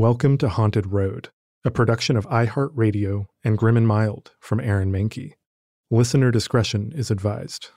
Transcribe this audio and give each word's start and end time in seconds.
Welcome 0.00 0.38
to 0.38 0.48
Haunted 0.48 0.86
Road, 0.86 1.28
a 1.62 1.70
production 1.70 2.16
of 2.16 2.26
iHeartRadio 2.28 3.26
and 3.44 3.58
Grim 3.58 3.76
and 3.76 3.86
Mild 3.86 4.32
from 4.40 4.58
Aaron 4.58 4.90
Mahnke. 4.90 5.34
Listener 5.90 6.30
discretion 6.30 6.90
is 6.96 7.10
advised. 7.10 7.68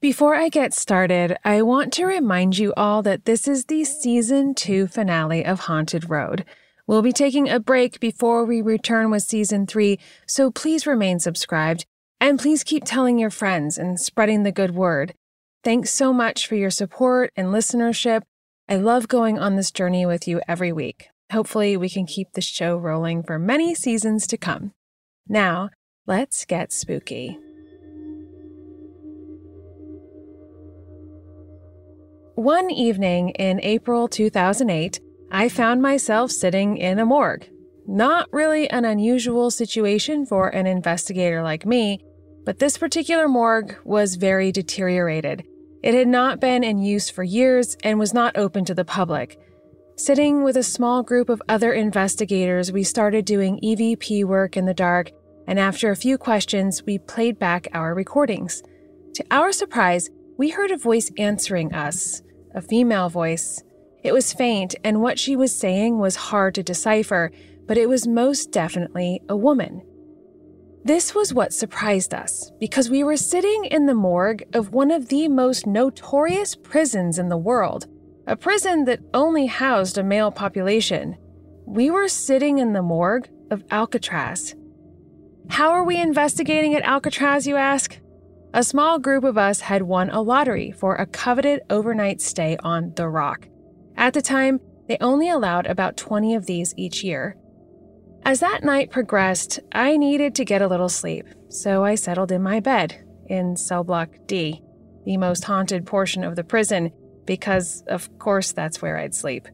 Before 0.00 0.34
I 0.34 0.48
get 0.48 0.74
started, 0.74 1.36
I 1.44 1.62
want 1.62 1.92
to 1.92 2.04
remind 2.04 2.58
you 2.58 2.74
all 2.76 3.00
that 3.02 3.26
this 3.26 3.46
is 3.46 3.66
the 3.66 3.84
season 3.84 4.56
two 4.56 4.88
finale 4.88 5.44
of 5.44 5.60
Haunted 5.60 6.10
Road. 6.10 6.44
We'll 6.88 7.00
be 7.00 7.12
taking 7.12 7.48
a 7.48 7.60
break 7.60 8.00
before 8.00 8.44
we 8.44 8.60
return 8.60 9.12
with 9.12 9.22
season 9.22 9.68
three, 9.68 10.00
so 10.26 10.50
please 10.50 10.84
remain 10.84 11.20
subscribed 11.20 11.86
and 12.20 12.40
please 12.40 12.64
keep 12.64 12.82
telling 12.84 13.20
your 13.20 13.30
friends 13.30 13.78
and 13.78 14.00
spreading 14.00 14.42
the 14.42 14.50
good 14.50 14.74
word. 14.74 15.14
Thanks 15.62 15.92
so 15.92 16.12
much 16.12 16.44
for 16.44 16.56
your 16.56 16.70
support 16.70 17.30
and 17.36 17.54
listenership. 17.54 18.22
I 18.68 18.74
love 18.74 19.06
going 19.06 19.38
on 19.38 19.54
this 19.54 19.70
journey 19.70 20.06
with 20.06 20.26
you 20.26 20.40
every 20.48 20.72
week. 20.72 21.06
Hopefully, 21.30 21.76
we 21.76 21.88
can 21.88 22.04
keep 22.04 22.32
the 22.32 22.40
show 22.40 22.76
rolling 22.76 23.22
for 23.22 23.38
many 23.38 23.76
seasons 23.76 24.26
to 24.26 24.36
come. 24.36 24.72
Now, 25.28 25.70
let's 26.04 26.44
get 26.44 26.72
spooky. 26.72 27.38
One 32.34 32.68
evening 32.72 33.28
in 33.30 33.60
April 33.62 34.08
2008, 34.08 35.00
I 35.30 35.48
found 35.48 35.80
myself 35.80 36.32
sitting 36.32 36.76
in 36.76 36.98
a 36.98 37.06
morgue. 37.06 37.48
Not 37.86 38.28
really 38.32 38.68
an 38.70 38.84
unusual 38.84 39.52
situation 39.52 40.26
for 40.26 40.48
an 40.48 40.66
investigator 40.66 41.40
like 41.40 41.64
me, 41.64 42.00
but 42.44 42.58
this 42.58 42.78
particular 42.78 43.28
morgue 43.28 43.76
was 43.84 44.16
very 44.16 44.50
deteriorated. 44.50 45.44
It 45.86 45.94
had 45.94 46.08
not 46.08 46.40
been 46.40 46.64
in 46.64 46.80
use 46.80 47.08
for 47.10 47.22
years 47.22 47.76
and 47.84 47.96
was 47.96 48.12
not 48.12 48.36
open 48.36 48.64
to 48.64 48.74
the 48.74 48.84
public. 48.84 49.38
Sitting 49.94 50.42
with 50.42 50.56
a 50.56 50.64
small 50.64 51.04
group 51.04 51.28
of 51.28 51.40
other 51.48 51.72
investigators, 51.72 52.72
we 52.72 52.82
started 52.82 53.24
doing 53.24 53.60
EVP 53.62 54.24
work 54.24 54.56
in 54.56 54.66
the 54.66 54.74
dark, 54.74 55.12
and 55.46 55.60
after 55.60 55.92
a 55.92 55.94
few 55.94 56.18
questions, 56.18 56.82
we 56.82 56.98
played 56.98 57.38
back 57.38 57.68
our 57.72 57.94
recordings. 57.94 58.64
To 59.14 59.24
our 59.30 59.52
surprise, 59.52 60.10
we 60.36 60.48
heard 60.48 60.72
a 60.72 60.76
voice 60.76 61.12
answering 61.18 61.72
us, 61.72 62.20
a 62.52 62.60
female 62.60 63.08
voice. 63.08 63.62
It 64.02 64.10
was 64.10 64.32
faint, 64.32 64.74
and 64.82 65.00
what 65.00 65.20
she 65.20 65.36
was 65.36 65.54
saying 65.54 66.00
was 66.00 66.16
hard 66.16 66.56
to 66.56 66.64
decipher, 66.64 67.30
but 67.68 67.78
it 67.78 67.88
was 67.88 68.08
most 68.08 68.50
definitely 68.50 69.22
a 69.28 69.36
woman. 69.36 69.82
This 70.86 71.16
was 71.16 71.34
what 71.34 71.52
surprised 71.52 72.14
us, 72.14 72.52
because 72.60 72.88
we 72.88 73.02
were 73.02 73.16
sitting 73.16 73.64
in 73.64 73.86
the 73.86 73.94
morgue 73.94 74.44
of 74.54 74.72
one 74.72 74.92
of 74.92 75.08
the 75.08 75.26
most 75.26 75.66
notorious 75.66 76.54
prisons 76.54 77.18
in 77.18 77.28
the 77.28 77.36
world, 77.36 77.88
a 78.28 78.36
prison 78.36 78.84
that 78.84 79.00
only 79.12 79.46
housed 79.46 79.98
a 79.98 80.04
male 80.04 80.30
population. 80.30 81.16
We 81.64 81.90
were 81.90 82.06
sitting 82.06 82.58
in 82.58 82.72
the 82.72 82.82
morgue 82.82 83.28
of 83.50 83.64
Alcatraz. 83.72 84.54
How 85.48 85.70
are 85.70 85.82
we 85.82 86.00
investigating 86.00 86.76
at 86.76 86.84
Alcatraz, 86.84 87.48
you 87.48 87.56
ask? 87.56 87.98
A 88.54 88.62
small 88.62 89.00
group 89.00 89.24
of 89.24 89.36
us 89.36 89.58
had 89.58 89.82
won 89.82 90.08
a 90.10 90.22
lottery 90.22 90.70
for 90.70 90.94
a 90.94 91.06
coveted 91.06 91.62
overnight 91.68 92.20
stay 92.20 92.56
on 92.62 92.92
The 92.94 93.08
Rock. 93.08 93.48
At 93.96 94.14
the 94.14 94.22
time, 94.22 94.60
they 94.86 94.98
only 95.00 95.30
allowed 95.30 95.66
about 95.66 95.96
20 95.96 96.36
of 96.36 96.46
these 96.46 96.74
each 96.76 97.02
year. 97.02 97.36
As 98.26 98.40
that 98.40 98.64
night 98.64 98.90
progressed, 98.90 99.60
I 99.70 99.96
needed 99.96 100.34
to 100.34 100.44
get 100.44 100.60
a 100.60 100.66
little 100.66 100.88
sleep, 100.88 101.26
so 101.48 101.84
I 101.84 101.94
settled 101.94 102.32
in 102.32 102.42
my 102.42 102.58
bed 102.58 103.04
in 103.28 103.56
cell 103.56 103.84
block 103.84 104.08
D, 104.26 104.64
the 105.04 105.16
most 105.16 105.44
haunted 105.44 105.86
portion 105.86 106.24
of 106.24 106.34
the 106.34 106.42
prison, 106.42 106.90
because 107.24 107.84
of 107.86 108.18
course 108.18 108.50
that's 108.50 108.82
where 108.82 108.98
I'd 108.98 109.14
sleep. 109.14 109.46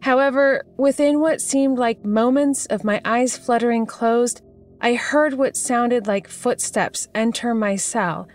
However, 0.00 0.64
within 0.76 1.18
what 1.18 1.40
seemed 1.40 1.76
like 1.76 2.04
moments 2.04 2.66
of 2.66 2.84
my 2.84 3.00
eyes 3.04 3.36
fluttering 3.36 3.84
closed, 3.84 4.42
I 4.80 4.94
heard 4.94 5.34
what 5.34 5.56
sounded 5.56 6.06
like 6.06 6.28
footsteps 6.28 7.08
enter 7.16 7.52
my 7.52 7.74
cell. 7.74 8.28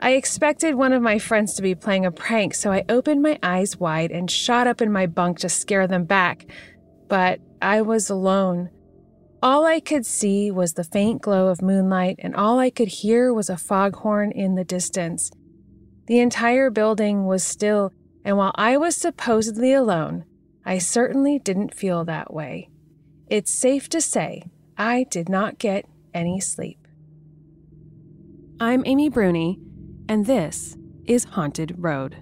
I 0.00 0.14
expected 0.14 0.74
one 0.74 0.92
of 0.92 1.02
my 1.02 1.20
friends 1.20 1.54
to 1.54 1.62
be 1.62 1.76
playing 1.76 2.04
a 2.04 2.10
prank, 2.10 2.52
so 2.56 2.72
I 2.72 2.84
opened 2.88 3.22
my 3.22 3.38
eyes 3.44 3.76
wide 3.76 4.10
and 4.10 4.28
shot 4.28 4.66
up 4.66 4.82
in 4.82 4.90
my 4.90 5.06
bunk 5.06 5.38
to 5.38 5.48
scare 5.48 5.86
them 5.86 6.02
back. 6.02 6.46
But 7.06 7.38
I 7.62 7.80
was 7.82 8.10
alone. 8.10 8.70
All 9.44 9.66
I 9.66 9.78
could 9.78 10.06
see 10.06 10.50
was 10.50 10.72
the 10.72 10.84
faint 10.84 11.20
glow 11.20 11.48
of 11.48 11.60
moonlight, 11.60 12.16
and 12.20 12.34
all 12.34 12.58
I 12.58 12.70
could 12.70 12.88
hear 12.88 13.30
was 13.30 13.50
a 13.50 13.58
foghorn 13.58 14.32
in 14.32 14.54
the 14.54 14.64
distance. 14.64 15.30
The 16.06 16.18
entire 16.18 16.70
building 16.70 17.26
was 17.26 17.44
still, 17.44 17.92
and 18.24 18.38
while 18.38 18.52
I 18.54 18.78
was 18.78 18.96
supposedly 18.96 19.74
alone, 19.74 20.24
I 20.64 20.78
certainly 20.78 21.38
didn't 21.38 21.74
feel 21.74 22.06
that 22.06 22.32
way. 22.32 22.70
It's 23.28 23.52
safe 23.52 23.90
to 23.90 24.00
say 24.00 24.44
I 24.78 25.04
did 25.10 25.28
not 25.28 25.58
get 25.58 25.84
any 26.14 26.40
sleep. 26.40 26.88
I'm 28.58 28.82
Amy 28.86 29.10
Bruni, 29.10 29.60
and 30.08 30.24
this 30.24 30.78
is 31.04 31.24
Haunted 31.24 31.74
Road. 31.76 32.16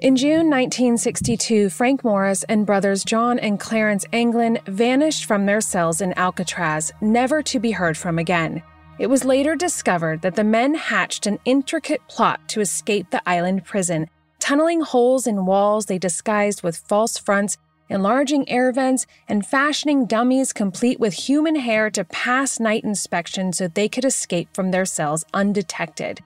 In 0.00 0.16
June 0.16 0.48
1962, 0.48 1.68
Frank 1.68 2.02
Morris 2.04 2.42
and 2.44 2.64
brothers 2.64 3.04
John 3.04 3.38
and 3.38 3.60
Clarence 3.60 4.06
Anglin 4.14 4.58
vanished 4.64 5.26
from 5.26 5.44
their 5.44 5.60
cells 5.60 6.00
in 6.00 6.16
Alcatraz, 6.16 6.90
never 7.02 7.42
to 7.42 7.60
be 7.60 7.72
heard 7.72 7.98
from 7.98 8.18
again. 8.18 8.62
It 8.98 9.08
was 9.08 9.26
later 9.26 9.54
discovered 9.54 10.22
that 10.22 10.36
the 10.36 10.44
men 10.44 10.74
hatched 10.74 11.26
an 11.26 11.38
intricate 11.44 12.00
plot 12.08 12.40
to 12.48 12.62
escape 12.62 13.10
the 13.10 13.20
island 13.28 13.66
prison, 13.66 14.08
tunneling 14.38 14.80
holes 14.80 15.26
in 15.26 15.44
walls 15.44 15.84
they 15.84 15.98
disguised 15.98 16.62
with 16.62 16.78
false 16.78 17.18
fronts, 17.18 17.58
enlarging 17.90 18.48
air 18.48 18.72
vents, 18.72 19.04
and 19.28 19.44
fashioning 19.44 20.06
dummies 20.06 20.54
complete 20.54 20.98
with 20.98 21.12
human 21.12 21.56
hair 21.56 21.90
to 21.90 22.06
pass 22.06 22.58
night 22.58 22.84
inspection 22.84 23.52
so 23.52 23.68
they 23.68 23.88
could 23.88 24.06
escape 24.06 24.48
from 24.54 24.70
their 24.70 24.86
cells 24.86 25.26
undetected. 25.34 26.22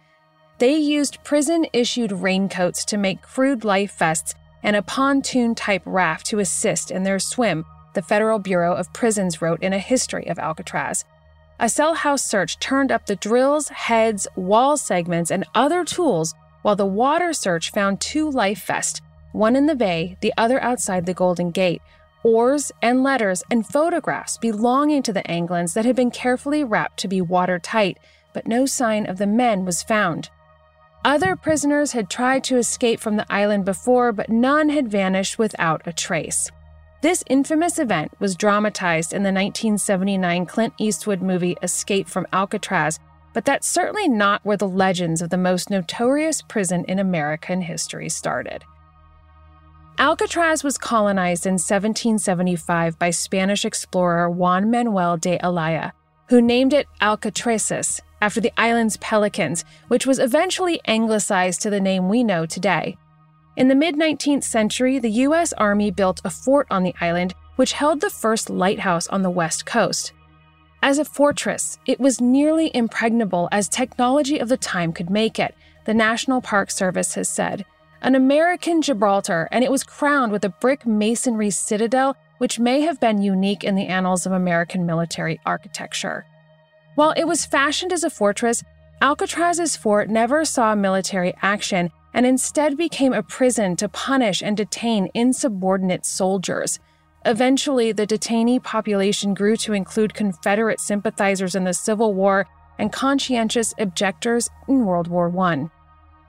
They 0.64 0.76
used 0.76 1.22
prison 1.24 1.66
issued 1.74 2.10
raincoats 2.10 2.86
to 2.86 2.96
make 2.96 3.20
crude 3.20 3.66
life 3.66 3.98
vests 3.98 4.34
and 4.62 4.74
a 4.74 4.80
pontoon 4.80 5.54
type 5.54 5.82
raft 5.84 6.24
to 6.28 6.38
assist 6.38 6.90
in 6.90 7.02
their 7.02 7.18
swim, 7.18 7.66
the 7.92 8.00
Federal 8.00 8.38
Bureau 8.38 8.74
of 8.74 8.90
Prisons 8.94 9.42
wrote 9.42 9.62
in 9.62 9.74
a 9.74 9.78
history 9.78 10.26
of 10.26 10.38
Alcatraz. 10.38 11.04
A 11.60 11.68
cell 11.68 11.92
house 11.92 12.24
search 12.24 12.58
turned 12.60 12.90
up 12.90 13.04
the 13.04 13.14
drills, 13.14 13.68
heads, 13.68 14.26
wall 14.36 14.78
segments, 14.78 15.30
and 15.30 15.44
other 15.54 15.84
tools, 15.84 16.34
while 16.62 16.76
the 16.76 16.86
water 16.86 17.34
search 17.34 17.70
found 17.70 18.00
two 18.00 18.30
life 18.30 18.64
vests, 18.64 19.02
one 19.32 19.56
in 19.56 19.66
the 19.66 19.74
bay, 19.74 20.16
the 20.22 20.32
other 20.38 20.62
outside 20.62 21.04
the 21.04 21.12
Golden 21.12 21.50
Gate, 21.50 21.82
oars 22.22 22.72
and 22.80 23.02
letters 23.02 23.42
and 23.50 23.66
photographs 23.66 24.38
belonging 24.38 25.02
to 25.02 25.12
the 25.12 25.24
Anglins 25.24 25.74
that 25.74 25.84
had 25.84 25.94
been 25.94 26.10
carefully 26.10 26.64
wrapped 26.64 27.00
to 27.00 27.06
be 27.06 27.20
watertight, 27.20 27.98
but 28.32 28.46
no 28.46 28.64
sign 28.64 29.04
of 29.04 29.18
the 29.18 29.26
men 29.26 29.66
was 29.66 29.82
found. 29.82 30.30
Other 31.04 31.36
prisoners 31.36 31.92
had 31.92 32.08
tried 32.08 32.44
to 32.44 32.56
escape 32.56 32.98
from 32.98 33.16
the 33.16 33.26
island 33.30 33.66
before, 33.66 34.10
but 34.10 34.30
none 34.30 34.70
had 34.70 34.90
vanished 34.90 35.38
without 35.38 35.82
a 35.84 35.92
trace. 35.92 36.50
This 37.02 37.22
infamous 37.28 37.78
event 37.78 38.12
was 38.18 38.34
dramatized 38.34 39.12
in 39.12 39.22
the 39.22 39.32
1979 39.32 40.46
Clint 40.46 40.72
Eastwood 40.78 41.20
movie 41.20 41.58
Escape 41.62 42.08
from 42.08 42.26
Alcatraz, 42.32 42.98
but 43.34 43.44
that's 43.44 43.68
certainly 43.68 44.08
not 44.08 44.42
where 44.46 44.56
the 44.56 44.66
legends 44.66 45.20
of 45.20 45.28
the 45.28 45.36
most 45.36 45.68
notorious 45.68 46.40
prison 46.40 46.86
in 46.88 46.98
American 46.98 47.60
history 47.60 48.08
started. 48.08 48.64
Alcatraz 49.98 50.64
was 50.64 50.78
colonized 50.78 51.44
in 51.44 51.54
1775 51.54 52.98
by 52.98 53.10
Spanish 53.10 53.66
explorer 53.66 54.30
Juan 54.30 54.70
Manuel 54.70 55.18
de 55.18 55.38
Olaya, 55.40 55.92
who 56.30 56.40
named 56.40 56.72
it 56.72 56.86
Alcatrazes 57.02 58.00
after 58.24 58.40
the 58.40 58.58
island's 58.58 58.96
pelicans, 58.96 59.66
which 59.88 60.06
was 60.06 60.18
eventually 60.18 60.80
anglicized 60.86 61.60
to 61.60 61.68
the 61.68 61.78
name 61.78 62.08
we 62.08 62.24
know 62.24 62.46
today. 62.46 62.96
In 63.54 63.68
the 63.68 63.74
mid 63.74 63.96
19th 63.96 64.44
century, 64.44 64.98
the 64.98 65.10
U.S. 65.26 65.52
Army 65.52 65.90
built 65.90 66.22
a 66.24 66.30
fort 66.30 66.66
on 66.70 66.84
the 66.84 66.94
island, 67.02 67.34
which 67.56 67.74
held 67.74 68.00
the 68.00 68.08
first 68.08 68.48
lighthouse 68.48 69.06
on 69.08 69.20
the 69.20 69.28
west 69.28 69.66
coast. 69.66 70.14
As 70.82 70.98
a 70.98 71.04
fortress, 71.04 71.78
it 71.84 72.00
was 72.00 72.18
nearly 72.18 72.70
impregnable 72.74 73.50
as 73.52 73.68
technology 73.68 74.38
of 74.38 74.48
the 74.48 74.56
time 74.56 74.94
could 74.94 75.10
make 75.10 75.38
it, 75.38 75.54
the 75.84 75.92
National 75.92 76.40
Park 76.40 76.70
Service 76.70 77.16
has 77.16 77.28
said. 77.28 77.66
An 78.00 78.14
American 78.14 78.80
Gibraltar, 78.80 79.48
and 79.52 79.62
it 79.62 79.70
was 79.70 79.84
crowned 79.84 80.32
with 80.32 80.46
a 80.46 80.56
brick 80.62 80.86
masonry 80.86 81.50
citadel 81.50 82.16
which 82.38 82.58
may 82.58 82.80
have 82.80 82.98
been 83.00 83.20
unique 83.20 83.64
in 83.64 83.74
the 83.74 83.86
annals 83.86 84.24
of 84.24 84.32
American 84.32 84.86
military 84.86 85.38
architecture. 85.44 86.24
While 86.94 87.12
it 87.16 87.24
was 87.24 87.44
fashioned 87.44 87.92
as 87.92 88.04
a 88.04 88.10
fortress, 88.10 88.62
Alcatraz's 89.02 89.76
fort 89.76 90.08
never 90.08 90.44
saw 90.44 90.74
military 90.74 91.34
action 91.42 91.90
and 92.14 92.24
instead 92.24 92.76
became 92.76 93.12
a 93.12 93.22
prison 93.22 93.74
to 93.76 93.88
punish 93.88 94.40
and 94.42 94.56
detain 94.56 95.08
insubordinate 95.14 96.06
soldiers. 96.06 96.78
Eventually, 97.26 97.90
the 97.90 98.06
detainee 98.06 98.62
population 98.62 99.34
grew 99.34 99.56
to 99.56 99.72
include 99.72 100.14
Confederate 100.14 100.78
sympathizers 100.78 101.54
in 101.54 101.64
the 101.64 101.74
Civil 101.74 102.14
War 102.14 102.46
and 102.78 102.92
conscientious 102.92 103.74
objectors 103.78 104.48
in 104.68 104.84
World 104.84 105.08
War 105.08 105.32
I. 105.40 105.68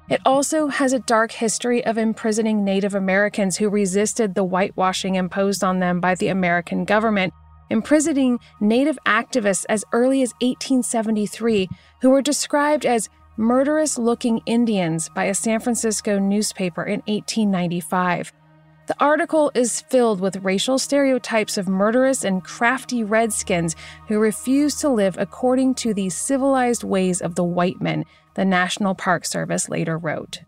It 0.09 0.21
also 0.25 0.67
has 0.67 0.93
a 0.93 0.99
dark 0.99 1.31
history 1.31 1.83
of 1.85 1.97
imprisoning 1.97 2.63
Native 2.63 2.95
Americans 2.95 3.57
who 3.57 3.69
resisted 3.69 4.35
the 4.35 4.43
whitewashing 4.43 5.15
imposed 5.15 5.63
on 5.63 5.79
them 5.79 5.99
by 5.99 6.15
the 6.15 6.27
American 6.27 6.85
government, 6.85 7.33
imprisoning 7.69 8.39
Native 8.59 8.97
activists 9.05 9.65
as 9.69 9.85
early 9.91 10.21
as 10.21 10.33
1873 10.41 11.69
who 12.01 12.09
were 12.09 12.21
described 12.21 12.85
as 12.85 13.09
murderous 13.37 13.97
looking 13.97 14.41
Indians 14.45 15.09
by 15.09 15.25
a 15.25 15.33
San 15.33 15.59
Francisco 15.59 16.19
newspaper 16.19 16.83
in 16.83 17.01
1895. 17.07 18.33
The 18.87 18.95
article 18.99 19.51
is 19.55 19.81
filled 19.81 20.21
with 20.21 20.43
racial 20.43 20.77
stereotypes 20.77 21.57
of 21.57 21.67
murderous 21.67 22.23
and 22.23 22.43
crafty 22.43 23.03
redskins 23.03 23.75
who 24.07 24.19
refuse 24.19 24.75
to 24.75 24.89
live 24.89 25.17
according 25.17 25.73
to 25.75 25.93
the 25.93 26.09
civilized 26.11 26.83
ways 26.83 27.19
of 27.19 27.33
the 27.33 27.43
white 27.43 27.81
men, 27.81 28.05
the 28.35 28.45
National 28.45 28.93
Park 28.93 29.25
Service 29.25 29.69
later 29.69 29.97
wrote. 29.97 30.41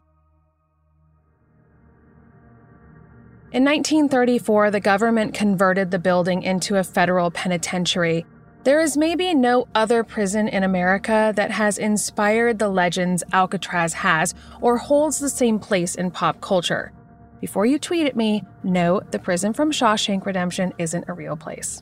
In 3.54 3.64
1934, 3.64 4.72
the 4.72 4.82
government 4.82 5.34
converted 5.34 5.90
the 5.90 6.00
building 6.00 6.44
into 6.44 6.76
a 6.76 6.84
federal 6.84 7.32
penitentiary. 7.32 8.26
There 8.66 8.82
is 8.82 8.98
maybe 8.98 9.34
no 9.34 9.70
other 9.74 10.04
prison 10.04 10.50
in 10.50 10.64
America 10.64 11.32
that 11.38 11.52
has 11.52 11.78
inspired 11.78 12.60
the 12.60 12.68
legends 12.68 13.24
Alcatraz 13.32 13.94
has 13.94 14.36
or 14.60 14.78
holds 14.78 15.20
the 15.20 15.30
same 15.30 15.60
place 15.60 15.96
in 15.96 16.12
pop 16.12 16.42
culture. 16.42 16.92
Before 17.40 17.66
you 17.66 17.80
tweet 17.80 18.06
at 18.06 18.18
me, 18.18 18.44
no, 18.64 19.00
the 19.12 19.20
prison 19.20 19.54
from 19.54 19.72
Shawshank 19.72 20.26
Redemption 20.26 20.74
isn't 20.78 21.06
a 21.08 21.14
real 21.14 21.38
place. 21.38 21.82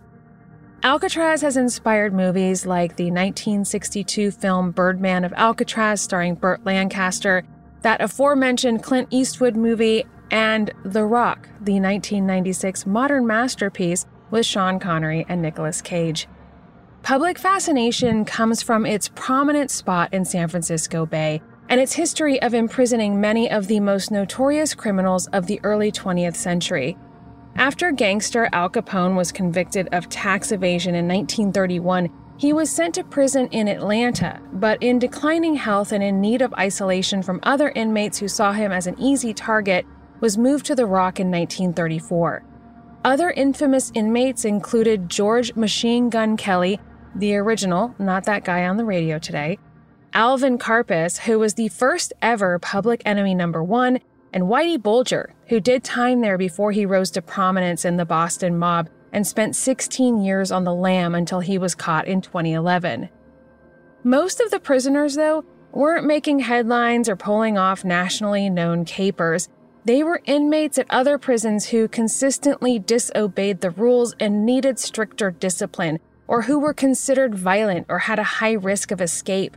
Alcatraz 0.83 1.41
has 1.41 1.57
inspired 1.57 2.13
movies 2.13 2.67
like 2.67 2.95
the 2.95 3.05
1962 3.05 4.29
film 4.29 4.69
Birdman 4.69 5.25
of 5.25 5.33
Alcatraz, 5.33 5.99
starring 5.99 6.35
Burt 6.35 6.63
Lancaster, 6.63 7.43
that 7.81 8.01
aforementioned 8.01 8.83
Clint 8.83 9.07
Eastwood 9.09 9.55
movie, 9.55 10.05
and 10.31 10.71
The 10.83 11.05
Rock, 11.05 11.47
the 11.61 11.79
1996 11.79 12.85
modern 12.85 13.27
masterpiece 13.27 14.05
with 14.31 14.45
Sean 14.45 14.79
Connery 14.79 15.25
and 15.29 15.41
Nicolas 15.41 15.81
Cage. 15.81 16.27
Public 17.03 17.37
fascination 17.37 18.25
comes 18.25 18.61
from 18.63 18.85
its 18.85 19.09
prominent 19.13 19.69
spot 19.69 20.13
in 20.13 20.25
San 20.25 20.47
Francisco 20.47 21.05
Bay 21.05 21.41
and 21.69 21.79
its 21.79 21.93
history 21.93 22.41
of 22.41 22.53
imprisoning 22.53 23.19
many 23.21 23.49
of 23.49 23.67
the 23.67 23.79
most 23.79 24.11
notorious 24.11 24.73
criminals 24.73 25.27
of 25.27 25.47
the 25.47 25.59
early 25.63 25.91
20th 25.91 26.35
century. 26.35 26.97
After 27.55 27.91
gangster 27.91 28.49
Al 28.51 28.69
Capone 28.69 29.15
was 29.15 29.31
convicted 29.31 29.87
of 29.91 30.09
tax 30.09 30.51
evasion 30.51 30.95
in 30.95 31.07
1931, 31.07 32.09
he 32.37 32.51
was 32.51 32.69
sent 32.69 32.95
to 32.95 33.03
prison 33.03 33.47
in 33.51 33.69
Atlanta, 33.69 34.41
but 34.51 34.81
in 34.83 34.99
declining 34.99 35.55
health 35.55 35.93
and 35.93 36.03
in 36.03 36.19
need 36.19 36.41
of 36.41 36.53
isolation 36.55 37.23
from 37.23 37.39
other 37.43 37.69
inmates 37.75 38.17
who 38.17 38.27
saw 38.27 38.51
him 38.51 38.73
as 38.73 38.87
an 38.87 38.99
easy 38.99 39.33
target, 39.33 39.85
was 40.25 40.39
moved 40.39 40.65
to 40.65 40.73
the 40.73 40.87
Rock 40.87 41.19
in 41.19 41.29
1934. 41.29 42.43
Other 43.03 43.29
infamous 43.29 43.91
inmates 43.93 44.43
included 44.43 45.07
George 45.07 45.55
Machine 45.55 46.09
Gun 46.09 46.35
Kelly, 46.35 46.79
the 47.13 47.35
original, 47.35 47.93
not 47.99 48.23
that 48.23 48.43
guy 48.43 48.65
on 48.65 48.77
the 48.77 48.85
radio 48.85 49.19
today, 49.19 49.59
Alvin 50.13 50.57
Karpis, 50.57 51.19
who 51.19 51.37
was 51.37 51.53
the 51.53 51.67
first 51.67 52.11
ever 52.23 52.57
public 52.57 53.03
enemy 53.05 53.35
number 53.35 53.63
one, 53.63 53.99
and 54.33 54.45
Whitey 54.45 54.81
Bulger, 54.81 55.35
who 55.49 55.59
did 55.59 55.83
time 55.83 56.21
there 56.21 56.39
before 56.39 56.71
he 56.71 56.87
rose 56.87 57.11
to 57.11 57.21
prominence 57.21 57.85
in 57.85 57.97
the 57.97 58.03
Boston 58.03 58.57
mob 58.57 58.89
and 59.13 59.27
spent 59.27 59.55
16 59.55 60.23
years 60.23 60.51
on 60.51 60.63
the 60.63 60.73
lam 60.73 61.13
until 61.13 61.41
he 61.41 61.59
was 61.59 61.75
caught 61.75 62.07
in 62.07 62.19
2011. 62.19 63.09
Most 64.03 64.41
of 64.41 64.49
the 64.49 64.59
prisoners, 64.59 65.13
though, 65.13 65.45
weren't 65.71 66.07
making 66.07 66.39
headlines 66.39 67.07
or 67.07 67.15
pulling 67.15 67.59
off 67.59 67.85
nationally 67.85 68.49
known 68.49 68.85
capers. 68.85 69.49
They 69.85 70.01
were 70.01 70.21
inmates 70.25 70.79
at 70.79 70.87
other 70.89 71.19
prisons 71.19 71.67
who 71.67 71.87
consistently 71.87 72.79
disobeyed 72.79 73.61
the 73.61 73.69
rules 73.69 74.15
and 74.19 74.43
needed 74.43 74.79
stricter 74.79 75.29
discipline, 75.29 75.99
or 76.27 76.41
who 76.41 76.57
were 76.57 76.73
considered 76.73 77.35
violent 77.35 77.85
or 77.87 77.99
had 77.99 78.17
a 78.17 78.23
high 78.23 78.53
risk 78.53 78.89
of 78.89 78.99
escape. 78.99 79.55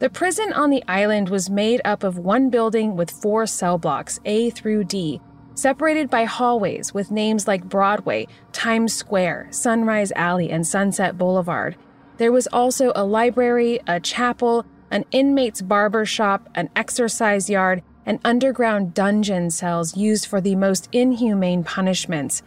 The 0.00 0.10
prison 0.10 0.52
on 0.52 0.70
the 0.70 0.82
island 0.88 1.28
was 1.28 1.48
made 1.48 1.80
up 1.84 2.02
of 2.02 2.18
one 2.18 2.50
building 2.50 2.96
with 2.96 3.12
four 3.12 3.46
cell 3.46 3.78
blocks, 3.78 4.18
A 4.24 4.50
through 4.50 4.84
D, 4.84 5.20
separated 5.54 6.10
by 6.10 6.24
hallways 6.24 6.92
with 6.92 7.12
names 7.12 7.46
like 7.46 7.68
Broadway, 7.68 8.26
Times 8.50 8.92
Square, 8.92 9.48
Sunrise 9.50 10.10
Alley, 10.16 10.50
and 10.50 10.66
Sunset 10.66 11.16
Boulevard. 11.16 11.76
There 12.16 12.32
was 12.32 12.48
also 12.48 12.92
a 12.96 13.04
library, 13.04 13.78
a 13.86 14.00
chapel, 14.00 14.66
an 14.90 15.04
inmate's 15.12 15.62
barber 15.62 16.04
shop, 16.04 16.48
an 16.56 16.70
exercise 16.74 17.48
yard, 17.48 17.82
and 18.06 18.18
underground 18.24 18.94
dungeon 18.94 19.50
cells 19.50 19.96
used 19.96 20.26
for 20.26 20.40
the 20.40 20.56
most 20.56 20.88
inhumane 20.92 21.64
punishments. 21.64 22.42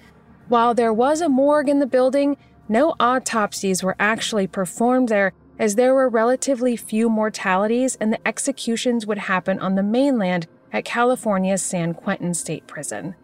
While 0.47 0.73
there 0.73 0.93
was 0.93 1.21
a 1.21 1.29
morgue 1.29 1.69
in 1.69 1.79
the 1.79 1.85
building, 1.87 2.37
no 2.67 2.95
autopsies 2.99 3.83
were 3.83 3.95
actually 3.99 4.47
performed 4.47 5.09
there 5.09 5.33
as 5.59 5.75
there 5.75 5.93
were 5.93 6.09
relatively 6.09 6.75
few 6.75 7.09
mortalities 7.09 7.95
and 7.99 8.11
the 8.11 8.27
executions 8.27 9.05
would 9.05 9.19
happen 9.19 9.59
on 9.59 9.75
the 9.75 9.83
mainland 9.83 10.47
at 10.71 10.85
California's 10.85 11.61
San 11.61 11.93
Quentin 11.93 12.33
State 12.33 12.67
Prison. 12.67 13.15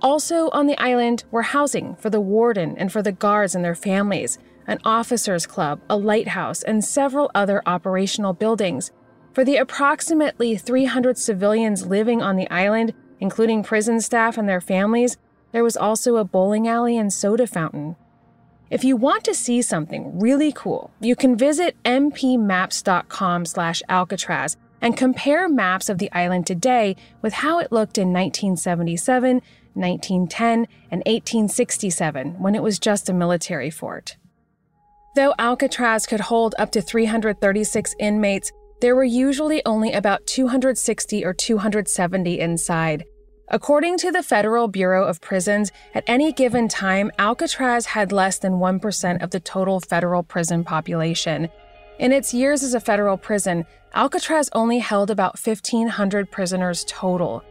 Also 0.00 0.50
on 0.50 0.66
the 0.66 0.78
island 0.78 1.22
were 1.30 1.42
housing 1.42 1.94
for 1.94 2.10
the 2.10 2.20
warden 2.20 2.76
and 2.76 2.90
for 2.90 3.02
the 3.02 3.12
guards 3.12 3.54
and 3.54 3.64
their 3.64 3.76
families, 3.76 4.38
an 4.66 4.78
officers' 4.84 5.46
club, 5.46 5.80
a 5.88 5.96
lighthouse, 5.96 6.62
and 6.62 6.84
several 6.84 7.30
other 7.34 7.62
operational 7.66 8.32
buildings. 8.32 8.90
For 9.32 9.44
the 9.44 9.56
approximately 9.56 10.56
300 10.56 11.16
civilians 11.16 11.86
living 11.86 12.20
on 12.20 12.36
the 12.36 12.50
island, 12.50 12.92
including 13.18 13.62
prison 13.62 14.00
staff 14.00 14.36
and 14.36 14.46
their 14.46 14.60
families, 14.60 15.16
there 15.52 15.64
was 15.64 15.76
also 15.76 16.16
a 16.16 16.24
bowling 16.24 16.68
alley 16.68 16.98
and 16.98 17.10
soda 17.10 17.46
fountain. 17.46 17.96
If 18.68 18.84
you 18.84 18.96
want 18.96 19.24
to 19.24 19.34
see 19.34 19.62
something 19.62 20.18
really 20.18 20.52
cool, 20.52 20.90
you 21.00 21.16
can 21.16 21.36
visit 21.36 21.76
npmaps.com 21.84 23.46
slash 23.46 23.82
Alcatraz 23.88 24.56
and 24.82 24.96
compare 24.96 25.48
maps 25.48 25.88
of 25.88 25.98
the 25.98 26.10
island 26.12 26.46
today 26.46 26.96
with 27.22 27.34
how 27.34 27.58
it 27.58 27.72
looked 27.72 27.96
in 27.96 28.12
1977, 28.12 29.40
1910, 29.74 30.66
and 30.90 31.02
1867 31.06 32.40
when 32.40 32.54
it 32.54 32.62
was 32.62 32.78
just 32.78 33.08
a 33.08 33.14
military 33.14 33.70
fort. 33.70 34.16
Though 35.14 35.34
Alcatraz 35.38 36.06
could 36.06 36.20
hold 36.20 36.54
up 36.58 36.72
to 36.72 36.82
336 36.82 37.94
inmates, 37.98 38.50
there 38.82 38.96
were 38.96 39.04
usually 39.04 39.64
only 39.64 39.92
about 39.92 40.26
260 40.26 41.24
or 41.24 41.32
270 41.32 42.40
inside. 42.40 43.04
According 43.46 43.96
to 43.98 44.10
the 44.10 44.24
Federal 44.24 44.66
Bureau 44.66 45.06
of 45.06 45.20
Prisons, 45.20 45.70
at 45.94 46.02
any 46.08 46.32
given 46.32 46.66
time, 46.66 47.12
Alcatraz 47.16 47.86
had 47.86 48.10
less 48.10 48.38
than 48.38 48.54
1% 48.54 49.22
of 49.22 49.30
the 49.30 49.38
total 49.38 49.78
federal 49.78 50.24
prison 50.24 50.64
population. 50.64 51.48
In 52.00 52.10
its 52.10 52.34
years 52.34 52.64
as 52.64 52.74
a 52.74 52.80
federal 52.80 53.16
prison, 53.16 53.66
Alcatraz 53.94 54.50
only 54.52 54.80
held 54.80 55.10
about 55.10 55.38
1,500 55.38 56.32
prisoners 56.32 56.84
total. 56.88 57.44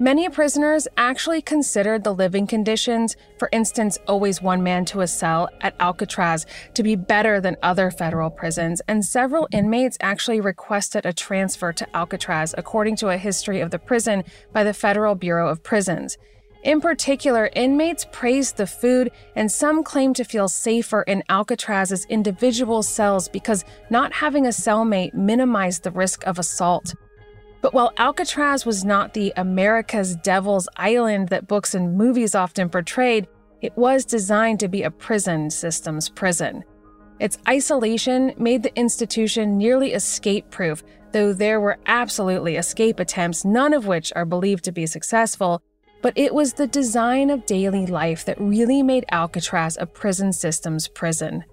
Many 0.00 0.28
prisoners 0.28 0.86
actually 0.96 1.42
considered 1.42 2.04
the 2.04 2.14
living 2.14 2.46
conditions, 2.46 3.16
for 3.36 3.48
instance, 3.50 3.98
always 4.06 4.40
one 4.40 4.62
man 4.62 4.84
to 4.86 5.00
a 5.00 5.08
cell 5.08 5.48
at 5.60 5.74
Alcatraz, 5.80 6.46
to 6.74 6.84
be 6.84 6.94
better 6.94 7.40
than 7.40 7.56
other 7.64 7.90
federal 7.90 8.30
prisons, 8.30 8.80
and 8.86 9.04
several 9.04 9.48
inmates 9.50 9.98
actually 10.00 10.40
requested 10.40 11.04
a 11.04 11.12
transfer 11.12 11.72
to 11.72 11.96
Alcatraz, 11.96 12.54
according 12.56 12.94
to 12.94 13.08
a 13.08 13.16
history 13.16 13.60
of 13.60 13.72
the 13.72 13.78
prison 13.80 14.22
by 14.52 14.62
the 14.62 14.72
Federal 14.72 15.16
Bureau 15.16 15.48
of 15.48 15.64
Prisons. 15.64 16.16
In 16.62 16.80
particular, 16.80 17.50
inmates 17.56 18.06
praised 18.12 18.56
the 18.56 18.68
food, 18.68 19.10
and 19.34 19.50
some 19.50 19.82
claimed 19.82 20.14
to 20.14 20.24
feel 20.24 20.46
safer 20.46 21.02
in 21.02 21.24
Alcatraz's 21.28 22.04
individual 22.04 22.84
cells 22.84 23.28
because 23.28 23.64
not 23.90 24.12
having 24.12 24.46
a 24.46 24.50
cellmate 24.50 25.12
minimized 25.12 25.82
the 25.82 25.90
risk 25.90 26.24
of 26.24 26.38
assault. 26.38 26.94
But 27.60 27.74
while 27.74 27.92
Alcatraz 27.96 28.64
was 28.64 28.84
not 28.84 29.14
the 29.14 29.32
America's 29.36 30.14
Devil's 30.16 30.68
Island 30.76 31.28
that 31.28 31.48
books 31.48 31.74
and 31.74 31.96
movies 31.96 32.34
often 32.34 32.68
portrayed, 32.68 33.26
it 33.60 33.76
was 33.76 34.04
designed 34.04 34.60
to 34.60 34.68
be 34.68 34.84
a 34.84 34.90
prison 34.90 35.50
system's 35.50 36.08
prison. 36.08 36.64
Its 37.18 37.38
isolation 37.48 38.32
made 38.38 38.62
the 38.62 38.76
institution 38.78 39.58
nearly 39.58 39.92
escape 39.92 40.48
proof, 40.50 40.84
though 41.10 41.32
there 41.32 41.60
were 41.60 41.78
absolutely 41.86 42.56
escape 42.56 43.00
attempts, 43.00 43.44
none 43.44 43.74
of 43.74 43.86
which 43.86 44.12
are 44.14 44.24
believed 44.24 44.62
to 44.64 44.72
be 44.72 44.86
successful. 44.86 45.60
But 46.00 46.16
it 46.16 46.32
was 46.32 46.52
the 46.52 46.68
design 46.68 47.28
of 47.30 47.44
daily 47.44 47.86
life 47.86 48.24
that 48.26 48.40
really 48.40 48.84
made 48.84 49.04
Alcatraz 49.10 49.76
a 49.80 49.86
prison 49.86 50.32
system's 50.32 50.86
prison. 50.86 51.44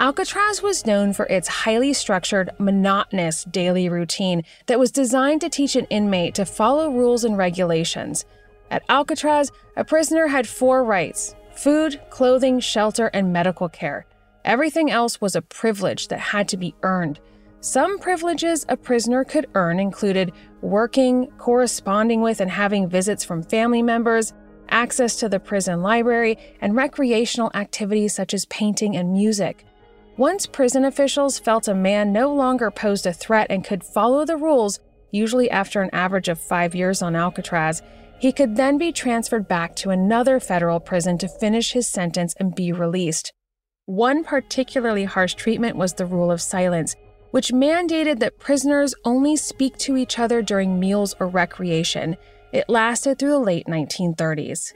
Alcatraz 0.00 0.62
was 0.62 0.86
known 0.86 1.12
for 1.12 1.26
its 1.26 1.46
highly 1.46 1.92
structured, 1.92 2.48
monotonous 2.58 3.44
daily 3.44 3.90
routine 3.90 4.42
that 4.64 4.78
was 4.78 4.90
designed 4.90 5.42
to 5.42 5.50
teach 5.50 5.76
an 5.76 5.84
inmate 5.90 6.34
to 6.36 6.46
follow 6.46 6.88
rules 6.90 7.22
and 7.22 7.36
regulations. 7.36 8.24
At 8.70 8.82
Alcatraz, 8.88 9.52
a 9.76 9.84
prisoner 9.84 10.26
had 10.26 10.48
four 10.48 10.84
rights 10.84 11.34
food, 11.54 12.00
clothing, 12.08 12.60
shelter, 12.60 13.08
and 13.08 13.30
medical 13.30 13.68
care. 13.68 14.06
Everything 14.42 14.90
else 14.90 15.20
was 15.20 15.36
a 15.36 15.42
privilege 15.42 16.08
that 16.08 16.18
had 16.18 16.48
to 16.48 16.56
be 16.56 16.74
earned. 16.82 17.20
Some 17.60 17.98
privileges 17.98 18.64
a 18.70 18.78
prisoner 18.78 19.22
could 19.22 19.50
earn 19.54 19.78
included 19.78 20.32
working, 20.62 21.26
corresponding 21.36 22.22
with, 22.22 22.40
and 22.40 22.50
having 22.50 22.88
visits 22.88 23.22
from 23.22 23.42
family 23.42 23.82
members, 23.82 24.32
access 24.70 25.16
to 25.16 25.28
the 25.28 25.40
prison 25.40 25.82
library, 25.82 26.38
and 26.62 26.74
recreational 26.74 27.50
activities 27.52 28.14
such 28.14 28.32
as 28.32 28.46
painting 28.46 28.96
and 28.96 29.12
music. 29.12 29.66
Once 30.20 30.44
prison 30.44 30.84
officials 30.84 31.38
felt 31.38 31.66
a 31.66 31.74
man 31.74 32.12
no 32.12 32.30
longer 32.30 32.70
posed 32.70 33.06
a 33.06 33.12
threat 33.14 33.46
and 33.48 33.64
could 33.64 33.82
follow 33.82 34.26
the 34.26 34.36
rules, 34.36 34.78
usually 35.10 35.50
after 35.50 35.80
an 35.80 35.88
average 35.94 36.28
of 36.28 36.38
five 36.38 36.74
years 36.74 37.00
on 37.00 37.16
Alcatraz, 37.16 37.80
he 38.18 38.30
could 38.30 38.54
then 38.54 38.76
be 38.76 38.92
transferred 38.92 39.48
back 39.48 39.74
to 39.74 39.88
another 39.88 40.38
federal 40.38 40.78
prison 40.78 41.16
to 41.16 41.26
finish 41.26 41.72
his 41.72 41.86
sentence 41.86 42.34
and 42.38 42.54
be 42.54 42.70
released. 42.70 43.32
One 43.86 44.22
particularly 44.22 45.04
harsh 45.04 45.32
treatment 45.32 45.78
was 45.78 45.94
the 45.94 46.04
rule 46.04 46.30
of 46.30 46.42
silence, 46.42 46.96
which 47.30 47.50
mandated 47.50 48.18
that 48.18 48.38
prisoners 48.38 48.94
only 49.06 49.36
speak 49.36 49.78
to 49.78 49.96
each 49.96 50.18
other 50.18 50.42
during 50.42 50.78
meals 50.78 51.14
or 51.18 51.28
recreation. 51.28 52.18
It 52.52 52.68
lasted 52.68 53.18
through 53.18 53.30
the 53.30 53.38
late 53.38 53.66
1930s. 53.68 54.74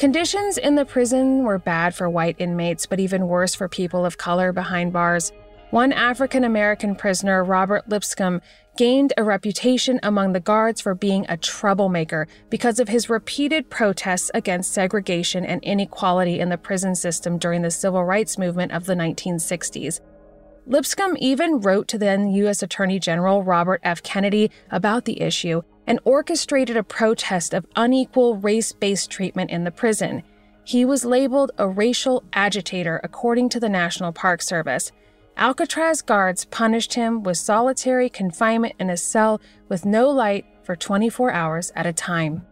Conditions 0.00 0.56
in 0.56 0.76
the 0.76 0.86
prison 0.86 1.44
were 1.44 1.58
bad 1.58 1.94
for 1.94 2.08
white 2.08 2.36
inmates, 2.38 2.86
but 2.86 2.98
even 2.98 3.28
worse 3.28 3.54
for 3.54 3.68
people 3.68 4.06
of 4.06 4.16
color 4.16 4.50
behind 4.50 4.94
bars. 4.94 5.30
One 5.72 5.92
African 5.92 6.42
American 6.42 6.96
prisoner, 6.96 7.44
Robert 7.44 7.86
Lipscomb, 7.86 8.40
gained 8.78 9.12
a 9.18 9.22
reputation 9.22 10.00
among 10.02 10.32
the 10.32 10.40
guards 10.40 10.80
for 10.80 10.94
being 10.94 11.26
a 11.28 11.36
troublemaker 11.36 12.28
because 12.48 12.80
of 12.80 12.88
his 12.88 13.10
repeated 13.10 13.68
protests 13.68 14.30
against 14.32 14.72
segregation 14.72 15.44
and 15.44 15.62
inequality 15.62 16.40
in 16.40 16.48
the 16.48 16.56
prison 16.56 16.94
system 16.94 17.36
during 17.36 17.60
the 17.60 17.70
civil 17.70 18.02
rights 18.02 18.38
movement 18.38 18.72
of 18.72 18.86
the 18.86 18.94
1960s. 18.94 20.00
Lipscomb 20.66 21.18
even 21.18 21.60
wrote 21.60 21.88
to 21.88 21.98
then 21.98 22.30
U.S. 22.30 22.62
Attorney 22.62 22.98
General 22.98 23.42
Robert 23.42 23.82
F. 23.84 24.02
Kennedy 24.02 24.50
about 24.70 25.04
the 25.04 25.20
issue 25.20 25.60
and 25.90 25.98
orchestrated 26.04 26.76
a 26.76 26.84
protest 26.84 27.52
of 27.52 27.66
unequal 27.74 28.36
race 28.36 28.70
based 28.70 29.10
treatment 29.10 29.50
in 29.50 29.64
the 29.64 29.72
prison. 29.72 30.22
He 30.62 30.84
was 30.84 31.04
labeled 31.04 31.50
a 31.58 31.66
racial 31.66 32.22
agitator 32.32 33.00
according 33.02 33.48
to 33.48 33.58
the 33.58 33.68
National 33.68 34.12
Park 34.12 34.40
Service. 34.40 34.92
Alcatraz 35.36 36.00
guards 36.00 36.44
punished 36.44 36.94
him 36.94 37.24
with 37.24 37.38
solitary 37.38 38.08
confinement 38.08 38.74
in 38.78 38.88
a 38.88 38.96
cell 38.96 39.40
with 39.68 39.84
no 39.84 40.08
light 40.08 40.46
for 40.62 40.76
24 40.76 41.32
hours 41.32 41.72
at 41.74 41.86
a 41.86 41.92
time. 41.92 42.46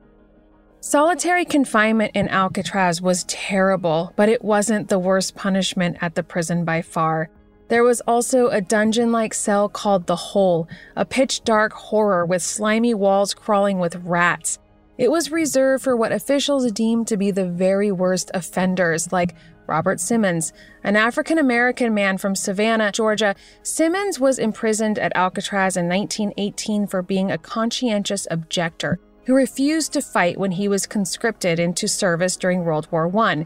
Solitary 0.80 1.44
confinement 1.44 2.10
in 2.16 2.28
Alcatraz 2.28 3.00
was 3.00 3.22
terrible, 3.28 4.12
but 4.16 4.28
it 4.28 4.42
wasn't 4.42 4.88
the 4.88 4.98
worst 4.98 5.36
punishment 5.36 5.96
at 6.00 6.16
the 6.16 6.24
prison 6.24 6.64
by 6.64 6.82
far. 6.82 7.30
There 7.68 7.84
was 7.84 8.00
also 8.06 8.48
a 8.48 8.62
dungeon 8.62 9.12
like 9.12 9.34
cell 9.34 9.68
called 9.68 10.06
The 10.06 10.16
Hole, 10.16 10.66
a 10.96 11.04
pitch 11.04 11.44
dark 11.44 11.72
horror 11.74 12.24
with 12.24 12.42
slimy 12.42 12.94
walls 12.94 13.34
crawling 13.34 13.78
with 13.78 13.96
rats. 13.96 14.58
It 14.96 15.10
was 15.10 15.30
reserved 15.30 15.84
for 15.84 15.94
what 15.94 16.10
officials 16.10 16.72
deemed 16.72 17.06
to 17.08 17.18
be 17.18 17.30
the 17.30 17.46
very 17.46 17.92
worst 17.92 18.30
offenders, 18.32 19.12
like 19.12 19.34
Robert 19.66 20.00
Simmons, 20.00 20.52
an 20.82 20.96
African 20.96 21.36
American 21.36 21.92
man 21.92 22.16
from 22.16 22.34
Savannah, 22.34 22.90
Georgia. 22.90 23.36
Simmons 23.62 24.18
was 24.18 24.38
imprisoned 24.38 24.98
at 24.98 25.14
Alcatraz 25.14 25.76
in 25.76 25.88
1918 25.88 26.86
for 26.86 27.02
being 27.02 27.30
a 27.30 27.38
conscientious 27.38 28.26
objector 28.30 28.98
who 29.26 29.34
refused 29.34 29.92
to 29.92 30.00
fight 30.00 30.38
when 30.38 30.52
he 30.52 30.68
was 30.68 30.86
conscripted 30.86 31.60
into 31.60 31.86
service 31.86 32.34
during 32.34 32.64
World 32.64 32.88
War 32.90 33.14
I. 33.18 33.44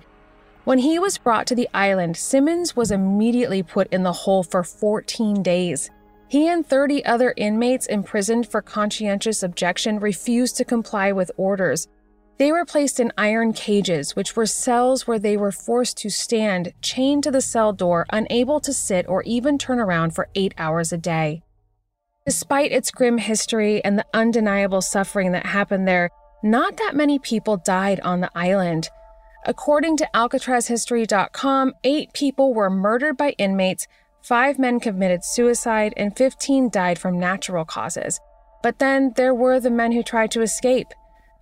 When 0.64 0.78
he 0.78 1.00
was 1.00 1.19
brought 1.19 1.49
to 1.49 1.57
the 1.57 1.69
island, 1.75 2.16
Simmons 2.16 2.76
was 2.76 2.92
immediately 2.92 3.64
put 3.64 3.92
in 3.92 4.04
the 4.04 4.12
hole 4.12 4.45
for 4.45 4.62
14 4.62 5.42
days. 5.42 5.90
He 6.28 6.47
and 6.49 6.64
30 6.64 7.04
other 7.04 7.35
inmates 7.37 7.87
imprisoned 7.87 8.47
for 8.47 8.62
conscientious 8.62 9.42
objection 9.42 9.99
refused 9.99 10.57
to 10.57 10.64
comply 10.64 11.11
with 11.11 11.33
orders. 11.37 11.88
They 12.38 12.52
were 12.52 12.64
placed 12.64 13.00
in 13.00 13.12
iron 13.19 13.52
cages, 13.52 14.14
which 14.14 14.37
were 14.37 14.47
cells 14.47 15.07
where 15.07 15.19
they 15.19 15.37
were 15.37 15.50
forced 15.52 15.97
to 15.99 16.11
stand, 16.11 16.73
chained 16.81 17.25
to 17.25 17.33
the 17.33 17.40
cell 17.40 17.73
door, 17.73 18.07
unable 18.11 18.61
to 18.61 18.73
sit 18.73 19.07
or 19.09 19.23
even 19.25 19.59
turn 19.59 19.81
around 19.81 20.14
for 20.14 20.28
eight 20.37 20.54
hours 20.59 20.92
a 20.92 20.97
day. 20.97 21.42
Despite 22.25 22.71
its 22.71 22.92
grim 22.92 23.19
history 23.19 23.85
and 23.85 23.99
the 23.99 24.07
undeniable 24.14 24.81
suffering 24.81 25.33
that 25.33 25.47
happened 25.47 25.88
there, 25.88 26.09
not 26.45 26.76
that 26.76 26.95
many 26.95 27.19
people 27.19 27.57
died 27.57 27.99
on 28.00 28.21
the 28.21 28.31
island. 28.37 28.88
According 29.44 29.96
to 29.96 30.08
AlcatrazHistory.com, 30.14 31.75
eight 31.82 32.12
people 32.12 32.54
were 32.54 32.70
murdered 32.70 33.16
by 33.16 33.30
inmates, 33.38 33.88
five 34.22 34.56
men 34.56 34.78
committed 34.78 35.25
suicide, 35.25 35.92
and 35.96 36.16
15 36.16 36.70
died 36.70 36.96
from 36.96 37.18
natural 37.18 37.64
causes. 37.64 38.20
But 38.62 38.78
then 38.78 39.14
there 39.16 39.34
were 39.34 39.58
the 39.58 39.70
men 39.70 39.90
who 39.90 40.04
tried 40.04 40.30
to 40.32 40.42
escape. 40.42 40.87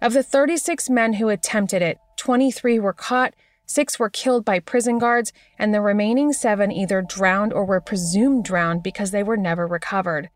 Of 0.01 0.15
the 0.15 0.23
36 0.23 0.89
men 0.89 1.15
who 1.15 1.29
attempted 1.29 1.83
it, 1.83 1.99
23 2.17 2.79
were 2.79 2.95
caught, 2.95 3.35
six 3.67 3.99
were 3.99 4.09
killed 4.09 4.47
by 4.47 4.61
prison 4.61 4.99
guards, 4.99 5.35
and 5.59 5.75
the 5.75 5.83
remaining 5.83 6.33
seven 6.33 6.73
either 6.73 7.03
drowned 7.03 7.53
or 7.53 7.67
were 7.67 7.83
presumed 7.83 8.45
drowned 8.45 8.83
because 8.83 9.11
they 9.11 9.23
were 9.23 9.37
never 9.37 9.67
recovered. 9.67 10.31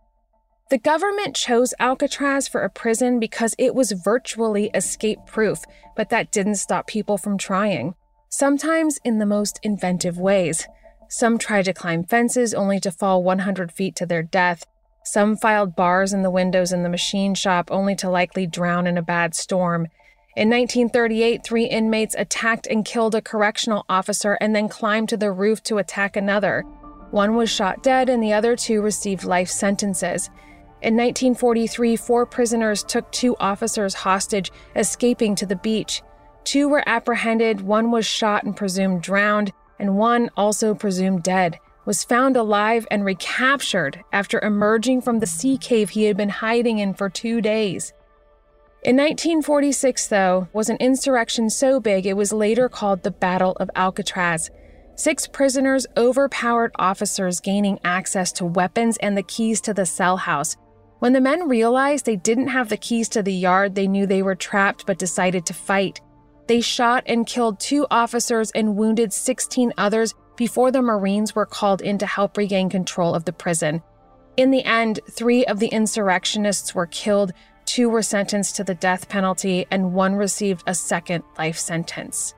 The 0.71 0.79
government 0.79 1.37
chose 1.37 1.75
Alcatraz 1.79 2.49
for 2.49 2.63
a 2.63 2.71
prison 2.71 3.21
because 3.21 3.55
it 3.59 3.75
was 3.75 3.93
virtually 3.93 4.71
escape 4.73 5.19
proof, 5.27 5.61
but 5.95 6.09
that 6.09 6.33
didn't 6.33 6.55
stop 6.55 6.87
people 6.87 7.19
from 7.19 7.37
trying. 7.37 7.95
Sometimes 8.31 8.99
in 9.05 9.19
the 9.19 9.27
most 9.27 9.61
inventive 9.63 10.19
ways. 10.19 10.67
Some 11.09 11.37
tried 11.37 11.67
to 11.67 11.75
climb 11.75 12.05
fences 12.05 12.55
only 12.55 12.81
to 12.81 12.91
fall 12.91 13.23
100 13.23 13.73
feet 13.73 13.95
to 13.97 14.07
their 14.07 14.23
death. 14.23 14.65
Some 15.05 15.37
filed 15.37 15.77
bars 15.77 16.15
in 16.15 16.23
the 16.23 16.31
windows 16.31 16.73
in 16.73 16.83
the 16.83 16.89
machine 16.89 17.35
shop 17.35 17.69
only 17.71 17.95
to 17.97 18.09
likely 18.09 18.47
drown 18.47 18.87
in 18.87 18.97
a 18.97 19.03
bad 19.03 19.35
storm. 19.35 19.89
In 20.35 20.49
1938, 20.49 21.45
three 21.45 21.67
inmates 21.67 22.17
attacked 22.19 22.67
and 22.67 22.87
killed 22.87 23.15
a 23.15 23.21
correctional 23.21 23.85
officer 23.91 24.39
and 24.41 24.57
then 24.57 24.71
climbed 24.71 25.11
to 25.11 25.19
the 25.19 25.31
roof 25.31 25.63
to 25.65 25.77
attack 25.77 26.17
another. 26.17 26.63
One 27.11 27.37
was 27.37 27.51
shot 27.51 27.83
dead 27.83 28.09
and 28.09 28.23
the 28.23 28.33
other 28.33 28.57
two 28.57 28.81
received 28.81 29.25
life 29.25 29.51
sentences. 29.51 30.31
In 30.85 30.95
1943, 30.95 31.97
four 31.97 32.27
prisoners 32.27 32.85
took 32.85 33.11
two 33.11 33.35
officers 33.41 33.95
hostage, 33.95 34.53
escaping 34.77 35.35
to 35.35 35.47
the 35.47 35.57
beach. 35.57 36.03
Two 36.45 36.69
were 36.69 36.87
apprehended, 36.87 37.63
one 37.63 37.91
was 37.91 38.05
shot 38.05 38.45
and 38.45 38.55
presumed 38.55 39.03
drowned, 39.03 39.53
and 39.79 39.97
one, 39.97 40.31
also 40.37 40.75
presumed 40.75 41.23
dead 41.23 41.59
was 41.85 42.05
found 42.05 42.37
alive 42.37 42.87
and 42.91 43.05
recaptured 43.05 44.03
after 44.13 44.41
emerging 44.41 45.03
from 45.03 45.19
the 45.19 45.27
sea 45.27 45.59
cave 45.59 45.91
he 45.91 46.05
had 46.05 46.17
been 46.17 46.29
hiding 46.29 46.79
in 46.79 46.95
for 46.95 47.09
two 47.09 47.41
days. 47.41 47.93
In 48.83 48.97
1946, 48.97 50.09
though, 50.09 50.49
was 50.53 50.69
an 50.69 50.77
insurrection 50.79 51.49
so 51.49 51.81
big 51.81 52.07
it 52.07 52.17
was 52.17 52.33
later 52.33 52.69
called 52.69 53.03
the 53.03 53.11
Battle 53.11 53.53
of 53.53 53.71
Alcatraz. 53.75 54.51
Six 54.97 55.27
prisoners 55.27 55.87
overpowered 55.97 56.73
officers 56.79 57.41
gaining 57.41 57.79
access 57.85 58.31
to 58.33 58.45
weapons 58.45 58.97
and 58.99 59.17
the 59.17 59.23
keys 59.23 59.61
to 59.63 59.75
the 59.75 59.87
cell 59.87 60.17
house. 60.19 60.57
When 60.99 61.13
the 61.13 61.21
men 61.21 61.49
realized 61.49 62.07
they 62.07 62.17
didn't 62.17 62.49
have 62.49 62.69
the 62.69 62.77
keys 62.77 63.09
to 63.11 63.23
the 63.23 63.33
yard, 63.33 63.75
they 63.75 63.89
knew 63.89 64.07
they 64.07 64.23
were 64.23 64.35
trapped 64.35 64.87
but 64.87 64.99
decided 64.99 65.45
to 65.47 65.55
fight. 65.55 66.01
They 66.47 66.61
shot 66.61 67.05
and 67.07 67.27
killed 67.27 67.59
two 67.59 67.87
officers 67.91 68.51
and 68.53 68.77
wounded 68.77 69.13
16 69.13 69.73
others 69.77 70.15
before 70.37 70.71
the 70.71 70.83
Marines 70.83 71.35
were 71.35 71.47
called 71.47 71.81
in 71.81 71.99
to 71.99 72.07
help 72.07 72.37
regain 72.37 72.69
control 72.69 73.15
of 73.15 73.25
the 73.25 73.33
prison. 73.33 73.83
In 74.37 74.51
the 74.51 74.65
end, 74.65 75.01
three 75.11 75.45
of 75.47 75.61
the 75.61 75.69
insurrectionists 75.69 76.75
were 76.75 76.87
killed, 76.87 77.33
two 77.65 77.89
were 77.89 78.03
sentenced 78.03 78.57
to 78.57 78.65
the 78.65 78.75
death 78.75 79.09
penalty, 79.09 79.67
and 79.71 79.95
one 79.95 80.15
received 80.15 80.65
a 80.67 80.75
second 80.75 81.23
life 81.39 81.57
sentence. 81.57 82.35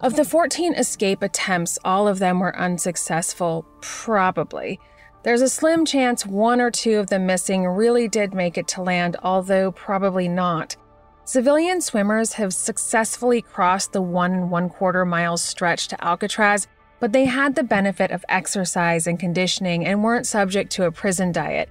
Of 0.00 0.16
the 0.16 0.24
14 0.24 0.74
escape 0.74 1.22
attempts, 1.22 1.78
all 1.84 2.08
of 2.08 2.18
them 2.18 2.40
were 2.40 2.58
unsuccessful, 2.58 3.66
probably. 3.80 4.80
There's 5.22 5.42
a 5.42 5.48
slim 5.48 5.84
chance 5.84 6.24
one 6.24 6.60
or 6.60 6.70
two 6.70 6.98
of 6.98 7.08
the 7.08 7.18
missing 7.18 7.66
really 7.66 8.08
did 8.08 8.34
make 8.34 8.56
it 8.56 8.68
to 8.68 8.82
land, 8.82 9.16
although 9.22 9.72
probably 9.72 10.28
not. 10.28 10.76
Civilian 11.24 11.80
swimmers 11.80 12.32
have 12.34 12.54
successfully 12.54 13.42
crossed 13.42 13.92
the 13.92 14.02
one 14.02 14.32
and 14.32 14.50
one 14.50 14.68
quarter 14.68 15.04
mile 15.04 15.36
stretch 15.36 15.88
to 15.88 16.04
Alcatraz 16.04 16.66
but 17.00 17.12
they 17.12 17.24
had 17.24 17.54
the 17.54 17.64
benefit 17.64 18.10
of 18.12 18.24
exercise 18.28 19.06
and 19.06 19.18
conditioning 19.18 19.84
and 19.84 20.04
weren't 20.04 20.26
subject 20.26 20.70
to 20.70 20.84
a 20.84 20.92
prison 20.92 21.32
diet. 21.32 21.68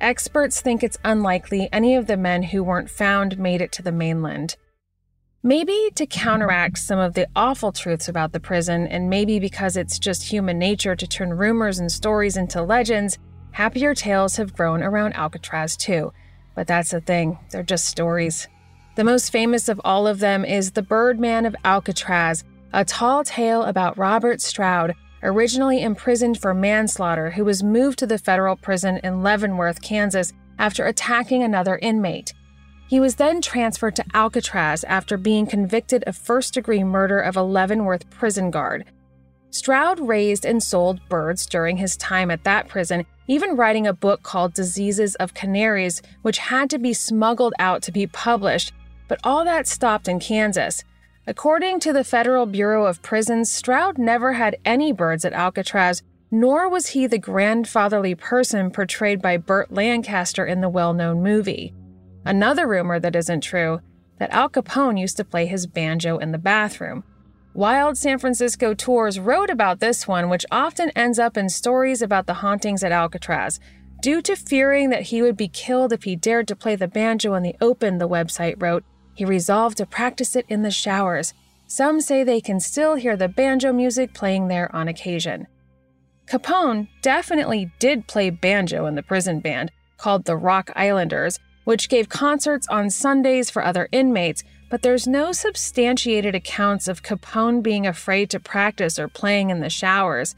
Experts 0.00 0.60
think 0.60 0.82
it's 0.82 0.96
unlikely 1.04 1.68
any 1.72 1.96
of 1.96 2.06
the 2.06 2.16
men 2.16 2.44
who 2.44 2.62
weren't 2.62 2.88
found 2.88 3.38
made 3.38 3.60
it 3.60 3.72
to 3.72 3.82
the 3.82 3.92
mainland. 3.92 4.56
Maybe 5.44 5.90
to 5.94 6.04
counteract 6.04 6.78
some 6.78 6.98
of 6.98 7.14
the 7.14 7.28
awful 7.36 7.70
truths 7.70 8.08
about 8.08 8.32
the 8.32 8.40
prison, 8.40 8.88
and 8.88 9.08
maybe 9.08 9.38
because 9.38 9.76
it's 9.76 10.00
just 10.00 10.24
human 10.24 10.58
nature 10.58 10.96
to 10.96 11.06
turn 11.06 11.32
rumors 11.32 11.78
and 11.78 11.92
stories 11.92 12.36
into 12.36 12.60
legends, 12.60 13.18
happier 13.52 13.94
tales 13.94 14.34
have 14.34 14.56
grown 14.56 14.82
around 14.82 15.12
Alcatraz 15.12 15.76
too. 15.76 16.12
But 16.56 16.66
that's 16.66 16.90
the 16.90 17.00
thing, 17.00 17.38
they're 17.52 17.62
just 17.62 17.86
stories. 17.86 18.48
The 18.96 19.04
most 19.04 19.30
famous 19.30 19.68
of 19.68 19.80
all 19.84 20.08
of 20.08 20.18
them 20.18 20.44
is 20.44 20.72
The 20.72 20.82
Birdman 20.82 21.46
of 21.46 21.54
Alcatraz, 21.64 22.42
a 22.72 22.84
tall 22.84 23.22
tale 23.22 23.62
about 23.62 23.96
Robert 23.96 24.40
Stroud, 24.40 24.92
originally 25.22 25.82
imprisoned 25.82 26.40
for 26.40 26.52
manslaughter, 26.52 27.30
who 27.30 27.44
was 27.44 27.62
moved 27.62 28.00
to 28.00 28.08
the 28.08 28.18
federal 28.18 28.56
prison 28.56 28.98
in 29.04 29.22
Leavenworth, 29.22 29.82
Kansas, 29.82 30.32
after 30.58 30.84
attacking 30.86 31.44
another 31.44 31.78
inmate. 31.78 32.34
He 32.88 33.00
was 33.00 33.16
then 33.16 33.42
transferred 33.42 33.96
to 33.96 34.04
Alcatraz 34.14 34.82
after 34.84 35.18
being 35.18 35.46
convicted 35.46 36.02
of 36.06 36.16
first 36.16 36.54
degree 36.54 36.82
murder 36.82 37.20
of 37.20 37.36
a 37.36 37.42
Leavenworth 37.42 38.08
prison 38.08 38.50
guard. 38.50 38.86
Stroud 39.50 40.00
raised 40.00 40.46
and 40.46 40.62
sold 40.62 41.06
birds 41.10 41.44
during 41.44 41.76
his 41.76 41.98
time 41.98 42.30
at 42.30 42.44
that 42.44 42.66
prison, 42.66 43.04
even 43.26 43.56
writing 43.56 43.86
a 43.86 43.92
book 43.92 44.22
called 44.22 44.54
Diseases 44.54 45.14
of 45.16 45.34
Canaries, 45.34 46.00
which 46.22 46.38
had 46.38 46.70
to 46.70 46.78
be 46.78 46.94
smuggled 46.94 47.52
out 47.58 47.82
to 47.82 47.92
be 47.92 48.06
published. 48.06 48.72
But 49.06 49.20
all 49.22 49.44
that 49.44 49.66
stopped 49.66 50.08
in 50.08 50.18
Kansas. 50.18 50.82
According 51.26 51.80
to 51.80 51.92
the 51.92 52.04
Federal 52.04 52.46
Bureau 52.46 52.86
of 52.86 53.02
Prisons, 53.02 53.50
Stroud 53.50 53.98
never 53.98 54.32
had 54.32 54.56
any 54.64 54.92
birds 54.92 55.26
at 55.26 55.34
Alcatraz, 55.34 56.02
nor 56.30 56.70
was 56.70 56.88
he 56.88 57.06
the 57.06 57.18
grandfatherly 57.18 58.14
person 58.14 58.70
portrayed 58.70 59.20
by 59.20 59.36
Burt 59.36 59.70
Lancaster 59.70 60.46
in 60.46 60.62
the 60.62 60.70
well 60.70 60.94
known 60.94 61.22
movie. 61.22 61.74
Another 62.28 62.68
rumor 62.68 63.00
that 63.00 63.16
isn't 63.16 63.40
true 63.40 63.80
that 64.18 64.30
Al 64.32 64.50
Capone 64.50 65.00
used 65.00 65.16
to 65.16 65.24
play 65.24 65.46
his 65.46 65.66
banjo 65.66 66.18
in 66.18 66.30
the 66.30 66.36
bathroom. 66.36 67.02
Wild 67.54 67.96
San 67.96 68.18
Francisco 68.18 68.74
Tours 68.74 69.18
wrote 69.18 69.48
about 69.48 69.80
this 69.80 70.06
one, 70.06 70.28
which 70.28 70.44
often 70.50 70.90
ends 70.90 71.18
up 71.18 71.38
in 71.38 71.48
stories 71.48 72.02
about 72.02 72.26
the 72.26 72.34
hauntings 72.34 72.84
at 72.84 72.92
Alcatraz. 72.92 73.58
Due 74.02 74.20
to 74.20 74.36
fearing 74.36 74.90
that 74.90 75.04
he 75.04 75.22
would 75.22 75.38
be 75.38 75.48
killed 75.48 75.90
if 75.90 76.02
he 76.02 76.16
dared 76.16 76.46
to 76.48 76.54
play 76.54 76.76
the 76.76 76.86
banjo 76.86 77.32
in 77.32 77.42
the 77.42 77.56
open, 77.62 77.96
the 77.96 78.06
website 78.06 78.60
wrote, 78.60 78.84
he 79.14 79.24
resolved 79.24 79.78
to 79.78 79.86
practice 79.86 80.36
it 80.36 80.44
in 80.50 80.60
the 80.60 80.70
showers. 80.70 81.32
Some 81.66 81.98
say 81.98 82.24
they 82.24 82.42
can 82.42 82.60
still 82.60 82.96
hear 82.96 83.16
the 83.16 83.28
banjo 83.28 83.72
music 83.72 84.12
playing 84.12 84.48
there 84.48 84.74
on 84.76 84.86
occasion. 84.86 85.46
Capone 86.26 86.88
definitely 87.00 87.72
did 87.78 88.06
play 88.06 88.28
banjo 88.28 88.84
in 88.84 88.96
the 88.96 89.02
prison 89.02 89.40
band, 89.40 89.72
called 89.96 90.26
the 90.26 90.36
Rock 90.36 90.70
Islanders, 90.76 91.40
which 91.68 91.90
gave 91.90 92.08
concerts 92.08 92.66
on 92.68 92.88
Sundays 92.88 93.50
for 93.50 93.62
other 93.62 93.90
inmates, 93.92 94.42
but 94.70 94.80
there's 94.80 95.06
no 95.06 95.32
substantiated 95.32 96.34
accounts 96.34 96.88
of 96.88 97.02
Capone 97.02 97.62
being 97.62 97.86
afraid 97.86 98.30
to 98.30 98.40
practice 98.40 98.98
or 98.98 99.06
playing 99.06 99.50
in 99.50 99.60
the 99.60 99.68
showers. 99.68 100.34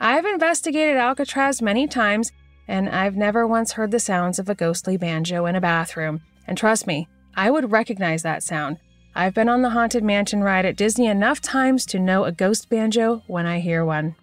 I've 0.00 0.24
investigated 0.24 0.96
Alcatraz 0.96 1.60
many 1.60 1.86
times, 1.86 2.32
and 2.66 2.88
I've 2.88 3.14
never 3.14 3.46
once 3.46 3.72
heard 3.72 3.90
the 3.90 4.00
sounds 4.00 4.38
of 4.38 4.48
a 4.48 4.54
ghostly 4.54 4.96
banjo 4.96 5.44
in 5.44 5.54
a 5.54 5.60
bathroom. 5.60 6.22
And 6.46 6.56
trust 6.56 6.86
me, 6.86 7.08
I 7.36 7.50
would 7.50 7.72
recognize 7.72 8.22
that 8.22 8.42
sound. 8.42 8.78
I've 9.14 9.34
been 9.34 9.50
on 9.50 9.60
the 9.60 9.70
Haunted 9.76 10.02
Mansion 10.02 10.42
ride 10.42 10.64
at 10.64 10.78
Disney 10.78 11.08
enough 11.08 11.42
times 11.42 11.84
to 11.86 11.98
know 11.98 12.24
a 12.24 12.32
ghost 12.32 12.70
banjo 12.70 13.22
when 13.26 13.44
I 13.44 13.60
hear 13.60 13.84
one. 13.84 14.16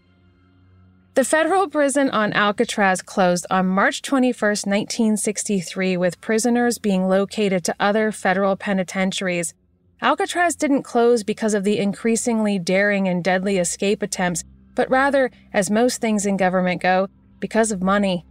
The 1.18 1.26
federal 1.26 1.68
prison 1.68 2.12
on 2.12 2.32
Alcatraz 2.34 3.02
closed 3.02 3.48
on 3.50 3.66
March 3.66 4.04
21, 4.04 4.36
1963, 4.40 5.98
with 5.98 6.22
prisoners 6.22 6.78
being 6.78 7.10
located 7.10 7.64
to 7.64 7.76
other 7.80 8.12
federal 8.12 8.56
penitentiaries. 8.56 9.56
Alcatraz 10.00 10.56
didn't 10.56 10.84
close 10.84 11.24
because 11.24 11.56
of 11.56 11.64
the 11.64 11.80
increasingly 11.80 12.60
daring 12.60 13.08
and 13.08 13.24
deadly 13.24 13.58
escape 13.58 14.04
attempts, 14.04 14.44
but 14.76 14.88
rather, 14.92 15.32
as 15.54 15.72
most 15.72 16.02
things 16.02 16.28
in 16.28 16.38
government 16.38 16.84
go, 16.84 17.10
because 17.40 17.72
of 17.72 17.82
money. 17.82 18.24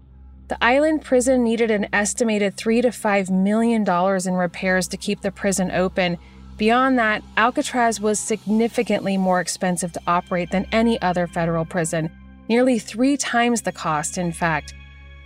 The 0.46 0.64
island 0.64 1.02
prison 1.02 1.42
needed 1.42 1.72
an 1.72 1.88
estimated 1.92 2.56
three 2.56 2.82
to 2.82 2.92
five 2.92 3.30
million 3.30 3.82
dollars 3.82 4.28
in 4.28 4.34
repairs 4.34 4.86
to 4.86 4.96
keep 4.96 5.22
the 5.22 5.32
prison 5.32 5.72
open. 5.72 6.18
Beyond 6.56 7.00
that, 7.00 7.24
Alcatraz 7.36 8.00
was 8.00 8.20
significantly 8.20 9.16
more 9.16 9.40
expensive 9.40 9.90
to 9.94 10.00
operate 10.06 10.52
than 10.52 10.68
any 10.70 11.02
other 11.02 11.26
federal 11.26 11.64
prison, 11.64 12.12
nearly 12.48 12.78
three 12.78 13.16
times 13.16 13.62
the 13.62 13.72
cost, 13.72 14.18
in 14.18 14.32
fact. 14.32 14.74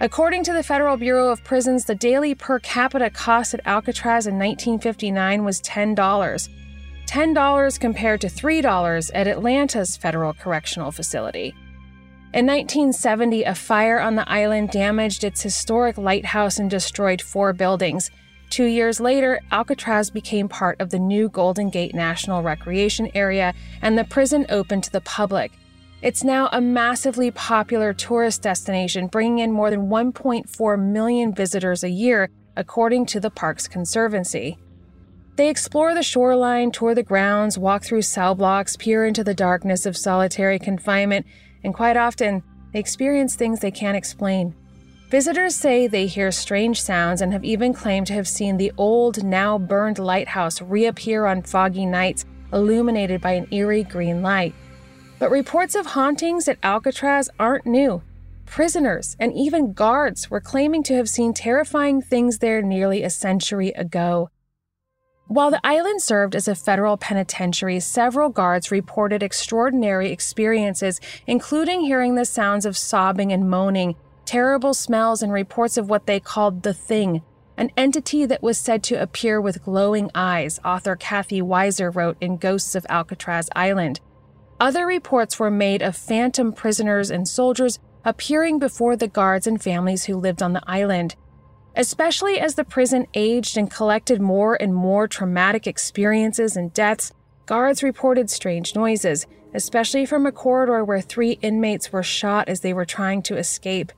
According 0.01 0.45
to 0.45 0.53
the 0.55 0.63
Federal 0.63 0.97
Bureau 0.97 1.29
of 1.29 1.45
Prisons, 1.45 1.85
the 1.85 1.95
daily 1.95 2.35
per 2.35 2.59
capita 2.59 3.11
cost 3.11 3.53
at 3.53 3.67
Alcatraz 3.67 4.27
in 4.27 4.39
1959 4.39 5.45
was 5.45 5.61
$10. 5.61 6.49
$10 7.07 7.81
compared 7.81 8.21
to 8.21 8.29
$3 8.29 9.11
at 9.15 9.27
Atlanta's 9.27 9.97
federal 9.97 10.33
correctional 10.33 10.91
facility. 10.91 11.55
In 12.33 12.47
1970, 12.47 13.43
a 13.43 13.55
fire 13.57 13.99
on 13.99 14.15
the 14.15 14.29
island 14.31 14.71
damaged 14.71 15.25
its 15.25 15.43
historic 15.43 15.99
lighthouse 15.99 16.61
and 16.61 16.71
destroyed 16.71 17.21
four 17.21 17.53
buildings. 17.53 18.11
Two 18.51 18.67
years 18.67 19.01
later, 19.01 19.41
Alcatraz 19.51 20.11
became 20.11 20.49
part 20.49 20.81
of 20.81 20.91
the 20.91 20.99
new 20.99 21.29
Golden 21.29 21.69
Gate 21.69 21.95
National 21.95 22.43
Recreation 22.43 23.11
Area, 23.15 23.53
and 23.83 23.99
the 23.99 24.05
prison 24.05 24.47
opened 24.49 24.85
to 24.85 24.93
the 24.93 25.01
public. 25.01 25.51
It's 26.03 26.25
now 26.25 26.49
a 26.51 26.63
massively 26.63 27.31
popular 27.31 27.93
tourist 27.93 28.41
destination, 28.41 29.09
bringing 29.09 29.41
in 29.41 29.53
more 29.53 29.69
than 29.71 29.91
1.4 29.91 30.83
million 30.83 31.35
visitors 31.35 31.85
a 31.85 31.91
year, 31.91 32.31
according 32.57 33.05
to 33.07 33.21
the 33.21 33.29
Parks 33.29 33.69
Conservancy. 33.69 34.57
They 35.37 35.51
explore 35.51 35.95
the 35.95 36.03
shoreline, 36.03 36.71
tour 36.71 36.95
the 36.95 37.03
grounds, 37.03 37.59
walk 37.59 37.85
through 37.85 38.01
cell 38.01 38.35
blocks, 38.35 38.77
peer 38.77 39.05
into 39.05 39.23
the 39.23 39.35
darkness 39.35 39.85
of 39.85 39.95
solitary 39.95 40.59
confinement, 40.59 41.27
and 41.63 41.75
quite 41.75 41.99
often, 41.99 42.43
they 42.73 42.79
experience 42.79 43.37
things 43.37 43.61
they 43.61 43.71
can't 43.71 43.97
explain. 43.97 44.55
Visitors 45.11 45.55
say 45.55 45.87
they 45.87 46.07
hear 46.07 46.33
strange 46.33 46.81
sounds 46.81 47.21
and 47.21 47.35
have 47.35 47.45
even 47.45 47.75
claimed 47.75 48.07
to 48.07 48.15
have 48.15 48.29
seen 48.29 48.57
the 48.57 48.73
old, 48.79 49.23
now 49.23 49.59
burned 49.59 49.99
lighthouse 49.99 50.63
reappear 50.63 51.27
on 51.27 51.43
foggy 51.43 51.85
nights, 51.85 52.25
illuminated 52.55 53.21
by 53.21 53.33
an 53.33 53.47
eerie 53.51 53.85
green 53.85 54.23
light. 54.23 54.55
But 55.21 55.31
reports 55.31 55.75
of 55.75 55.85
hauntings 55.85 56.49
at 56.49 56.57
Alcatraz 56.63 57.29
aren't 57.39 57.67
new. 57.67 58.03
Prisoners 58.47 59.17
and 59.21 59.35
even 59.35 59.75
guards 59.75 60.31
were 60.31 60.41
claiming 60.41 60.83
to 60.85 60.95
have 60.95 61.11
seen 61.11 61.35
terrifying 61.35 62.01
things 62.01 62.39
there 62.39 62.63
nearly 62.63 63.03
a 63.03 63.11
century 63.11 63.69
ago. 63.69 64.31
While 65.27 65.51
the 65.51 65.61
island 65.63 66.01
served 66.01 66.35
as 66.35 66.49
a 66.49 66.55
federal 66.55 66.97
penitentiary, 66.97 67.81
several 67.81 68.31
guards 68.31 68.71
reported 68.71 69.23
extraordinary 69.23 70.11
experiences, 70.11 71.01
including 71.27 71.83
hearing 71.83 72.15
the 72.15 72.25
sounds 72.25 72.65
of 72.65 72.79
sobbing 72.79 73.31
and 73.31 73.49
moaning, 73.49 73.97
terrible 74.25 74.73
smells, 74.73 75.23
and 75.23 75.35
reports 75.35 75.77
of 75.77 75.91
what 75.91 76.07
they 76.07 76.19
called 76.19 76.63
the 76.63 76.73
Thing, 76.73 77.21
an 77.59 77.71
entity 77.77 78.25
that 78.25 78.43
was 78.43 78.57
said 78.57 78.83
to 78.85 79.01
appear 79.01 79.39
with 79.39 79.63
glowing 79.63 80.11
eyes, 80.15 80.59
author 80.65 80.97
Kathy 80.97 81.43
Weiser 81.43 81.95
wrote 81.95 82.17
in 82.23 82.39
Ghosts 82.39 82.75
of 82.75 82.87
Alcatraz 82.89 83.51
Island. 83.55 84.01
Other 84.61 84.87
reports 84.87 85.39
were 85.39 85.51
made 85.51 85.81
of 85.81 85.97
phantom 85.97 86.53
prisoners 86.53 87.11
and 87.11 87.27
soldiers 87.27 87.79
appearing 88.05 88.59
before 88.59 88.95
the 88.95 89.09
guards 89.09 89.47
and 89.47 89.61
families 89.61 90.05
who 90.05 90.17
lived 90.17 90.43
on 90.43 90.53
the 90.53 90.63
island. 90.67 91.17
Especially 91.75 92.39
as 92.39 92.57
the 92.57 92.65
prison 92.65 93.07
aged 93.15 93.57
and 93.57 93.71
collected 93.71 94.21
more 94.21 94.61
and 94.61 94.75
more 94.75 95.09
traumatic 95.09 95.67
experiences 95.67 96.57
and 96.57 96.75
deaths, 96.75 97.13
guards 97.47 97.83
reported 97.83 98.29
strange 98.29 98.75
noises, 98.75 99.27
especially 99.55 100.05
from 100.05 100.27
a 100.27 100.33
corridor 100.33 100.85
where 100.85 101.01
three 101.01 101.39
inmates 101.41 101.91
were 101.91 102.03
shot 102.03 102.47
as 102.47 102.61
they 102.61 102.75
were 102.75 102.85
trying 102.85 103.23
to 103.23 103.39
escape. 103.39 103.93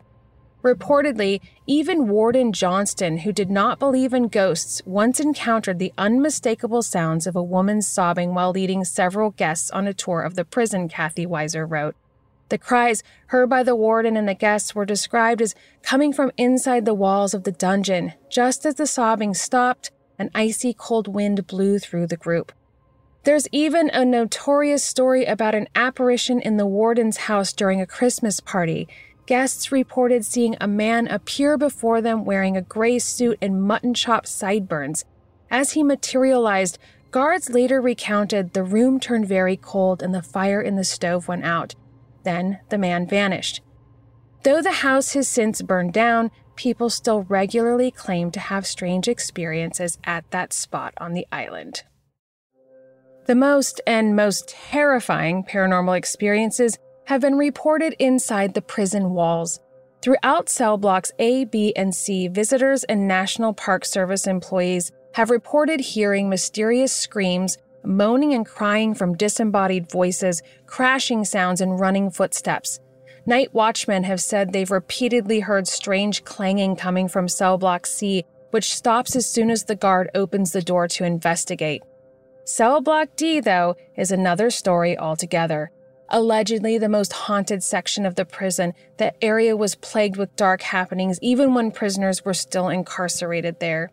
Reportedly, 0.62 1.40
even 1.66 2.08
Warden 2.08 2.52
Johnston, 2.52 3.18
who 3.18 3.32
did 3.32 3.50
not 3.50 3.80
believe 3.80 4.14
in 4.14 4.28
ghosts, 4.28 4.80
once 4.86 5.18
encountered 5.18 5.80
the 5.80 5.92
unmistakable 5.98 6.82
sounds 6.82 7.26
of 7.26 7.34
a 7.34 7.42
woman 7.42 7.82
sobbing 7.82 8.32
while 8.32 8.52
leading 8.52 8.84
several 8.84 9.30
guests 9.30 9.70
on 9.72 9.88
a 9.88 9.94
tour 9.94 10.22
of 10.22 10.36
the 10.36 10.44
prison, 10.44 10.88
Kathy 10.88 11.26
Weiser 11.26 11.68
wrote. 11.68 11.96
The 12.48 12.58
cries 12.58 13.02
heard 13.28 13.48
by 13.48 13.62
the 13.62 13.74
warden 13.74 14.16
and 14.16 14.28
the 14.28 14.34
guests 14.34 14.74
were 14.74 14.84
described 14.84 15.42
as 15.42 15.54
coming 15.82 16.12
from 16.12 16.30
inside 16.36 16.84
the 16.84 16.94
walls 16.94 17.34
of 17.34 17.42
the 17.42 17.50
dungeon. 17.50 18.12
Just 18.30 18.64
as 18.64 18.76
the 18.76 18.86
sobbing 18.86 19.34
stopped, 19.34 19.90
an 20.18 20.30
icy 20.34 20.74
cold 20.74 21.08
wind 21.08 21.46
blew 21.46 21.78
through 21.78 22.06
the 22.06 22.16
group. 22.16 22.52
There's 23.24 23.48
even 23.52 23.88
a 23.90 24.04
notorious 24.04 24.84
story 24.84 25.24
about 25.24 25.54
an 25.54 25.68
apparition 25.74 26.40
in 26.40 26.56
the 26.56 26.66
warden's 26.66 27.16
house 27.16 27.52
during 27.52 27.80
a 27.80 27.86
Christmas 27.86 28.38
party. 28.38 28.86
Guests 29.32 29.72
reported 29.72 30.26
seeing 30.26 30.58
a 30.60 30.68
man 30.68 31.08
appear 31.08 31.56
before 31.56 32.02
them 32.02 32.26
wearing 32.26 32.54
a 32.54 32.60
gray 32.60 32.98
suit 32.98 33.38
and 33.40 33.62
mutton 33.62 33.94
chop 33.94 34.26
sideburns. 34.26 35.06
As 35.50 35.72
he 35.72 35.82
materialized, 35.82 36.76
guards 37.10 37.48
later 37.48 37.80
recounted 37.80 38.52
the 38.52 38.62
room 38.62 39.00
turned 39.00 39.26
very 39.26 39.56
cold 39.56 40.02
and 40.02 40.14
the 40.14 40.20
fire 40.20 40.60
in 40.60 40.76
the 40.76 40.84
stove 40.84 41.28
went 41.28 41.46
out. 41.46 41.74
Then 42.24 42.58
the 42.68 42.76
man 42.76 43.06
vanished. 43.06 43.62
Though 44.42 44.60
the 44.60 44.70
house 44.70 45.14
has 45.14 45.28
since 45.28 45.62
burned 45.62 45.94
down, 45.94 46.30
people 46.54 46.90
still 46.90 47.22
regularly 47.22 47.90
claim 47.90 48.32
to 48.32 48.38
have 48.38 48.66
strange 48.66 49.08
experiences 49.08 49.96
at 50.04 50.30
that 50.30 50.52
spot 50.52 50.92
on 50.98 51.14
the 51.14 51.26
island. 51.32 51.84
The 53.24 53.34
most 53.34 53.80
and 53.86 54.14
most 54.14 54.50
terrifying 54.50 55.42
paranormal 55.42 55.96
experiences 55.96 56.76
have 57.04 57.20
been 57.20 57.36
reported 57.36 57.94
inside 57.98 58.54
the 58.54 58.62
prison 58.62 59.10
walls. 59.10 59.60
Throughout 60.02 60.48
cell 60.48 60.76
blocks 60.78 61.12
A, 61.18 61.44
B, 61.44 61.72
and 61.76 61.94
C, 61.94 62.28
visitors 62.28 62.84
and 62.84 63.06
National 63.06 63.52
Park 63.52 63.84
Service 63.84 64.26
employees 64.26 64.90
have 65.14 65.30
reported 65.30 65.80
hearing 65.80 66.28
mysterious 66.28 66.92
screams, 66.92 67.58
moaning 67.84 68.34
and 68.34 68.46
crying 68.46 68.94
from 68.94 69.16
disembodied 69.16 69.90
voices, 69.90 70.42
crashing 70.66 71.24
sounds, 71.24 71.60
and 71.60 71.78
running 71.78 72.10
footsteps. 72.10 72.80
Night 73.26 73.54
watchmen 73.54 74.02
have 74.04 74.20
said 74.20 74.52
they've 74.52 74.70
repeatedly 74.70 75.40
heard 75.40 75.68
strange 75.68 76.24
clanging 76.24 76.74
coming 76.74 77.06
from 77.06 77.28
cell 77.28 77.56
block 77.56 77.86
C, 77.86 78.24
which 78.50 78.74
stops 78.74 79.14
as 79.14 79.26
soon 79.26 79.50
as 79.50 79.64
the 79.64 79.76
guard 79.76 80.10
opens 80.14 80.52
the 80.52 80.62
door 80.62 80.88
to 80.88 81.04
investigate. 81.04 81.82
Cell 82.44 82.80
block 82.80 83.10
D, 83.14 83.38
though, 83.38 83.76
is 83.96 84.10
another 84.10 84.50
story 84.50 84.98
altogether. 84.98 85.70
Allegedly, 86.14 86.76
the 86.76 86.90
most 86.90 87.14
haunted 87.14 87.62
section 87.62 88.04
of 88.04 88.16
the 88.16 88.26
prison, 88.26 88.74
the 88.98 89.14
area 89.24 89.56
was 89.56 89.74
plagued 89.74 90.18
with 90.18 90.36
dark 90.36 90.60
happenings 90.60 91.18
even 91.22 91.54
when 91.54 91.70
prisoners 91.70 92.22
were 92.22 92.34
still 92.34 92.68
incarcerated 92.68 93.58
there. 93.60 93.90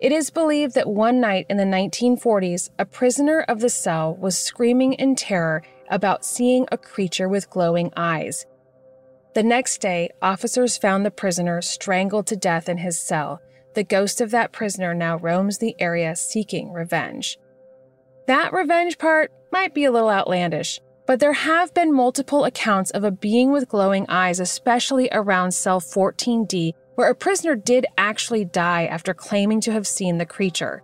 It 0.00 0.12
is 0.12 0.30
believed 0.30 0.74
that 0.74 0.88
one 0.88 1.20
night 1.20 1.44
in 1.50 1.58
the 1.58 1.64
1940s, 1.64 2.70
a 2.78 2.86
prisoner 2.86 3.44
of 3.46 3.60
the 3.60 3.68
cell 3.68 4.16
was 4.16 4.36
screaming 4.36 4.94
in 4.94 5.14
terror 5.14 5.62
about 5.90 6.24
seeing 6.24 6.66
a 6.72 6.78
creature 6.78 7.28
with 7.28 7.50
glowing 7.50 7.92
eyes. 7.96 8.46
The 9.34 9.42
next 9.42 9.82
day, 9.82 10.08
officers 10.22 10.78
found 10.78 11.04
the 11.04 11.10
prisoner 11.10 11.60
strangled 11.60 12.26
to 12.28 12.36
death 12.36 12.68
in 12.68 12.78
his 12.78 12.98
cell. 12.98 13.42
The 13.74 13.84
ghost 13.84 14.22
of 14.22 14.30
that 14.30 14.52
prisoner 14.52 14.94
now 14.94 15.18
roams 15.18 15.58
the 15.58 15.76
area 15.78 16.16
seeking 16.16 16.72
revenge. 16.72 17.38
That 18.26 18.54
revenge 18.54 18.96
part 18.96 19.30
might 19.52 19.74
be 19.74 19.84
a 19.84 19.92
little 19.92 20.10
outlandish, 20.10 20.80
but 21.12 21.20
there 21.20 21.34
have 21.34 21.74
been 21.74 21.92
multiple 21.92 22.46
accounts 22.46 22.90
of 22.92 23.04
a 23.04 23.10
being 23.10 23.52
with 23.52 23.68
glowing 23.68 24.06
eyes, 24.08 24.40
especially 24.40 25.10
around 25.12 25.52
cell 25.52 25.78
14D, 25.78 26.72
where 26.94 27.10
a 27.10 27.14
prisoner 27.14 27.54
did 27.54 27.84
actually 27.98 28.46
die 28.46 28.86
after 28.86 29.12
claiming 29.12 29.60
to 29.60 29.72
have 29.72 29.86
seen 29.86 30.16
the 30.16 30.24
creature. 30.24 30.82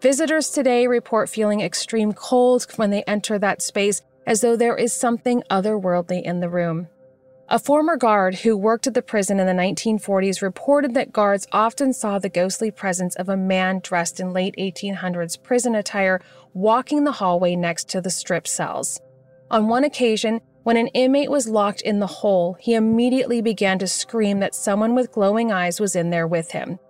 Visitors 0.00 0.48
today 0.48 0.86
report 0.86 1.28
feeling 1.28 1.60
extreme 1.60 2.14
cold 2.14 2.66
when 2.76 2.88
they 2.88 3.02
enter 3.02 3.38
that 3.38 3.60
space, 3.60 4.00
as 4.26 4.40
though 4.40 4.56
there 4.56 4.78
is 4.78 4.94
something 4.94 5.42
otherworldly 5.50 6.22
in 6.22 6.40
the 6.40 6.48
room. 6.48 6.88
A 7.50 7.58
former 7.58 7.98
guard 7.98 8.34
who 8.36 8.56
worked 8.56 8.86
at 8.86 8.94
the 8.94 9.02
prison 9.02 9.38
in 9.38 9.46
the 9.46 9.52
1940s 9.52 10.40
reported 10.40 10.94
that 10.94 11.12
guards 11.12 11.46
often 11.52 11.92
saw 11.92 12.18
the 12.18 12.30
ghostly 12.30 12.70
presence 12.70 13.14
of 13.16 13.28
a 13.28 13.36
man 13.36 13.80
dressed 13.82 14.20
in 14.20 14.32
late 14.32 14.54
1800s 14.58 15.42
prison 15.42 15.74
attire 15.74 16.22
walking 16.54 17.04
the 17.04 17.12
hallway 17.12 17.54
next 17.54 17.90
to 17.90 18.00
the 18.00 18.08
strip 18.08 18.48
cells. 18.48 19.02
On 19.50 19.68
one 19.68 19.84
occasion, 19.84 20.40
when 20.64 20.76
an 20.76 20.88
inmate 20.88 21.30
was 21.30 21.48
locked 21.48 21.80
in 21.82 22.00
the 22.00 22.06
hole, 22.08 22.56
he 22.58 22.74
immediately 22.74 23.40
began 23.40 23.78
to 23.78 23.86
scream 23.86 24.40
that 24.40 24.54
someone 24.54 24.96
with 24.96 25.12
glowing 25.12 25.52
eyes 25.52 25.78
was 25.78 25.94
in 25.94 26.10
there 26.10 26.26
with 26.26 26.50
him. 26.50 26.80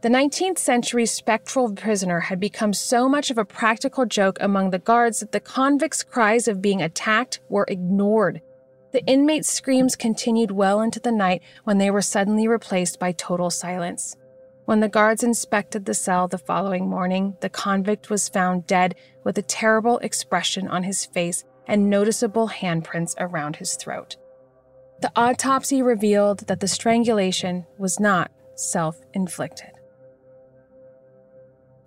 The 0.00 0.08
19th 0.08 0.58
century 0.58 1.04
spectral 1.04 1.74
prisoner 1.74 2.20
had 2.20 2.40
become 2.40 2.72
so 2.72 3.08
much 3.08 3.30
of 3.30 3.36
a 3.36 3.44
practical 3.44 4.06
joke 4.06 4.38
among 4.40 4.70
the 4.70 4.78
guards 4.78 5.20
that 5.20 5.32
the 5.32 5.40
convicts' 5.40 6.02
cries 6.02 6.48
of 6.48 6.62
being 6.62 6.80
attacked 6.80 7.40
were 7.50 7.66
ignored. 7.68 8.40
The 8.92 9.04
inmates' 9.04 9.52
screams 9.52 9.96
continued 9.96 10.50
well 10.50 10.80
into 10.80 11.00
the 11.00 11.12
night 11.12 11.42
when 11.64 11.76
they 11.76 11.90
were 11.90 12.00
suddenly 12.00 12.48
replaced 12.48 12.98
by 12.98 13.12
total 13.12 13.50
silence. 13.50 14.16
When 14.64 14.80
the 14.80 14.88
guards 14.88 15.22
inspected 15.22 15.84
the 15.84 15.94
cell 15.94 16.28
the 16.28 16.38
following 16.38 16.88
morning, 16.88 17.36
the 17.40 17.50
convict 17.50 18.08
was 18.08 18.28
found 18.28 18.66
dead 18.66 18.94
with 19.22 19.36
a 19.36 19.42
terrible 19.42 19.98
expression 19.98 20.66
on 20.66 20.84
his 20.84 21.04
face 21.04 21.44
and 21.66 21.90
noticeable 21.90 22.48
handprints 22.48 23.14
around 23.18 23.56
his 23.56 23.74
throat. 23.74 24.16
The 25.00 25.12
autopsy 25.14 25.82
revealed 25.82 26.46
that 26.46 26.60
the 26.60 26.68
strangulation 26.68 27.66
was 27.78 28.00
not 28.00 28.30
self 28.54 28.98
inflicted. 29.12 29.70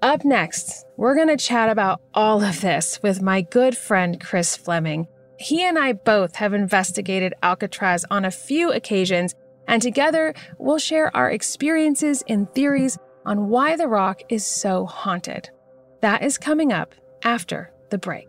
Up 0.02 0.24
next, 0.24 0.86
we're 0.96 1.16
going 1.16 1.28
to 1.28 1.38
chat 1.38 1.70
about 1.70 2.02
all 2.14 2.44
of 2.44 2.62
this 2.62 3.02
with 3.02 3.22
my 3.22 3.42
good 3.42 3.76
friend 3.76 4.20
Chris 4.22 4.56
Fleming 4.56 5.08
he 5.40 5.64
and 5.64 5.80
I 5.80 5.94
both 5.94 6.36
have 6.36 6.54
investigated 6.54 7.34
Alcatraz 7.42 8.06
on 8.12 8.26
a 8.26 8.32
few 8.32 8.74
occasions, 8.74 9.34
and 9.70 9.82
together 9.82 10.34
we'll 10.58 10.80
share 10.80 11.16
our 11.16 11.32
experiences 11.32 12.22
and 12.28 12.54
theories 12.54 12.98
on 13.26 13.48
why 13.48 13.78
the 13.78 13.88
rock 13.88 14.22
is 14.28 14.46
so 14.46 14.86
haunted. 14.86 15.50
That 16.02 16.24
is 16.24 16.38
coming 16.38 16.74
up 16.74 16.94
after 17.24 17.72
the 17.90 17.98
break. 17.98 18.29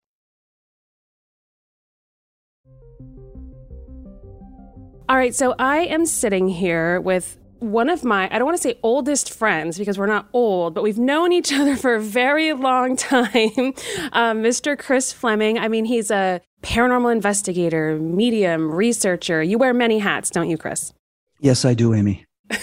All 5.11 5.17
right, 5.17 5.35
so 5.35 5.53
I 5.59 5.79
am 5.79 6.05
sitting 6.05 6.47
here 6.47 7.01
with 7.01 7.37
one 7.59 7.89
of 7.89 8.05
my, 8.05 8.33
I 8.33 8.39
don't 8.39 8.45
want 8.45 8.55
to 8.55 8.63
say 8.63 8.79
oldest 8.81 9.33
friends 9.33 9.77
because 9.77 9.97
we're 9.97 10.05
not 10.05 10.29
old, 10.31 10.73
but 10.73 10.83
we've 10.83 10.97
known 10.97 11.33
each 11.33 11.51
other 11.59 11.75
for 11.75 11.95
a 11.95 11.99
very 11.99 12.53
long 12.53 12.95
time. 12.95 13.27
Um, 14.13 14.41
Mr. 14.41 14.79
Chris 14.79 15.11
Fleming. 15.11 15.59
I 15.59 15.67
mean, 15.67 15.83
he's 15.83 16.11
a 16.11 16.39
paranormal 16.63 17.11
investigator, 17.11 17.97
medium, 17.97 18.71
researcher. 18.71 19.43
You 19.43 19.57
wear 19.57 19.73
many 19.73 19.99
hats, 19.99 20.29
don't 20.29 20.49
you, 20.49 20.57
Chris? 20.57 20.93
Yes, 21.41 21.65
I 21.65 21.73
do, 21.73 21.93
Amy. 21.93 22.25
I 22.49 22.55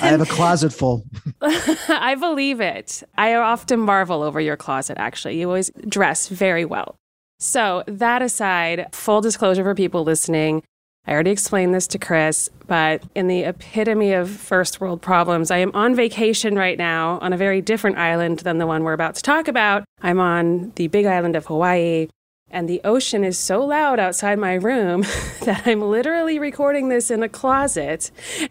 have 0.00 0.20
a 0.20 0.26
closet 0.26 0.72
full. 0.72 1.04
I 1.40 2.16
believe 2.18 2.60
it. 2.60 3.04
I 3.16 3.34
often 3.34 3.78
marvel 3.78 4.24
over 4.24 4.40
your 4.40 4.56
closet, 4.56 4.98
actually. 4.98 5.38
You 5.40 5.46
always 5.46 5.70
dress 5.88 6.26
very 6.26 6.64
well. 6.64 6.97
So, 7.38 7.84
that 7.86 8.20
aside, 8.20 8.88
full 8.92 9.20
disclosure 9.20 9.62
for 9.62 9.74
people 9.74 10.02
listening, 10.02 10.62
I 11.06 11.12
already 11.12 11.30
explained 11.30 11.72
this 11.72 11.86
to 11.88 11.98
Chris, 11.98 12.50
but 12.66 13.02
in 13.14 13.28
the 13.28 13.44
epitome 13.44 14.12
of 14.12 14.28
first 14.28 14.80
world 14.80 15.00
problems, 15.00 15.50
I 15.50 15.58
am 15.58 15.70
on 15.72 15.94
vacation 15.94 16.56
right 16.56 16.76
now 16.76 17.18
on 17.22 17.32
a 17.32 17.36
very 17.36 17.60
different 17.62 17.96
island 17.96 18.40
than 18.40 18.58
the 18.58 18.66
one 18.66 18.82
we're 18.82 18.92
about 18.92 19.14
to 19.14 19.22
talk 19.22 19.46
about. 19.46 19.84
I'm 20.02 20.18
on 20.18 20.72
the 20.74 20.88
big 20.88 21.06
island 21.06 21.36
of 21.36 21.46
Hawaii, 21.46 22.08
and 22.50 22.68
the 22.68 22.80
ocean 22.82 23.22
is 23.22 23.38
so 23.38 23.64
loud 23.64 24.00
outside 24.00 24.38
my 24.38 24.54
room 24.54 25.02
that 25.44 25.62
I'm 25.64 25.80
literally 25.80 26.38
recording 26.38 26.88
this 26.88 27.10
in 27.10 27.22
a 27.22 27.28
closet. 27.28 28.10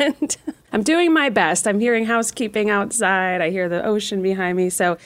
And 0.00 0.36
I'm 0.72 0.84
doing 0.84 1.12
my 1.12 1.28
best. 1.28 1.66
I'm 1.66 1.80
hearing 1.80 2.04
housekeeping 2.04 2.70
outside, 2.70 3.40
I 3.40 3.50
hear 3.50 3.68
the 3.68 3.84
ocean 3.84 4.22
behind 4.22 4.56
me. 4.56 4.70
So 4.70 4.96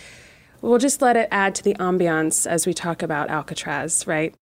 we'll 0.62 0.79
just 0.79 1.03
let 1.03 1.16
it 1.16 1.29
add 1.31 1.55
to 1.57 1.62
the 1.62 1.75
ambiance 1.75 2.46
as 2.46 2.66
we 2.66 2.72
talk 2.72 3.03
about 3.03 3.29
Alcatraz, 3.29 4.07
right? 4.07 4.35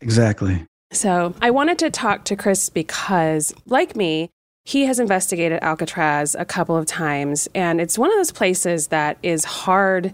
Exactly. 0.00 0.66
So 0.92 1.34
I 1.40 1.50
wanted 1.50 1.78
to 1.78 1.88
talk 1.90 2.24
to 2.24 2.36
Chris 2.36 2.68
because, 2.68 3.54
like 3.66 3.96
me, 3.96 4.28
he 4.64 4.84
has 4.84 5.00
investigated 5.00 5.60
Alcatraz 5.62 6.34
a 6.34 6.44
couple 6.44 6.76
of 6.76 6.84
times, 6.86 7.48
and 7.54 7.80
it's 7.80 7.96
one 7.96 8.10
of 8.10 8.16
those 8.16 8.32
places 8.32 8.88
that 8.88 9.16
is 9.22 9.44
hard 9.44 10.12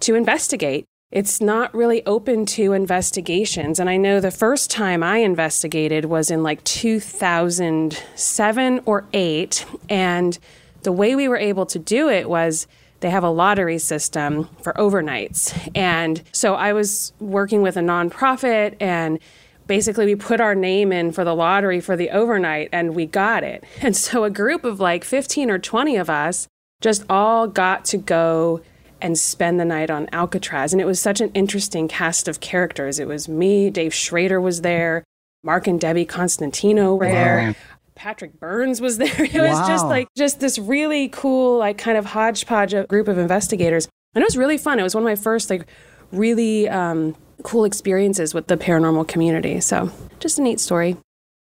to 0.00 0.14
investigate. 0.14 0.86
It's 1.10 1.40
not 1.40 1.74
really 1.74 2.04
open 2.06 2.46
to 2.46 2.72
investigations. 2.72 3.78
And 3.78 3.88
I 3.88 3.96
know 3.96 4.20
the 4.20 4.32
first 4.32 4.70
time 4.70 5.02
I 5.02 5.18
investigated 5.18 6.06
was 6.06 6.30
in 6.30 6.42
like 6.42 6.64
2007 6.64 8.80
or 8.84 9.04
8. 9.12 9.66
And 9.88 10.38
the 10.82 10.90
way 10.90 11.14
we 11.14 11.28
were 11.28 11.36
able 11.36 11.66
to 11.66 11.78
do 11.78 12.08
it 12.08 12.28
was 12.28 12.66
they 13.04 13.10
have 13.10 13.22
a 13.22 13.28
lottery 13.28 13.76
system 13.76 14.48
for 14.62 14.72
overnights. 14.72 15.70
And 15.74 16.22
so 16.32 16.54
I 16.54 16.72
was 16.72 17.12
working 17.20 17.60
with 17.60 17.76
a 17.76 17.80
nonprofit 17.80 18.76
and 18.80 19.18
basically 19.66 20.06
we 20.06 20.16
put 20.16 20.40
our 20.40 20.54
name 20.54 20.90
in 20.90 21.12
for 21.12 21.22
the 21.22 21.34
lottery 21.34 21.82
for 21.82 21.98
the 21.98 22.08
overnight 22.08 22.70
and 22.72 22.94
we 22.94 23.04
got 23.04 23.44
it. 23.44 23.62
And 23.82 23.94
so 23.94 24.24
a 24.24 24.30
group 24.30 24.64
of 24.64 24.80
like 24.80 25.04
15 25.04 25.50
or 25.50 25.58
20 25.58 25.96
of 25.96 26.08
us 26.08 26.48
just 26.80 27.04
all 27.10 27.46
got 27.46 27.84
to 27.86 27.98
go 27.98 28.62
and 29.02 29.18
spend 29.18 29.60
the 29.60 29.66
night 29.66 29.90
on 29.90 30.08
Alcatraz. 30.10 30.72
And 30.72 30.80
it 30.80 30.86
was 30.86 30.98
such 30.98 31.20
an 31.20 31.30
interesting 31.34 31.88
cast 31.88 32.26
of 32.26 32.40
characters. 32.40 32.98
It 32.98 33.06
was 33.06 33.28
me, 33.28 33.68
Dave 33.68 33.92
Schrader 33.92 34.40
was 34.40 34.62
there, 34.62 35.04
Mark 35.42 35.66
and 35.66 35.78
Debbie 35.78 36.06
Constantino 36.06 36.94
were 36.94 37.04
there. 37.04 37.54
Patrick 37.94 38.38
Burns 38.38 38.80
was 38.80 38.98
there. 38.98 39.24
It 39.24 39.34
was 39.34 39.58
wow. 39.58 39.66
just 39.68 39.86
like 39.86 40.08
just 40.16 40.40
this 40.40 40.58
really 40.58 41.08
cool, 41.08 41.58
like 41.58 41.78
kind 41.78 41.96
of 41.96 42.06
hodgepodge 42.06 42.74
of 42.74 42.88
group 42.88 43.08
of 43.08 43.18
investigators. 43.18 43.88
And 44.14 44.22
it 44.22 44.26
was 44.26 44.36
really 44.36 44.58
fun. 44.58 44.78
It 44.78 44.82
was 44.82 44.94
one 44.94 45.02
of 45.02 45.08
my 45.08 45.16
first 45.16 45.50
like 45.50 45.66
really 46.12 46.68
um, 46.68 47.16
cool 47.42 47.64
experiences 47.64 48.34
with 48.34 48.46
the 48.46 48.56
paranormal 48.56 49.08
community. 49.08 49.60
So 49.60 49.90
just 50.20 50.38
a 50.38 50.42
neat 50.42 50.60
story. 50.60 50.96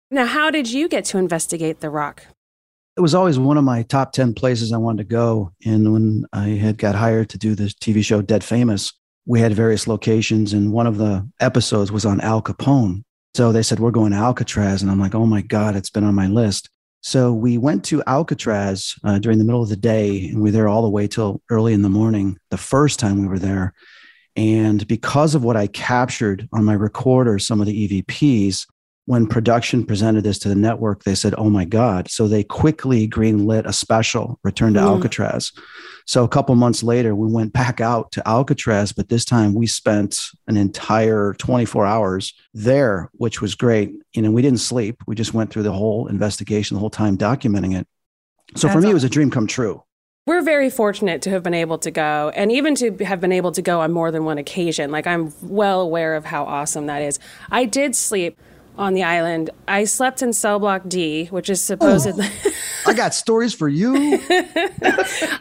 Now, 0.10 0.25
how 0.25 0.51
did 0.51 0.71
you 0.71 0.88
get 0.88 1.06
to 1.06 1.17
investigate 1.17 1.80
the 1.80 1.89
rock? 1.89 2.25
It 2.97 3.01
was 3.01 3.15
always 3.15 3.39
one 3.39 3.58
of 3.58 3.63
my 3.63 3.84
top 3.84 4.12
10 4.12 4.34
places 4.34 4.73
I 4.73 4.77
wanted 4.77 4.97
to 4.97 5.10
go. 5.10 5.54
And 5.65 5.93
when 5.93 6.25
I 6.34 6.49
had 6.49 6.77
got 6.77 6.95
hired 6.95 7.30
to 7.30 7.38
do 7.38 7.56
the 7.56 7.65
TV 7.65 8.04
show 8.04 8.21
Dead 8.21 8.43
Famous, 8.43 8.91
we 9.25 9.39
had 9.39 9.54
various 9.54 9.88
locations. 9.88 10.51
And 10.51 10.73
one 10.73 10.88
of 10.88 10.97
the 10.97 11.27
episodes 11.39 11.91
was 11.91 12.06
on 12.06 12.19
Al 12.19 12.41
Capone. 12.41 13.04
So 13.34 13.52
they 13.52 13.63
said, 13.63 13.80
We're 13.80 13.91
going 13.91 14.12
to 14.12 14.17
Alcatraz. 14.17 14.82
And 14.82 14.91
I'm 14.91 15.00
like, 15.00 15.15
Oh 15.15 15.26
my 15.26 15.41
God, 15.41 15.76
it's 15.76 15.89
been 15.89 16.04
on 16.04 16.15
my 16.15 16.28
list. 16.28 16.70
So 17.02 17.34
we 17.34 17.58
went 17.58 17.84
to 17.86 18.04
Alcatraz 18.06 18.94
uh, 19.04 19.17
during 19.17 19.39
the 19.39 19.44
middle 19.44 19.63
of 19.63 19.70
the 19.70 19.76
day, 19.76 20.28
and 20.30 20.38
we 20.38 20.50
were 20.50 20.52
there 20.52 20.67
all 20.67 20.84
the 20.84 20.89
way 20.89 21.08
till 21.08 21.41
early 21.50 21.74
in 21.74 21.82
the 21.82 21.89
morning. 21.89 22.38
The 22.52 22.58
first 22.58 23.00
time 23.00 23.20
we 23.20 23.28
were 23.28 23.39
there, 23.39 23.74
and 24.36 24.88
because 24.88 25.34
of 25.36 25.44
what 25.44 25.58
I 25.58 25.67
captured 25.67 26.48
on 26.54 26.63
my 26.63 26.74
recorder, 26.74 27.39
some 27.39 27.60
of 27.60 27.67
the 27.67 28.04
EVPs, 28.04 28.67
when 29.06 29.28
production 29.28 29.86
presented 29.86 30.24
this 30.24 30.40
to 30.40 30.50
the 30.50 30.56
network, 30.56 31.04
they 31.04 31.16
said, 31.16 31.34
Oh 31.38 31.50
my 31.50 31.66
God. 31.66 32.10
So 32.10 32.28
they 32.28 32.44
quickly 32.44 33.08
greenlit 33.08 33.66
a 33.66 33.74
special, 33.74 34.40
Return 34.44 34.74
to 34.76 34.80
mm. 34.80 34.84
Alcatraz. 34.84 35.52
So 36.06 36.24
a 36.24 36.28
couple 36.28 36.54
months 36.56 36.84
later, 36.84 37.16
we 37.16 37.32
went 37.32 37.54
back 37.54 37.82
out 37.82 38.12
to 38.14 38.28
Alcatraz, 38.28 38.92
but 38.92 39.10
this 39.10 39.26
time 39.26 39.54
we 39.54 39.68
spent 39.68 40.20
an 40.48 40.58
entire 40.58 41.34
24 41.34 41.86
hours 41.86 42.34
there, 42.54 43.10
which 43.14 43.42
was 43.42 43.56
great. 43.56 43.94
You 44.14 44.22
know, 44.22 44.32
we 44.32 44.42
didn't 44.42 44.60
sleep. 44.60 45.02
We 45.08 45.16
just 45.16 45.34
went 45.34 45.52
through 45.52 45.64
the 45.64 45.72
whole 45.72 46.08
investigation, 46.08 46.76
the 46.76 46.80
whole 46.80 46.90
time 46.90 47.18
documenting 47.18 47.80
it. 47.80 47.88
So 48.56 48.68
That's 48.68 48.76
for 48.76 48.82
me, 48.82 48.86
awesome. 48.86 48.92
it 48.92 48.94
was 48.94 49.04
a 49.04 49.10
dream 49.10 49.32
come 49.32 49.48
true. 49.48 49.84
We're 50.28 50.44
very 50.44 50.70
fortunate 50.70 51.24
to 51.24 51.32
have 51.32 51.42
been 51.42 51.56
able 51.56 51.80
to 51.80 51.90
go 51.90 52.32
and 52.36 52.52
even 52.52 52.76
to 52.76 52.96
have 53.04 53.20
been 53.20 53.32
able 53.32 53.52
to 53.54 53.62
go 53.62 53.82
on 53.82 53.92
more 53.92 54.12
than 54.12 54.24
one 54.24 54.38
occasion. 54.38 54.92
Like, 54.92 55.08
I'm 55.08 55.34
well 55.42 55.82
aware 55.82 56.16
of 56.16 56.26
how 56.26 56.44
awesome 56.46 56.86
that 56.86 57.02
is. 57.02 57.18
I 57.50 57.66
did 57.66 57.96
sleep 57.96 58.40
on 58.77 58.93
the 58.93 59.03
island. 59.03 59.49
I 59.67 59.84
slept 59.84 60.21
in 60.21 60.34
cell 60.34 60.60
block 60.60 60.84
D, 60.88 61.27
which 61.27 61.49
is 61.49 61.62
supposedly. 61.62 62.27
Oh, 62.45 62.51
I 62.88 62.93
got 62.93 63.13
stories 63.13 63.53
for 63.53 63.67
you. 63.67 64.19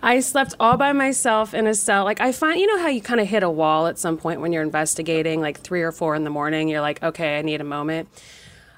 I 0.03 0.21
slept 0.21 0.55
all 0.61 0.77
by 0.77 0.93
myself 0.93 1.55
in 1.55 1.67
a 1.67 1.75
cell. 1.75 2.05
Like, 2.05 2.21
I 2.21 2.33
find, 2.33 2.61
you 2.61 2.67
know, 2.67 2.79
how 2.83 2.89
you 2.89 3.01
kind 3.01 3.21
of 3.21 3.29
hit 3.29 3.43
a 3.43 3.51
wall 3.51 3.87
at 3.87 3.99
some 3.99 4.17
point 4.17 4.41
when 4.41 4.53
you're 4.53 4.63
investigating, 4.63 5.41
like 5.41 5.61
three 5.61 5.83
or 5.83 5.93
four 5.93 6.15
in 6.15 6.25
the 6.25 6.31
morning. 6.31 6.69
You're 6.69 6.81
like, 6.81 7.03
okay, 7.03 7.39
I 7.39 7.43
need 7.43 7.61
a 7.61 7.65
moment. 7.65 8.09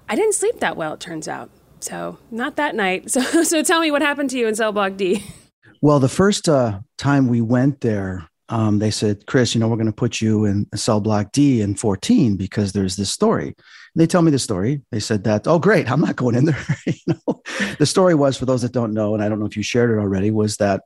I 0.08 0.14
didn't 0.14 0.34
sleep 0.34 0.60
that 0.60 0.76
well, 0.76 0.94
it 0.94 1.00
turns 1.00 1.28
out. 1.28 1.50
So, 1.80 2.18
not 2.30 2.56
that 2.56 2.74
night. 2.74 3.10
So, 3.10 3.42
so 3.42 3.62
tell 3.62 3.80
me 3.80 3.90
what 3.90 4.02
happened 4.02 4.30
to 4.30 4.38
you 4.38 4.46
in 4.46 4.54
cell 4.54 4.72
block 4.72 4.96
D. 4.96 5.24
Well, 5.80 5.98
the 5.98 6.08
first 6.08 6.48
uh, 6.48 6.80
time 6.96 7.26
we 7.26 7.40
went 7.40 7.80
there, 7.80 8.28
um, 8.48 8.78
they 8.78 8.90
said, 8.90 9.26
Chris, 9.26 9.54
you 9.54 9.60
know, 9.60 9.66
we're 9.66 9.76
going 9.76 9.86
to 9.86 9.92
put 9.92 10.20
you 10.20 10.44
in 10.44 10.66
cell 10.76 11.00
block 11.00 11.32
D 11.32 11.60
in 11.60 11.74
14 11.74 12.36
because 12.36 12.72
there's 12.72 12.96
this 12.96 13.10
story. 13.10 13.54
They 13.94 14.06
tell 14.06 14.22
me 14.22 14.30
the 14.30 14.38
story. 14.38 14.82
They 14.90 15.00
said 15.00 15.24
that, 15.24 15.46
oh, 15.46 15.58
great, 15.58 15.90
I'm 15.90 16.00
not 16.00 16.16
going 16.16 16.34
in 16.34 16.46
there. 16.46 16.66
you 16.86 16.94
know, 17.06 17.42
the 17.78 17.86
story 17.86 18.14
was 18.14 18.36
for 18.36 18.46
those 18.46 18.62
that 18.62 18.72
don't 18.72 18.94
know, 18.94 19.14
and 19.14 19.22
I 19.22 19.28
don't 19.28 19.38
know 19.38 19.46
if 19.46 19.56
you 19.56 19.62
shared 19.62 19.90
it 19.90 20.00
already, 20.00 20.30
was 20.30 20.56
that 20.58 20.82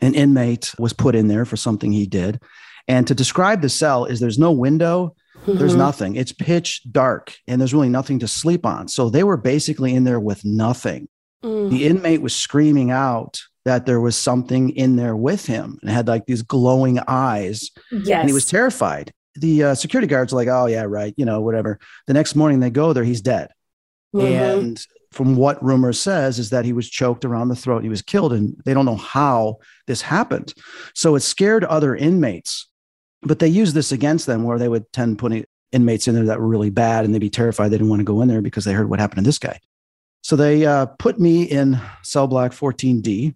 an 0.00 0.14
inmate 0.14 0.74
was 0.78 0.92
put 0.92 1.14
in 1.14 1.28
there 1.28 1.44
for 1.44 1.56
something 1.56 1.92
he 1.92 2.06
did. 2.06 2.40
And 2.86 3.06
to 3.06 3.14
describe 3.14 3.60
the 3.60 3.68
cell 3.68 4.06
is 4.06 4.18
there's 4.18 4.38
no 4.38 4.52
window, 4.52 5.14
mm-hmm. 5.42 5.58
there's 5.58 5.74
nothing. 5.74 6.16
It's 6.16 6.32
pitch 6.32 6.82
dark, 6.90 7.36
and 7.46 7.60
there's 7.60 7.74
really 7.74 7.90
nothing 7.90 8.18
to 8.20 8.28
sleep 8.28 8.64
on. 8.64 8.88
So 8.88 9.10
they 9.10 9.24
were 9.24 9.36
basically 9.36 9.94
in 9.94 10.04
there 10.04 10.20
with 10.20 10.44
nothing. 10.44 11.08
Mm. 11.44 11.70
The 11.70 11.86
inmate 11.86 12.22
was 12.22 12.34
screaming 12.34 12.90
out 12.90 13.42
that 13.64 13.84
there 13.84 14.00
was 14.00 14.16
something 14.16 14.70
in 14.70 14.96
there 14.96 15.14
with 15.14 15.44
him 15.44 15.78
and 15.82 15.90
had 15.90 16.08
like 16.08 16.24
these 16.24 16.42
glowing 16.42 16.98
eyes. 17.06 17.70
Yes. 17.92 18.20
And 18.20 18.28
he 18.28 18.32
was 18.32 18.46
terrified. 18.46 19.12
The 19.40 19.64
uh, 19.64 19.74
security 19.74 20.06
guards 20.06 20.32
were 20.32 20.40
like, 20.40 20.48
oh, 20.48 20.66
yeah, 20.66 20.82
right, 20.82 21.14
you 21.16 21.24
know, 21.24 21.40
whatever. 21.40 21.78
The 22.06 22.14
next 22.14 22.34
morning 22.34 22.60
they 22.60 22.70
go 22.70 22.92
there, 22.92 23.04
he's 23.04 23.20
dead. 23.20 23.50
Mm-hmm. 24.14 24.26
And 24.26 24.86
from 25.12 25.36
what 25.36 25.62
rumor 25.62 25.92
says 25.92 26.38
is 26.38 26.50
that 26.50 26.64
he 26.64 26.72
was 26.72 26.88
choked 26.88 27.24
around 27.24 27.48
the 27.48 27.56
throat, 27.56 27.82
he 27.82 27.88
was 27.88 28.02
killed, 28.02 28.32
and 28.32 28.56
they 28.64 28.74
don't 28.74 28.86
know 28.86 28.96
how 28.96 29.58
this 29.86 30.02
happened. 30.02 30.54
So 30.94 31.14
it 31.14 31.20
scared 31.20 31.64
other 31.64 31.94
inmates, 31.94 32.68
but 33.22 33.38
they 33.38 33.48
used 33.48 33.74
this 33.74 33.92
against 33.92 34.26
them 34.26 34.44
where 34.44 34.58
they 34.58 34.68
would 34.68 34.90
tend 34.92 35.18
putting 35.18 35.44
inmates 35.72 36.08
in 36.08 36.14
there 36.14 36.26
that 36.26 36.40
were 36.40 36.48
really 36.48 36.70
bad 36.70 37.04
and 37.04 37.14
they'd 37.14 37.18
be 37.18 37.30
terrified 37.30 37.68
they 37.68 37.76
didn't 37.76 37.90
want 37.90 38.00
to 38.00 38.04
go 38.04 38.22
in 38.22 38.28
there 38.28 38.40
because 38.40 38.64
they 38.64 38.72
heard 38.72 38.88
what 38.88 39.00
happened 39.00 39.18
to 39.18 39.28
this 39.28 39.38
guy. 39.38 39.58
So 40.22 40.36
they 40.36 40.66
uh, 40.66 40.86
put 40.86 41.18
me 41.18 41.44
in 41.44 41.80
cell 42.02 42.26
block 42.26 42.52
14D, 42.52 43.34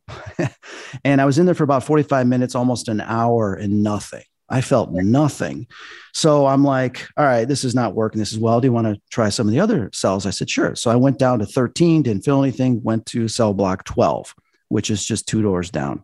and 1.05 1.21
I 1.21 1.25
was 1.25 1.38
in 1.38 1.47
there 1.47 1.55
for 1.55 1.65
about 1.65 1.85
45 1.85 2.27
minutes, 2.27 2.55
almost 2.55 2.88
an 2.88 3.01
hour, 3.01 3.55
and 3.55 3.83
nothing. 3.83 4.25
I 4.53 4.61
felt 4.61 4.93
nothing. 4.93 5.67
So 6.12 6.47
I'm 6.47 6.62
like, 6.62 7.09
all 7.17 7.25
right, 7.25 7.49
this 7.49 7.65
is 7.65 7.75
not 7.75 7.95
working. 7.95 8.19
This 8.19 8.33
is 8.33 8.38
well. 8.38 8.61
Do 8.61 8.67
you 8.67 8.73
want 8.73 8.87
to 8.87 9.01
try 9.11 9.31
some 9.31 9.49
of 9.49 9.53
the 9.53 9.61
other 9.61 9.88
cells? 9.95 10.27
I 10.27 10.31
said, 10.31 10.51
sure. 10.51 10.77
So 10.77 10.91
I 10.91 10.97
went 10.97 11.19
down 11.19 11.38
to 11.38 11.47
13, 11.47 12.03
didn't 12.03 12.25
feel 12.25 12.43
anything, 12.43 12.83
went 12.83 13.07
to 13.07 13.29
cell 13.29 13.55
block 13.55 13.85
12, 13.85 14.35
which 14.69 14.91
is 14.91 15.05
just 15.05 15.27
two 15.27 15.41
doors 15.41 15.71
down. 15.71 16.03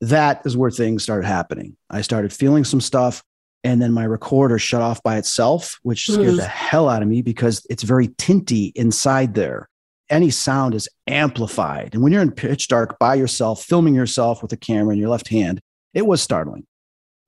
That 0.00 0.42
is 0.46 0.56
where 0.56 0.70
things 0.70 1.02
started 1.02 1.26
happening. 1.26 1.76
I 1.90 2.02
started 2.02 2.32
feeling 2.32 2.64
some 2.64 2.80
stuff. 2.80 3.22
And 3.64 3.82
then 3.82 3.92
my 3.92 4.04
recorder 4.04 4.58
shut 4.58 4.80
off 4.80 5.02
by 5.02 5.18
itself, 5.18 5.78
which 5.82 6.06
scared 6.06 6.34
mm. 6.34 6.36
the 6.36 6.46
hell 6.46 6.88
out 6.88 7.02
of 7.02 7.08
me 7.08 7.20
because 7.20 7.66
it's 7.68 7.82
very 7.82 8.08
tinty 8.16 8.72
inside 8.74 9.34
there 9.34 9.68
any 10.10 10.30
sound 10.30 10.74
is 10.74 10.88
amplified. 11.06 11.94
And 11.94 12.02
when 12.02 12.12
you're 12.12 12.20
in 12.20 12.32
pitch 12.32 12.68
dark 12.68 12.98
by 12.98 13.14
yourself, 13.14 13.62
filming 13.62 13.94
yourself 13.94 14.42
with 14.42 14.52
a 14.52 14.56
camera 14.56 14.92
in 14.92 14.98
your 14.98 15.08
left 15.08 15.28
hand, 15.28 15.60
it 15.94 16.04
was 16.04 16.20
startling. 16.20 16.66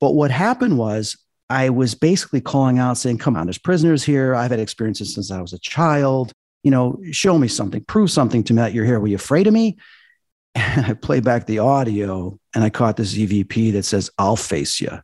But 0.02 0.16
what 0.16 0.32
happened 0.32 0.78
was 0.78 1.16
I 1.48 1.70
was 1.70 1.94
basically 1.94 2.40
calling 2.40 2.80
out 2.80 2.98
saying, 2.98 3.18
Come 3.18 3.36
on, 3.36 3.46
there's 3.46 3.56
prisoners 3.56 4.02
here. 4.02 4.34
I've 4.34 4.50
had 4.50 4.58
experiences 4.58 5.14
since 5.14 5.30
I 5.30 5.40
was 5.40 5.52
a 5.52 5.60
child. 5.60 6.32
You 6.64 6.72
know, 6.72 6.98
show 7.12 7.38
me 7.38 7.46
something, 7.46 7.84
prove 7.84 8.10
something 8.10 8.42
to 8.44 8.52
me 8.52 8.62
that 8.62 8.74
you're 8.74 8.84
here. 8.84 8.98
Were 8.98 9.06
you 9.06 9.14
afraid 9.14 9.46
of 9.46 9.54
me? 9.54 9.78
And 10.54 10.84
I 10.84 10.92
play 10.92 11.20
back 11.20 11.46
the 11.46 11.60
audio 11.60 12.38
and 12.54 12.62
I 12.62 12.68
caught 12.68 12.98
this 12.98 13.14
EVP 13.14 13.72
that 13.72 13.84
says, 13.84 14.10
I'll 14.18 14.36
face 14.36 14.82
you. 14.82 14.98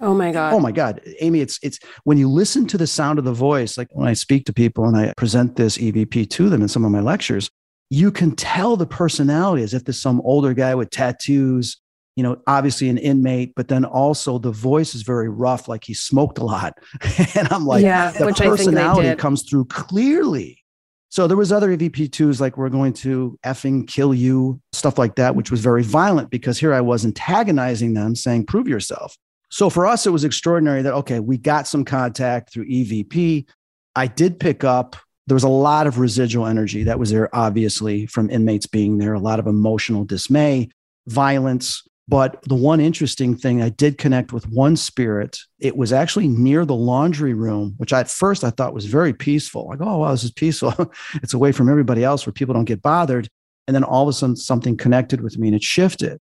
Oh 0.00 0.12
my 0.12 0.32
God. 0.32 0.52
Oh 0.52 0.60
my 0.60 0.72
God. 0.72 1.00
Amy, 1.20 1.40
it's 1.40 1.58
it's 1.62 1.78
when 2.04 2.18
you 2.18 2.28
listen 2.28 2.66
to 2.66 2.76
the 2.76 2.86
sound 2.86 3.18
of 3.18 3.24
the 3.24 3.32
voice, 3.32 3.78
like 3.78 3.88
when 3.92 4.06
I 4.06 4.12
speak 4.12 4.44
to 4.46 4.52
people 4.52 4.84
and 4.84 4.96
I 4.96 5.14
present 5.16 5.56
this 5.56 5.78
EVP 5.78 6.28
to 6.30 6.50
them 6.50 6.60
in 6.60 6.68
some 6.68 6.84
of 6.84 6.90
my 6.90 7.00
lectures, 7.00 7.48
you 7.88 8.10
can 8.10 8.34
tell 8.34 8.76
the 8.76 8.86
personality 8.86 9.62
as 9.62 9.72
if 9.72 9.84
there's 9.84 10.00
some 10.00 10.20
older 10.22 10.52
guy 10.52 10.74
with 10.74 10.90
tattoos, 10.90 11.80
you 12.16 12.22
know, 12.22 12.38
obviously 12.46 12.88
an 12.88 12.98
inmate, 12.98 13.52
but 13.54 13.68
then 13.68 13.84
also 13.84 14.38
the 14.38 14.50
voice 14.50 14.94
is 14.94 15.02
very 15.02 15.28
rough, 15.28 15.68
like 15.68 15.84
he 15.84 15.94
smoked 15.94 16.38
a 16.38 16.44
lot. 16.44 16.78
and 17.34 17.52
I'm 17.52 17.66
like, 17.66 17.82
yeah, 17.82 18.10
the 18.10 18.32
personality 18.32 19.14
comes 19.16 19.42
through 19.48 19.66
clearly. 19.66 20.62
So 21.10 21.26
there 21.26 21.36
was 21.36 21.52
other 21.52 21.74
EVP2s 21.76 22.40
like 22.40 22.56
we're 22.56 22.68
going 22.68 22.92
to 22.94 23.38
effing 23.44 23.86
kill 23.86 24.12
you, 24.12 24.60
stuff 24.72 24.98
like 24.98 25.14
that, 25.16 25.36
which 25.36 25.50
was 25.50 25.60
very 25.60 25.82
violent 25.82 26.30
because 26.30 26.58
here 26.58 26.74
I 26.74 26.80
was 26.80 27.04
antagonizing 27.04 27.94
them, 27.94 28.16
saying, 28.16 28.46
prove 28.46 28.66
yourself. 28.66 29.16
So 29.50 29.70
for 29.70 29.86
us, 29.86 30.06
it 30.06 30.10
was 30.10 30.24
extraordinary 30.24 30.82
that, 30.82 30.92
okay, 30.92 31.20
we 31.20 31.38
got 31.38 31.68
some 31.68 31.84
contact 31.84 32.52
through 32.52 32.66
EVP. 32.66 33.46
I 33.94 34.06
did 34.06 34.40
pick 34.40 34.64
up, 34.64 34.96
there 35.26 35.34
was 35.34 35.44
a 35.44 35.48
lot 35.48 35.86
of 35.86 35.98
residual 35.98 36.46
energy 36.46 36.82
that 36.84 36.98
was 36.98 37.10
there, 37.10 37.34
obviously, 37.34 38.06
from 38.06 38.30
inmates 38.30 38.66
being 38.66 38.98
there, 38.98 39.14
a 39.14 39.20
lot 39.20 39.38
of 39.38 39.46
emotional 39.46 40.04
dismay, 40.04 40.68
violence. 41.06 41.82
But 42.08 42.40
the 42.44 42.54
one 42.54 42.80
interesting 42.80 43.36
thing, 43.36 43.60
I 43.60 43.68
did 43.68 43.98
connect 43.98 44.32
with 44.32 44.48
one 44.48 44.76
spirit. 44.76 45.38
It 45.58 45.76
was 45.76 45.92
actually 45.92 46.28
near 46.28 46.64
the 46.64 46.74
laundry 46.74 47.34
room, 47.34 47.74
which 47.78 47.92
at 47.92 48.08
first 48.08 48.44
I 48.44 48.50
thought 48.50 48.74
was 48.74 48.86
very 48.86 49.12
peaceful. 49.12 49.66
Like, 49.66 49.80
oh, 49.80 49.98
wow, 49.98 50.12
this 50.12 50.22
is 50.22 50.30
peaceful. 50.30 50.72
it's 51.14 51.34
away 51.34 51.50
from 51.50 51.68
everybody 51.68 52.04
else 52.04 52.24
where 52.24 52.32
people 52.32 52.54
don't 52.54 52.64
get 52.64 52.80
bothered. 52.82 53.28
And 53.66 53.74
then 53.74 53.82
all 53.82 54.02
of 54.02 54.08
a 54.08 54.12
sudden, 54.12 54.36
something 54.36 54.76
connected 54.76 55.20
with 55.20 55.36
me 55.36 55.48
and 55.48 55.56
it 55.56 55.64
shifted. 55.64 56.20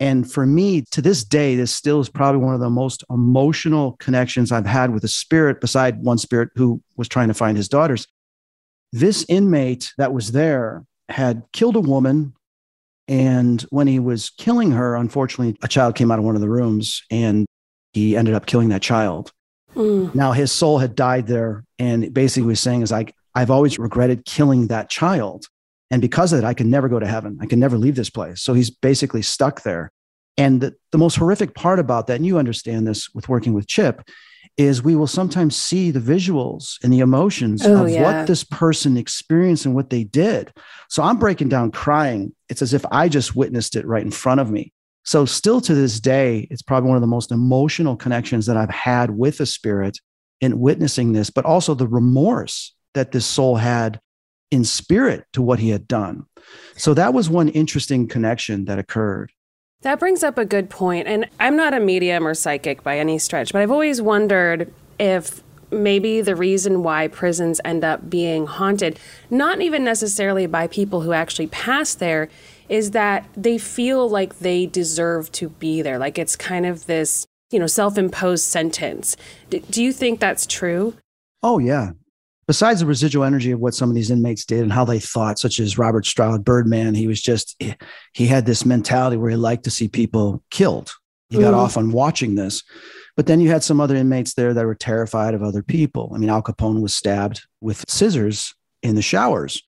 And 0.00 0.30
for 0.30 0.46
me, 0.46 0.82
to 0.92 1.02
this 1.02 1.22
day, 1.22 1.54
this 1.54 1.72
still 1.72 2.00
is 2.00 2.08
probably 2.08 2.40
one 2.40 2.54
of 2.54 2.60
the 2.60 2.70
most 2.70 3.04
emotional 3.10 3.92
connections 4.00 4.50
I've 4.50 4.66
had 4.66 4.92
with 4.92 5.04
a 5.04 5.08
spirit, 5.08 5.60
beside 5.60 6.02
one 6.02 6.16
spirit 6.16 6.48
who 6.56 6.82
was 6.96 7.06
trying 7.06 7.28
to 7.28 7.34
find 7.34 7.56
his 7.56 7.68
daughters. 7.68 8.06
This 8.92 9.26
inmate 9.28 9.92
that 9.98 10.14
was 10.14 10.32
there 10.32 10.84
had 11.10 11.44
killed 11.52 11.76
a 11.76 11.80
woman. 11.80 12.32
And 13.10 13.60
when 13.70 13.88
he 13.88 13.98
was 13.98 14.30
killing 14.30 14.70
her, 14.70 14.94
unfortunately, 14.94 15.58
a 15.62 15.68
child 15.68 15.96
came 15.96 16.12
out 16.12 16.20
of 16.20 16.24
one 16.24 16.36
of 16.36 16.40
the 16.40 16.48
rooms 16.48 17.02
and 17.10 17.44
he 17.92 18.16
ended 18.16 18.34
up 18.34 18.46
killing 18.46 18.68
that 18.68 18.82
child. 18.82 19.32
Mm. 19.74 20.14
Now 20.14 20.30
his 20.30 20.52
soul 20.52 20.78
had 20.78 20.94
died 20.94 21.26
there, 21.26 21.64
and 21.78 22.14
basically 22.14 22.46
was 22.46 22.60
saying 22.60 22.82
is 22.82 22.92
like 22.92 23.14
I've 23.34 23.50
always 23.50 23.78
regretted 23.78 24.24
killing 24.24 24.68
that 24.68 24.90
child, 24.90 25.46
and 25.90 26.00
because 26.00 26.32
of 26.32 26.40
that, 26.40 26.46
I 26.46 26.54
can 26.54 26.70
never 26.70 26.88
go 26.88 27.00
to 27.00 27.06
heaven. 27.06 27.38
I 27.40 27.46
can 27.46 27.58
never 27.58 27.78
leave 27.78 27.96
this 27.96 28.10
place. 28.10 28.42
So 28.42 28.54
he's 28.54 28.70
basically 28.70 29.22
stuck 29.22 29.62
there. 29.62 29.90
And 30.36 30.60
the, 30.60 30.74
the 30.92 30.98
most 30.98 31.16
horrific 31.16 31.54
part 31.54 31.78
about 31.78 32.06
that, 32.06 32.16
and 32.16 32.26
you 32.26 32.38
understand 32.38 32.86
this 32.86 33.12
with 33.12 33.28
working 33.28 33.52
with 33.52 33.66
Chip, 33.66 34.08
is 34.56 34.82
we 34.82 34.96
will 34.96 35.06
sometimes 35.06 35.56
see 35.56 35.90
the 35.90 36.00
visuals 36.00 36.76
and 36.82 36.92
the 36.92 37.00
emotions 37.00 37.64
oh, 37.64 37.84
of 37.84 37.90
yeah. 37.90 38.02
what 38.02 38.26
this 38.26 38.44
person 38.44 38.96
experienced 38.96 39.64
and 39.64 39.74
what 39.74 39.90
they 39.90 40.04
did. 40.04 40.52
So 40.88 41.02
I'm 41.02 41.18
breaking 41.18 41.48
down 41.48 41.70
crying. 41.70 42.34
It's 42.48 42.62
as 42.62 42.74
if 42.74 42.84
I 42.90 43.08
just 43.08 43.34
witnessed 43.34 43.76
it 43.76 43.86
right 43.86 44.02
in 44.02 44.10
front 44.10 44.40
of 44.40 44.50
me. 44.50 44.72
So, 45.04 45.24
still 45.24 45.60
to 45.62 45.74
this 45.74 45.98
day, 45.98 46.46
it's 46.50 46.62
probably 46.62 46.88
one 46.88 46.96
of 46.96 47.00
the 47.00 47.06
most 47.06 47.32
emotional 47.32 47.96
connections 47.96 48.46
that 48.46 48.56
I've 48.56 48.70
had 48.70 49.10
with 49.10 49.40
a 49.40 49.46
spirit 49.46 49.98
in 50.40 50.60
witnessing 50.60 51.12
this, 51.12 51.30
but 51.30 51.44
also 51.44 51.74
the 51.74 51.88
remorse 51.88 52.74
that 52.94 53.12
this 53.12 53.26
soul 53.26 53.56
had 53.56 54.00
in 54.50 54.64
spirit 54.64 55.24
to 55.32 55.42
what 55.42 55.58
he 55.58 55.70
had 55.70 55.88
done. 55.88 56.26
So, 56.76 56.94
that 56.94 57.14
was 57.14 57.30
one 57.30 57.48
interesting 57.48 58.08
connection 58.08 58.66
that 58.66 58.78
occurred. 58.78 59.32
That 59.82 59.98
brings 59.98 60.22
up 60.22 60.36
a 60.36 60.44
good 60.44 60.68
point. 60.68 61.08
And 61.08 61.28
I'm 61.38 61.56
not 61.56 61.74
a 61.74 61.80
medium 61.80 62.26
or 62.26 62.34
psychic 62.34 62.82
by 62.82 62.98
any 62.98 63.18
stretch, 63.18 63.52
but 63.52 63.62
I've 63.62 63.70
always 63.70 64.02
wondered 64.02 64.72
if 64.98 65.42
maybe 65.70 66.20
the 66.20 66.36
reason 66.36 66.82
why 66.82 67.08
prisons 67.08 67.60
end 67.64 67.84
up 67.84 68.10
being 68.10 68.46
haunted, 68.46 68.98
not 69.30 69.60
even 69.60 69.84
necessarily 69.84 70.46
by 70.46 70.66
people 70.66 71.02
who 71.02 71.12
actually 71.12 71.46
pass 71.46 71.94
there, 71.94 72.28
is 72.68 72.90
that 72.90 73.26
they 73.36 73.56
feel 73.56 74.08
like 74.08 74.38
they 74.40 74.66
deserve 74.66 75.32
to 75.32 75.48
be 75.48 75.80
there. 75.80 75.98
Like 75.98 76.18
it's 76.18 76.36
kind 76.36 76.66
of 76.66 76.86
this, 76.86 77.26
you 77.50 77.58
know, 77.58 77.66
self 77.66 77.96
imposed 77.96 78.44
sentence. 78.44 79.16
D- 79.48 79.60
do 79.70 79.82
you 79.82 79.92
think 79.92 80.20
that's 80.20 80.46
true? 80.46 80.94
Oh, 81.42 81.58
yeah 81.58 81.92
besides 82.50 82.80
the 82.80 82.86
residual 82.86 83.22
energy 83.22 83.52
of 83.52 83.60
what 83.60 83.76
some 83.76 83.88
of 83.88 83.94
these 83.94 84.10
inmates 84.10 84.44
did 84.44 84.58
and 84.58 84.72
how 84.72 84.84
they 84.84 84.98
thought, 84.98 85.38
such 85.38 85.60
as 85.60 85.78
Robert 85.78 86.04
Stroud, 86.04 86.44
Birdman, 86.44 86.96
he 86.96 87.06
was 87.06 87.22
just, 87.22 87.62
he 88.12 88.26
had 88.26 88.44
this 88.44 88.66
mentality 88.66 89.16
where 89.16 89.30
he 89.30 89.36
liked 89.36 89.62
to 89.62 89.70
see 89.70 89.86
people 89.86 90.42
killed. 90.50 90.92
He 91.28 91.38
got 91.38 91.54
mm. 91.54 91.58
off 91.58 91.76
on 91.76 91.92
watching 91.92 92.34
this. 92.34 92.64
But 93.16 93.28
then 93.28 93.38
you 93.38 93.50
had 93.50 93.62
some 93.62 93.80
other 93.80 93.94
inmates 93.94 94.34
there 94.34 94.52
that 94.52 94.66
were 94.66 94.74
terrified 94.74 95.34
of 95.34 95.44
other 95.44 95.62
people. 95.62 96.10
I 96.12 96.18
mean, 96.18 96.28
Al 96.28 96.42
Capone 96.42 96.80
was 96.80 96.92
stabbed 96.92 97.46
with 97.60 97.84
scissors 97.88 98.52
in 98.82 98.96
the 98.96 99.00
showers, 99.00 99.62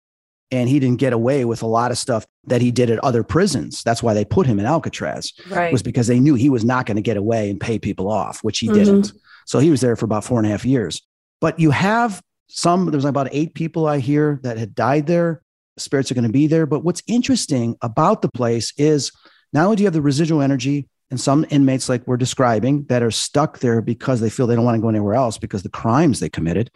and 0.50 0.68
he 0.68 0.80
didn't 0.80 0.98
get 0.98 1.12
away 1.12 1.44
with 1.44 1.62
a 1.62 1.68
lot 1.68 1.92
of 1.92 1.98
stuff 1.98 2.26
that 2.48 2.62
he 2.62 2.72
did 2.72 2.90
at 2.90 2.98
other 3.04 3.22
prisons. 3.22 3.84
That's 3.84 4.02
why 4.02 4.12
they 4.12 4.24
put 4.24 4.48
him 4.48 4.58
in 4.58 4.66
Alcatraz, 4.66 5.32
right. 5.48 5.70
was 5.70 5.84
because 5.84 6.08
they 6.08 6.18
knew 6.18 6.34
he 6.34 6.50
was 6.50 6.64
not 6.64 6.86
going 6.86 6.96
to 6.96 7.00
get 7.00 7.16
away 7.16 7.48
and 7.48 7.60
pay 7.60 7.78
people 7.78 8.10
off, 8.10 8.42
which 8.42 8.58
he 8.58 8.66
mm-hmm. 8.66 8.74
didn't. 8.74 9.12
So 9.46 9.60
he 9.60 9.70
was 9.70 9.80
there 9.80 9.94
for 9.94 10.04
about 10.04 10.24
four 10.24 10.38
and 10.38 10.48
a 10.48 10.50
half 10.50 10.64
years. 10.64 11.00
But 11.40 11.60
you 11.60 11.70
have 11.70 12.20
some 12.54 12.86
there's 12.86 13.04
about 13.04 13.28
eight 13.32 13.54
people 13.54 13.86
I 13.86 13.98
hear 13.98 14.38
that 14.42 14.58
had 14.58 14.74
died 14.74 15.06
there. 15.06 15.42
Spirits 15.78 16.10
are 16.10 16.14
going 16.14 16.26
to 16.26 16.32
be 16.32 16.46
there. 16.46 16.66
But 16.66 16.84
what's 16.84 17.02
interesting 17.06 17.76
about 17.80 18.20
the 18.20 18.28
place 18.28 18.72
is 18.76 19.10
not 19.52 19.64
only 19.64 19.76
do 19.76 19.82
you 19.82 19.86
have 19.86 19.94
the 19.94 20.02
residual 20.02 20.42
energy 20.42 20.88
and 21.10 21.20
some 21.20 21.46
inmates 21.50 21.88
like 21.88 22.06
we're 22.06 22.16
describing 22.16 22.84
that 22.84 23.02
are 23.02 23.10
stuck 23.10 23.58
there 23.60 23.80
because 23.80 24.20
they 24.20 24.30
feel 24.30 24.46
they 24.46 24.54
don't 24.54 24.64
want 24.64 24.76
to 24.76 24.82
go 24.82 24.88
anywhere 24.88 25.14
else 25.14 25.38
because 25.38 25.62
the 25.62 25.68
crimes 25.70 26.20
they 26.20 26.28
committed, 26.28 26.70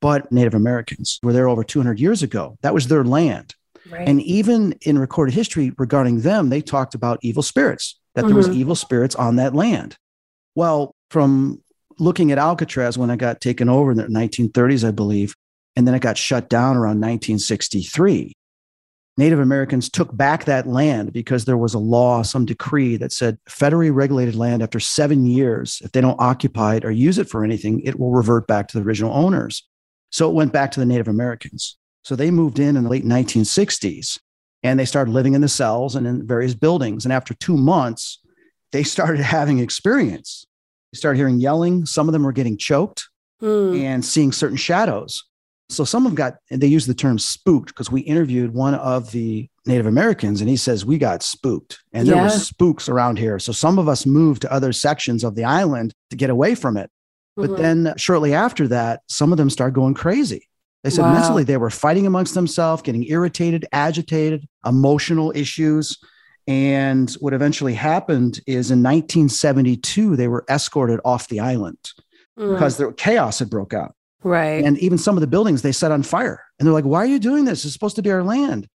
but 0.00 0.30
Native 0.32 0.54
Americans 0.54 1.20
were 1.22 1.32
there 1.32 1.48
over 1.48 1.62
200 1.62 2.00
years 2.00 2.22
ago. 2.22 2.58
That 2.62 2.74
was 2.74 2.88
their 2.88 3.04
land. 3.04 3.54
Right. 3.88 4.08
And 4.08 4.20
even 4.22 4.72
in 4.82 4.98
recorded 4.98 5.34
history 5.34 5.72
regarding 5.78 6.20
them, 6.20 6.48
they 6.48 6.60
talked 6.60 6.94
about 6.94 7.20
evil 7.22 7.42
spirits, 7.42 7.98
that 8.14 8.22
mm-hmm. 8.22 8.28
there 8.28 8.36
was 8.36 8.48
mm-hmm. 8.48 8.60
evil 8.60 8.74
spirits 8.74 9.14
on 9.14 9.36
that 9.36 9.54
land. 9.54 9.96
Well, 10.56 10.94
from 11.10 11.62
looking 11.98 12.32
at 12.32 12.38
Alcatraz 12.38 12.98
when 12.98 13.10
it 13.10 13.18
got 13.18 13.40
taken 13.40 13.68
over 13.68 13.90
in 13.90 13.96
the 13.96 14.04
1930s, 14.04 14.86
I 14.86 14.90
believe, 14.90 15.34
and 15.74 15.86
then 15.86 15.94
it 15.94 16.02
got 16.02 16.18
shut 16.18 16.48
down 16.48 16.76
around 16.76 17.00
1963. 17.00 18.32
Native 19.18 19.38
Americans 19.38 19.88
took 19.88 20.14
back 20.14 20.44
that 20.44 20.66
land 20.66 21.12
because 21.12 21.46
there 21.46 21.56
was 21.56 21.72
a 21.72 21.78
law, 21.78 22.20
some 22.20 22.44
decree 22.44 22.98
that 22.98 23.12
said 23.12 23.38
federally 23.48 23.94
regulated 23.94 24.34
land 24.34 24.62
after 24.62 24.78
seven 24.78 25.24
years, 25.24 25.80
if 25.82 25.92
they 25.92 26.02
don't 26.02 26.20
occupy 26.20 26.74
it 26.74 26.84
or 26.84 26.90
use 26.90 27.16
it 27.16 27.28
for 27.28 27.42
anything, 27.42 27.80
it 27.80 27.98
will 27.98 28.10
revert 28.10 28.46
back 28.46 28.68
to 28.68 28.78
the 28.78 28.84
original 28.84 29.14
owners. 29.14 29.66
So 30.10 30.28
it 30.28 30.34
went 30.34 30.52
back 30.52 30.70
to 30.72 30.80
the 30.80 30.86
Native 30.86 31.08
Americans. 31.08 31.78
So 32.04 32.14
they 32.14 32.30
moved 32.30 32.58
in 32.58 32.76
in 32.76 32.84
the 32.84 32.90
late 32.90 33.04
1960s 33.04 34.18
and 34.62 34.78
they 34.78 34.84
started 34.84 35.12
living 35.12 35.34
in 35.34 35.40
the 35.40 35.48
cells 35.48 35.96
and 35.96 36.06
in 36.06 36.26
various 36.26 36.54
buildings. 36.54 37.06
And 37.06 37.12
after 37.12 37.32
two 37.32 37.56
months, 37.56 38.20
they 38.72 38.82
started 38.82 39.20
having 39.22 39.60
experience 39.60 40.46
started 40.96 41.18
hearing 41.18 41.40
yelling. 41.40 41.86
Some 41.86 42.08
of 42.08 42.12
them 42.12 42.24
were 42.24 42.32
getting 42.32 42.56
choked 42.56 43.08
mm. 43.42 43.80
and 43.80 44.04
seeing 44.04 44.32
certain 44.32 44.56
shadows. 44.56 45.24
So 45.68 45.84
some 45.84 46.06
of 46.06 46.12
them 46.12 46.16
got, 46.16 46.34
they 46.50 46.66
use 46.66 46.86
the 46.86 46.94
term 46.94 47.18
spooked 47.18 47.68
because 47.68 47.90
we 47.90 48.02
interviewed 48.02 48.54
one 48.54 48.74
of 48.74 49.10
the 49.10 49.48
Native 49.66 49.86
Americans 49.86 50.40
and 50.40 50.48
he 50.48 50.56
says, 50.56 50.84
We 50.84 50.96
got 50.96 51.24
spooked 51.24 51.80
and 51.92 52.06
yeah. 52.06 52.14
there 52.14 52.22
were 52.22 52.30
spooks 52.30 52.88
around 52.88 53.18
here. 53.18 53.38
So 53.38 53.52
some 53.52 53.78
of 53.78 53.88
us 53.88 54.06
moved 54.06 54.42
to 54.42 54.52
other 54.52 54.72
sections 54.72 55.24
of 55.24 55.34
the 55.34 55.44
island 55.44 55.92
to 56.10 56.16
get 56.16 56.30
away 56.30 56.54
from 56.54 56.76
it. 56.76 56.90
But 57.36 57.50
mm-hmm. 57.50 57.62
then 57.62 57.94
shortly 57.96 58.32
after 58.32 58.68
that, 58.68 59.02
some 59.08 59.32
of 59.32 59.38
them 59.38 59.50
started 59.50 59.74
going 59.74 59.94
crazy. 59.94 60.48
They 60.84 60.90
said 60.90 61.02
wow. 61.02 61.14
mentally 61.14 61.42
they 61.42 61.56
were 61.56 61.70
fighting 61.70 62.06
amongst 62.06 62.34
themselves, 62.34 62.80
getting 62.80 63.04
irritated, 63.04 63.66
agitated, 63.72 64.46
emotional 64.64 65.32
issues. 65.34 65.98
And 66.46 67.10
what 67.14 67.32
eventually 67.32 67.74
happened 67.74 68.40
is 68.46 68.70
in 68.70 68.82
1972, 68.82 70.16
they 70.16 70.28
were 70.28 70.44
escorted 70.48 71.00
off 71.04 71.28
the 71.28 71.40
island 71.40 71.78
mm. 72.38 72.52
because 72.52 72.76
the 72.76 72.92
chaos 72.92 73.40
had 73.40 73.50
broke 73.50 73.74
out. 73.74 73.94
Right. 74.22 74.64
And 74.64 74.78
even 74.78 74.98
some 74.98 75.16
of 75.16 75.20
the 75.20 75.26
buildings 75.26 75.62
they 75.62 75.72
set 75.72 75.92
on 75.92 76.02
fire. 76.02 76.44
And 76.58 76.66
they're 76.66 76.72
like, 76.74 76.84
why 76.84 76.98
are 76.98 77.06
you 77.06 77.18
doing 77.18 77.44
this? 77.44 77.64
It's 77.64 77.72
supposed 77.72 77.96
to 77.96 78.02
be 78.02 78.10
our 78.10 78.22
land. 78.22 78.66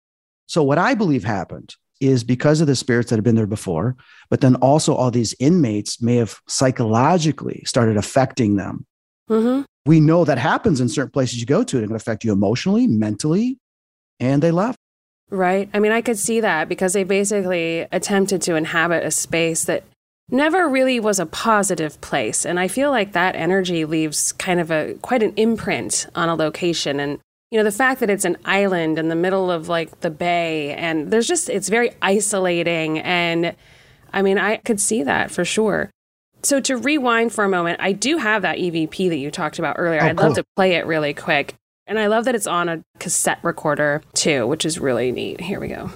So, 0.47 0.63
what 0.63 0.77
I 0.77 0.93
believe 0.95 1.23
happened 1.23 1.75
is 2.01 2.23
because 2.23 2.61
of 2.61 2.67
the 2.67 2.75
spirits 2.75 3.09
that 3.09 3.17
had 3.17 3.23
been 3.23 3.35
there 3.35 3.47
before, 3.47 3.95
but 4.29 4.41
then 4.41 4.55
also 4.55 4.93
all 4.93 5.11
these 5.11 5.35
inmates 5.39 6.01
may 6.01 6.15
have 6.15 6.39
psychologically 6.47 7.63
started 7.65 7.95
affecting 7.95 8.55
them. 8.55 8.85
Mm-hmm. 9.29 9.61
We 9.85 9.99
know 9.99 10.25
that 10.25 10.37
happens 10.37 10.81
in 10.81 10.89
certain 10.89 11.11
places 11.11 11.39
you 11.39 11.45
go 11.45 11.63
to. 11.63 11.77
It 11.77 11.87
can 11.87 11.95
affect 11.95 12.23
you 12.23 12.33
emotionally, 12.33 12.87
mentally, 12.87 13.59
and 14.19 14.41
they 14.41 14.51
left. 14.51 14.77
Right. 15.31 15.69
I 15.73 15.79
mean, 15.79 15.93
I 15.93 16.01
could 16.01 16.19
see 16.19 16.41
that 16.41 16.67
because 16.67 16.91
they 16.91 17.05
basically 17.05 17.87
attempted 17.91 18.41
to 18.43 18.55
inhabit 18.55 19.05
a 19.05 19.11
space 19.11 19.63
that 19.63 19.85
never 20.29 20.67
really 20.67 20.99
was 20.99 21.19
a 21.19 21.25
positive 21.25 21.99
place. 22.01 22.45
And 22.45 22.59
I 22.59 22.67
feel 22.67 22.91
like 22.91 23.13
that 23.13 23.35
energy 23.35 23.85
leaves 23.85 24.33
kind 24.33 24.59
of 24.59 24.71
a 24.71 24.95
quite 25.01 25.23
an 25.23 25.33
imprint 25.37 26.07
on 26.15 26.27
a 26.27 26.35
location. 26.35 26.99
And, 26.99 27.19
you 27.49 27.57
know, 27.57 27.63
the 27.63 27.71
fact 27.71 28.01
that 28.01 28.09
it's 28.09 28.25
an 28.25 28.37
island 28.43 28.99
in 28.99 29.07
the 29.07 29.15
middle 29.15 29.49
of 29.49 29.69
like 29.69 30.01
the 30.01 30.09
bay 30.09 30.73
and 30.73 31.11
there's 31.11 31.27
just, 31.27 31.49
it's 31.49 31.69
very 31.69 31.91
isolating. 32.01 32.99
And 32.99 33.55
I 34.11 34.21
mean, 34.21 34.37
I 34.37 34.57
could 34.57 34.81
see 34.81 35.03
that 35.03 35.31
for 35.31 35.45
sure. 35.45 35.89
So 36.43 36.59
to 36.59 36.75
rewind 36.75 37.31
for 37.31 37.45
a 37.45 37.49
moment, 37.49 37.79
I 37.81 37.93
do 37.93 38.17
have 38.17 38.41
that 38.41 38.57
EVP 38.57 39.09
that 39.09 39.17
you 39.17 39.31
talked 39.31 39.59
about 39.59 39.75
earlier. 39.79 40.01
Oh, 40.01 40.07
I'd 40.07 40.17
cool. 40.17 40.27
love 40.27 40.35
to 40.35 40.43
play 40.55 40.73
it 40.73 40.85
really 40.85 41.13
quick. 41.13 41.55
And 41.91 41.99
I 41.99 42.07
love 42.07 42.23
that 42.23 42.35
it's 42.35 42.47
on 42.47 42.69
a 42.69 42.85
cassette 42.99 43.39
recorder 43.43 44.01
too, 44.13 44.47
which 44.47 44.63
is 44.63 44.79
really 44.79 45.11
neat. 45.11 45.41
Here 45.41 45.59
we 45.59 45.67
go. 45.67 45.91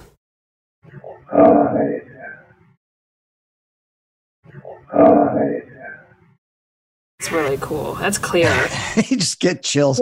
It's 7.17 7.31
really 7.31 7.55
cool. 7.62 7.93
That's 7.93 8.17
clear. 8.17 8.49
you 9.08 9.15
just 9.15 9.39
get 9.39 9.63
chills. 9.63 10.01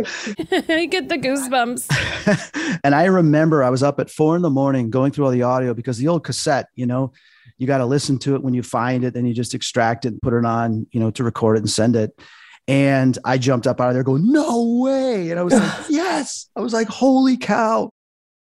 I 0.51 0.87
get 0.87 1.09
the 1.09 1.19
goosebumps. 1.19 2.79
and 2.83 2.95
I 2.95 3.05
remember 3.05 3.63
I 3.63 3.69
was 3.69 3.83
up 3.83 3.99
at 3.99 4.09
four 4.09 4.35
in 4.35 4.41
the 4.41 4.49
morning 4.49 4.89
going 4.89 5.11
through 5.11 5.25
all 5.25 5.31
the 5.31 5.43
audio 5.43 5.75
because 5.75 5.99
the 5.99 6.07
old 6.07 6.23
cassette, 6.23 6.69
you 6.73 6.87
know, 6.87 7.13
you 7.59 7.67
got 7.67 7.77
to 7.77 7.85
listen 7.85 8.17
to 8.17 8.33
it 8.33 8.41
when 8.41 8.55
you 8.55 8.63
find 8.63 9.03
it, 9.03 9.13
then 9.13 9.27
you 9.27 9.33
just 9.35 9.53
extract 9.53 10.05
it 10.05 10.13
and 10.13 10.21
put 10.23 10.33
it 10.33 10.43
on, 10.43 10.87
you 10.91 10.99
know, 10.99 11.11
to 11.11 11.23
record 11.23 11.57
it 11.57 11.59
and 11.59 11.69
send 11.69 11.95
it. 11.95 12.19
And 12.67 13.17
I 13.25 13.37
jumped 13.37 13.67
up 13.67 13.81
out 13.81 13.89
of 13.89 13.93
there 13.93 14.03
going, 14.03 14.31
no 14.31 14.79
way. 14.81 15.31
And 15.31 15.39
I 15.39 15.43
was 15.43 15.53
like, 15.53 15.73
yes. 15.89 16.49
I 16.55 16.61
was 16.61 16.73
like, 16.73 16.87
holy 16.87 17.37
cow. 17.37 17.89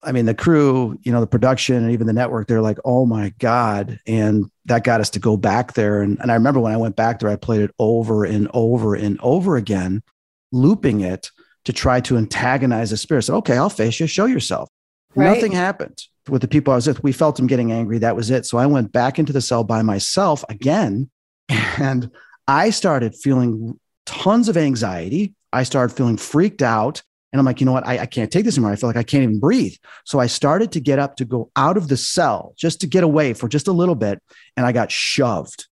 I 0.06 0.12
mean, 0.12 0.26
the 0.26 0.34
crew, 0.34 1.00
you 1.04 1.14
know, 1.14 1.22
the 1.22 1.28
production 1.28 1.78
and 1.78 1.92
even 1.92 2.08
the 2.08 2.14
network, 2.14 2.48
they're 2.48 2.62
like, 2.62 2.78
oh 2.84 3.06
my 3.06 3.34
God. 3.40 4.00
And 4.06 4.52
that 4.66 4.84
got 4.84 5.00
us 5.00 5.10
to 5.12 5.20
go 5.20 5.38
back 5.38 5.74
there. 5.74 6.02
And, 6.02 6.20
and 6.20 6.30
I 6.30 6.34
remember 6.34 6.60
when 6.60 6.74
I 6.74 6.78
went 6.78 6.98
back 6.98 7.20
there, 7.20 7.30
I 7.30 7.38
played 7.38 7.62
it 7.62 7.72
over 7.80 8.26
and 8.26 8.50
over 8.54 8.96
and 8.96 9.18
over 9.22 9.56
again, 9.56 10.04
looping 10.52 11.02
it 11.02 11.32
to 11.64 11.72
try 11.72 12.02
to 12.02 12.18
antagonize 12.18 12.90
the 12.90 12.98
spirit. 12.98 13.24
So, 13.24 13.36
okay, 13.38 13.56
I'll 13.56 13.70
face 13.70 14.00
you, 14.02 14.08
show 14.08 14.26
yourself. 14.26 14.70
Right. 15.16 15.34
Nothing 15.34 15.54
happened 15.54 15.98
with 16.28 16.42
the 16.42 16.48
people 16.50 16.74
I 16.74 16.78
was 16.78 16.88
with. 16.88 17.04
We 17.04 17.14
felt 17.14 17.38
them 17.38 17.48
getting 17.48 17.72
angry. 17.72 18.00
That 18.00 18.18
was 18.18 18.30
it. 18.30 18.46
So 18.46 18.58
I 18.58 18.66
went 18.66 18.92
back 18.92 19.20
into 19.20 19.32
the 19.32 19.42
cell 19.42 19.64
by 19.64 19.82
myself 19.82 20.44
again. 20.50 21.10
And 21.80 22.12
I 22.48 22.70
started 22.70 23.16
feeling 23.16 23.80
tons 24.06 24.50
of 24.50 24.58
anxiety. 24.58 25.34
I 25.52 25.64
started 25.64 25.96
feeling 25.96 26.18
freaked 26.18 26.62
out. 26.62 27.02
And 27.32 27.40
I'm 27.40 27.46
like, 27.46 27.60
you 27.60 27.66
know 27.66 27.72
what? 27.72 27.88
I, 27.88 28.00
I, 28.00 28.06
can't 28.06 28.32
take 28.32 28.46
this 28.46 28.58
anymore. 28.58 28.74
I 28.74 28.76
feel 28.76 28.90
like 28.90 28.96
I 28.96 29.02
can't 29.02 29.24
even 29.24 29.40
breathe. 29.40 29.74
So 30.06 30.20
I 30.20 30.28
started 30.28 30.72
to 30.74 30.80
get 30.80 31.00
up 31.00 31.16
to 31.16 31.26
go 31.26 31.50
out 31.56 31.78
of 31.78 31.88
the 31.88 31.98
cell 31.98 32.54
just 32.58 32.80
to 32.82 32.88
get 32.88 33.04
away 33.04 33.34
for 33.34 33.48
just 33.48 33.68
a 33.68 33.72
little 33.72 33.96
bit. 33.96 34.22
And 34.56 34.68
I 34.68 34.72
got 34.72 34.92
shoved. 34.92 35.68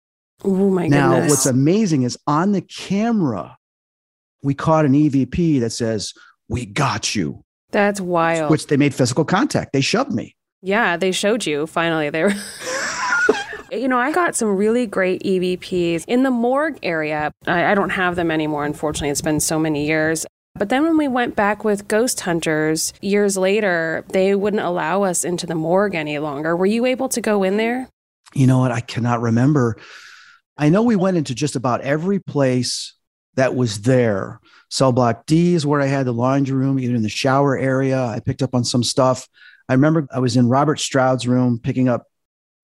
Oh 0.43 0.69
my 0.69 0.87
now, 0.87 1.13
goodness. 1.13 1.31
what's 1.31 1.45
amazing 1.47 2.03
is 2.03 2.15
on 2.27 2.51
the 2.51 2.61
camera, 2.61 3.57
we 4.43 4.53
caught 4.53 4.85
an 4.85 4.93
EVP 4.93 5.59
that 5.61 5.71
says, 5.71 6.13
We 6.47 6.67
got 6.67 7.15
you, 7.15 7.43
That's 7.71 7.99
wild. 7.99 8.51
which 8.51 8.67
they 8.67 8.77
made 8.77 8.93
physical 8.93 9.25
contact. 9.25 9.73
They 9.73 9.81
shoved 9.81 10.13
me. 10.13 10.35
Yeah, 10.61 10.95
they 10.95 11.11
showed 11.11 11.45
you 11.45 11.65
finally. 11.65 12.11
They 12.11 12.23
were. 12.23 12.33
You 13.79 13.87
know, 13.87 13.97
I 13.97 14.11
got 14.11 14.35
some 14.35 14.55
really 14.55 14.85
great 14.85 15.23
EVPs 15.23 16.05
in 16.07 16.23
the 16.23 16.31
morgue 16.31 16.79
area. 16.83 17.31
I, 17.45 17.71
I 17.71 17.75
don't 17.75 17.89
have 17.91 18.15
them 18.15 18.31
anymore, 18.31 18.65
unfortunately. 18.65 19.09
It's 19.09 19.21
been 19.21 19.39
so 19.39 19.59
many 19.59 19.85
years. 19.85 20.25
But 20.57 20.69
then 20.69 20.83
when 20.83 20.97
we 20.97 21.07
went 21.07 21.35
back 21.35 21.63
with 21.63 21.87
ghost 21.87 22.21
hunters 22.21 22.93
years 23.01 23.37
later, 23.37 24.03
they 24.09 24.33
wouldn't 24.33 24.63
allow 24.63 25.03
us 25.03 25.23
into 25.23 25.45
the 25.45 25.55
morgue 25.55 25.93
any 25.93 26.17
longer. 26.17 26.55
Were 26.55 26.65
you 26.65 26.85
able 26.85 27.09
to 27.09 27.21
go 27.21 27.43
in 27.43 27.57
there? 27.57 27.89
You 28.33 28.47
know 28.47 28.59
what? 28.59 28.71
I 28.71 28.79
cannot 28.79 29.21
remember. 29.21 29.77
I 30.57 30.69
know 30.69 30.81
we 30.81 30.95
went 30.95 31.17
into 31.17 31.35
just 31.35 31.55
about 31.55 31.81
every 31.81 32.19
place 32.19 32.95
that 33.35 33.55
was 33.55 33.81
there. 33.81 34.39
Cell 34.69 34.91
block 34.91 35.25
D 35.27 35.53
is 35.53 35.65
where 35.65 35.79
I 35.79 35.85
had 35.85 36.07
the 36.07 36.11
laundry 36.11 36.57
room, 36.57 36.79
even 36.79 36.95
in 36.95 37.03
the 37.03 37.09
shower 37.09 37.57
area. 37.57 38.03
I 38.03 38.19
picked 38.19 38.41
up 38.41 38.55
on 38.55 38.63
some 38.63 38.83
stuff. 38.83 39.27
I 39.69 39.73
remember 39.73 40.07
I 40.11 40.19
was 40.19 40.35
in 40.35 40.49
Robert 40.49 40.79
Stroud's 40.79 41.27
room 41.27 41.59
picking 41.61 41.87
up 41.87 42.07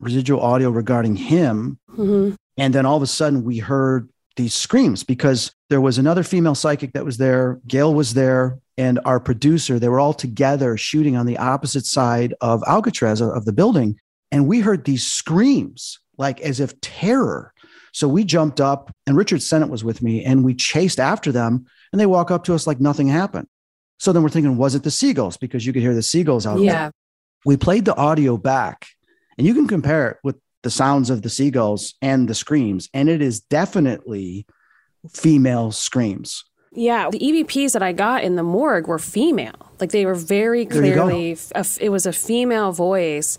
residual 0.03 0.41
audio 0.41 0.69
regarding 0.69 1.15
him. 1.15 1.79
Mm-hmm. 1.91 2.35
And 2.57 2.73
then 2.73 2.85
all 2.85 2.97
of 2.97 3.03
a 3.03 3.07
sudden 3.07 3.43
we 3.43 3.57
heard 3.57 4.09
these 4.35 4.53
screams 4.53 5.03
because 5.03 5.51
there 5.69 5.81
was 5.81 5.97
another 5.97 6.23
female 6.23 6.55
psychic 6.55 6.93
that 6.93 7.05
was 7.05 7.17
there. 7.17 7.59
Gail 7.67 7.93
was 7.93 8.13
there 8.13 8.59
and 8.77 8.99
our 9.05 9.19
producer. 9.19 9.79
They 9.79 9.89
were 9.89 9.99
all 9.99 10.13
together 10.13 10.77
shooting 10.77 11.15
on 11.15 11.25
the 11.25 11.37
opposite 11.37 11.85
side 11.85 12.33
of 12.41 12.63
Alcatraz 12.67 13.21
of 13.21 13.45
the 13.45 13.53
building. 13.53 13.99
And 14.31 14.47
we 14.47 14.59
heard 14.61 14.85
these 14.85 15.05
screams 15.05 15.99
like 16.17 16.41
as 16.41 16.59
if 16.59 16.79
terror. 16.81 17.53
So 17.91 18.07
we 18.07 18.23
jumped 18.23 18.59
up 18.59 18.91
and 19.05 19.15
Richard 19.15 19.43
Sennett 19.43 19.69
was 19.69 19.83
with 19.83 20.01
me 20.01 20.23
and 20.25 20.43
we 20.43 20.55
chased 20.55 20.99
after 20.99 21.31
them 21.31 21.65
and 21.91 21.99
they 21.99 22.07
walk 22.07 22.31
up 22.31 22.43
to 22.45 22.55
us 22.55 22.65
like 22.65 22.79
nothing 22.79 23.07
happened. 23.07 23.47
So 23.99 24.11
then 24.11 24.23
we're 24.23 24.29
thinking, 24.29 24.57
was 24.57 24.73
it 24.73 24.81
the 24.83 24.91
seagulls? 24.91 25.37
Because 25.37 25.65
you 25.65 25.73
could 25.73 25.83
hear 25.83 25.93
the 25.93 26.01
seagulls 26.01 26.47
out 26.47 26.59
Yeah. 26.59 26.73
there. 26.73 26.91
We 27.45 27.57
played 27.57 27.85
the 27.85 27.95
audio 27.95 28.37
back 28.37 28.87
and 29.37 29.47
you 29.47 29.53
can 29.53 29.67
compare 29.67 30.09
it 30.09 30.17
with 30.23 30.37
the 30.63 30.69
sounds 30.69 31.09
of 31.09 31.21
the 31.21 31.29
seagulls 31.29 31.95
and 32.01 32.27
the 32.27 32.35
screams. 32.35 32.89
And 32.93 33.09
it 33.09 33.21
is 33.21 33.41
definitely 33.41 34.45
female 35.11 35.71
screams. 35.71 36.43
Yeah, 36.75 37.09
the 37.11 37.19
EVPs 37.19 37.73
that 37.73 37.83
I 37.83 37.91
got 37.91 38.23
in 38.23 38.35
the 38.35 38.43
morgue 38.43 38.87
were 38.87 38.97
female. 38.99 39.71
Like 39.79 39.91
they 39.91 40.05
were 40.05 40.15
very 40.15 40.65
There 40.65 40.83
you 40.85 40.95
go. 40.95 41.03
clearly, 41.03 41.37
a 41.53 41.65
it 41.79 41.89
was 41.89 42.05
a 42.05 42.13
female 42.13 42.71
voice. 42.71 43.37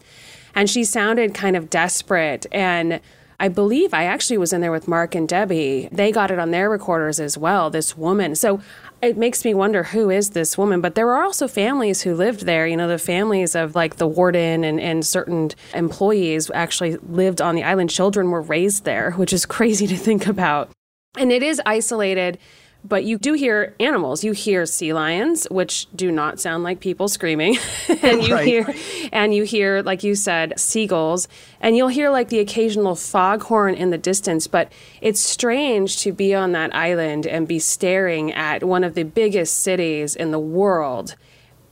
And 0.55 0.70
she 0.70 0.84
sounded 0.84 1.34
kind 1.34 1.57
of 1.57 1.68
desperate. 1.68 2.47
And 2.53 3.01
I 3.45 3.49
believe 3.49 3.92
I 3.92 4.05
actually 4.05 4.38
was 4.38 4.55
in 4.55 4.62
there 4.62 4.72
with 4.72 4.88
Mark 4.88 5.14
and 5.14 5.28
Debbie. 5.28 5.90
They 5.92 6.11
got 6.11 6.30
it 6.30 6.38
on 6.38 6.51
their 6.51 6.70
recorders 6.70 7.20
as 7.20 7.36
well, 7.36 7.68
this 7.68 7.95
woman. 7.95 8.36
So 8.36 8.62
it 9.03 9.18
makes 9.18 9.45
me 9.45 9.53
wonder 9.53 9.82
who 9.82 10.09
is 10.09 10.30
this 10.30 10.57
woman. 10.57 10.80
But 10.80 10.95
there 10.95 11.05
were 11.05 11.22
also 11.22 11.47
families 11.47 12.01
who 12.01 12.14
lived 12.14 12.47
there. 12.47 12.66
You 12.66 12.78
know, 12.78 12.88
the 12.88 12.97
families 12.97 13.55
of 13.55 13.74
like 13.74 13.97
the 13.97 14.07
warden 14.07 14.64
and, 14.64 14.80
and 14.80 15.05
certain 15.05 15.51
employees 15.74 16.51
actually 16.55 16.97
lived 16.97 17.42
on 17.42 17.55
the 17.55 17.64
island. 17.64 17.90
Children 17.90 18.30
were 18.30 18.40
raised 18.40 18.86
there, 18.86 19.11
which 19.11 19.34
is 19.34 19.45
crazy 19.57 19.86
to 19.88 19.97
think 19.99 20.26
about. 20.26 20.70
And 21.18 21.30
it 21.30 21.42
is 21.42 21.61
isolated, 21.66 22.38
but 22.87 23.05
you 23.05 23.16
do 23.18 23.32
hear 23.32 23.74
animals. 23.80 24.22
You 24.22 24.32
hear 24.32 24.66
sea 24.66 24.93
lions, 24.93 25.47
which 25.51 25.87
do 25.97 26.12
not 26.12 26.39
sound 26.39 26.64
like 26.64 26.80
people 26.80 27.09
screaming. 27.09 27.57
and 28.03 28.22
you 28.22 28.35
Right. 28.35 28.47
hear 28.47 28.74
and 29.12 29.35
you 29.35 29.45
hear, 29.45 29.82
like 29.82 30.03
you 30.05 30.14
said, 30.14 30.59
seagulls. 30.61 31.26
And 31.61 31.76
you'll 31.76 31.89
hear 31.89 32.11
like 32.11 32.28
the 32.28 32.41
occasional 32.41 32.95
foghorn 32.95 33.74
in 33.74 33.91
the 33.91 33.99
distance, 33.99 34.47
but 34.47 34.70
it's 35.01 35.20
strange 35.20 35.99
to 36.01 36.12
be 36.12 36.35
on 36.35 36.53
that 36.53 36.74
island 36.74 37.26
and 37.26 37.49
be 37.49 37.59
staring 37.59 38.32
at 38.32 38.62
one 38.62 38.85
of 38.85 38.95
the 38.95 39.03
biggest 39.05 39.61
cities 39.61 40.14
in 40.14 40.30
the 40.30 40.39
world, 40.39 41.14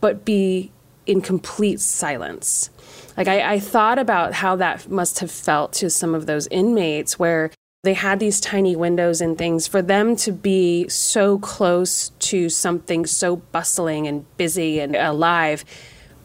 but 0.00 0.24
be 0.24 0.72
in 1.04 1.20
complete 1.20 1.80
silence. 1.80 2.70
Like 3.16 3.28
I, 3.28 3.54
I 3.54 3.58
thought 3.60 3.98
about 3.98 4.32
how 4.34 4.56
that 4.56 4.88
must 4.88 5.18
have 5.18 5.30
felt 5.30 5.72
to 5.74 5.90
some 5.90 6.14
of 6.14 6.24
those 6.26 6.46
inmates 6.48 7.18
where 7.18 7.50
they 7.82 7.94
had 7.94 8.20
these 8.20 8.40
tiny 8.40 8.76
windows 8.76 9.20
and 9.20 9.36
things 9.36 9.66
for 9.66 9.82
them 9.82 10.14
to 10.14 10.30
be 10.32 10.88
so 10.88 11.38
close 11.38 12.10
to 12.20 12.48
something 12.48 13.04
so 13.06 13.36
bustling 13.36 14.06
and 14.06 14.24
busy 14.36 14.78
and 14.78 14.94
alive, 14.94 15.64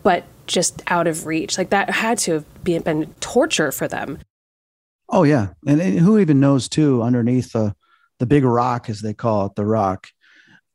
but 0.03 0.23
just 0.45 0.83
out 0.87 1.07
of 1.07 1.25
reach. 1.25 1.57
Like 1.57 1.71
that 1.71 1.89
had 1.89 2.19
to 2.19 2.33
have 2.33 2.63
been, 2.63 2.83
been 2.83 3.13
torture 3.19 3.71
for 3.71 3.87
them. 3.87 4.19
Oh 5.09 5.23
yeah, 5.23 5.49
and, 5.65 5.81
and 5.81 5.99
who 5.99 6.19
even 6.19 6.39
knows 6.39 6.67
too? 6.69 7.01
Underneath 7.01 7.53
the 7.53 7.75
the 8.19 8.25
big 8.25 8.43
rock, 8.43 8.89
as 8.89 9.01
they 9.01 9.13
call 9.13 9.47
it, 9.47 9.55
the 9.55 9.65
rock. 9.65 10.07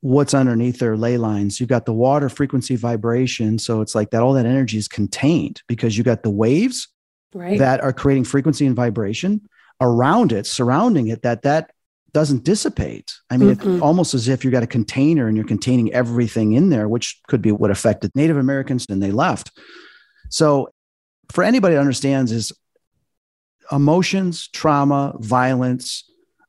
What's 0.00 0.34
underneath 0.34 0.78
their 0.78 0.96
ley 0.96 1.16
lines? 1.16 1.60
You've 1.60 1.68
got 1.68 1.86
the 1.86 1.92
water 1.92 2.28
frequency 2.28 2.74
vibration, 2.76 3.58
so 3.58 3.82
it's 3.82 3.94
like 3.94 4.10
that. 4.10 4.22
All 4.22 4.32
that 4.32 4.46
energy 4.46 4.78
is 4.78 4.88
contained 4.88 5.62
because 5.68 5.96
you 5.96 6.02
got 6.02 6.22
the 6.22 6.30
waves 6.30 6.88
Right. 7.34 7.58
that 7.58 7.80
are 7.80 7.92
creating 7.94 8.24
frequency 8.24 8.66
and 8.66 8.76
vibration 8.76 9.40
around 9.82 10.32
it, 10.32 10.46
surrounding 10.46 11.08
it. 11.08 11.22
That 11.22 11.42
that 11.42 11.70
doesn't 12.14 12.44
dissipate. 12.44 13.12
I 13.30 13.36
mean, 13.36 13.54
Mhm. 13.54 13.74
it's 13.74 13.82
almost 13.82 14.14
as 14.14 14.28
if 14.28 14.44
you 14.44 14.50
got 14.50 14.62
a 14.62 14.66
container 14.66 15.28
and 15.28 15.36
you're 15.36 15.46
containing 15.46 15.92
everything 15.92 16.52
in 16.52 16.68
there, 16.68 16.88
which 16.88 17.20
could 17.26 17.40
be 17.42 17.52
what 17.52 17.70
affected 17.70 18.10
Native 18.14 18.36
Americans 18.36 18.86
and 18.88 19.02
they 19.02 19.10
left. 19.10 19.50
So, 20.28 20.68
for 21.30 21.42
anybody 21.42 21.74
that 21.74 21.80
understands, 21.80 22.30
is 22.30 22.52
emotions, 23.70 24.48
trauma, 24.48 25.14
violence, 25.20 26.04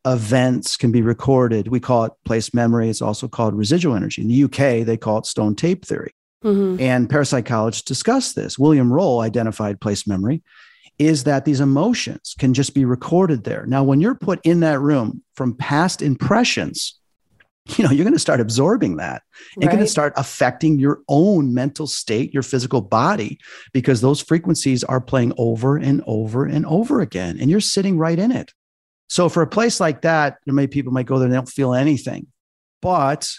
events 0.05 0.75
can 0.75 0.91
be 0.91 1.01
recorded. 1.01 1.69
We 1.69 1.79
call 1.79 2.03
it 2.05 2.11
place 2.25 2.53
memory. 2.53 2.89
It's 2.89 3.01
also 3.01 3.29
called 3.29 3.55
residual 3.55 3.95
energy. 3.95 4.21
In 4.21 4.27
the 4.27 4.33
UK, 4.33 4.83
they 4.83 4.97
call 4.97 5.19
it 5.19 5.25
stone 5.25 5.55
tape 5.55 5.85
theory. 5.85 6.11
Mhm. 6.43 6.81
And 6.81 7.07
parapsychologists 7.07 7.85
discuss 7.85 8.33
this. 8.33 8.59
William 8.59 8.91
Roll 8.91 9.21
identified 9.21 9.79
place 9.79 10.05
memory 10.05 10.43
is 10.99 11.23
that 11.23 11.45
these 11.45 11.59
emotions 11.59 12.35
can 12.37 12.53
just 12.53 12.73
be 12.73 12.85
recorded 12.85 13.43
there. 13.43 13.65
Now, 13.65 13.83
when 13.83 13.99
you're 13.99 14.15
put 14.15 14.39
in 14.43 14.59
that 14.61 14.79
room 14.79 15.23
from 15.35 15.55
past 15.55 16.01
impressions, 16.01 16.99
you 17.77 17.83
know, 17.83 17.91
you're 17.91 18.03
going 18.03 18.13
to 18.13 18.19
start 18.19 18.41
absorbing 18.41 18.97
that. 18.97 19.23
You're 19.57 19.71
going 19.71 19.83
to 19.83 19.87
start 19.87 20.13
affecting 20.17 20.79
your 20.79 21.01
own 21.07 21.53
mental 21.53 21.87
state, 21.87 22.33
your 22.33 22.43
physical 22.43 22.81
body, 22.81 23.39
because 23.71 24.01
those 24.01 24.21
frequencies 24.21 24.83
are 24.83 24.99
playing 24.99 25.33
over 25.37 25.77
and 25.77 26.03
over 26.05 26.45
and 26.45 26.65
over 26.65 26.99
again. 26.99 27.37
And 27.39 27.49
you're 27.49 27.61
sitting 27.61 27.97
right 27.97 28.19
in 28.19 28.31
it. 28.31 28.51
So, 29.07 29.29
for 29.29 29.41
a 29.41 29.47
place 29.47 29.79
like 29.79 30.01
that, 30.01 30.37
there 30.45 30.53
may 30.53 30.67
people 30.67 30.91
might 30.91 31.05
go 31.05 31.19
there 31.19 31.25
and 31.25 31.33
they 31.33 31.37
don't 31.37 31.47
feel 31.47 31.73
anything. 31.73 32.27
But 32.81 33.31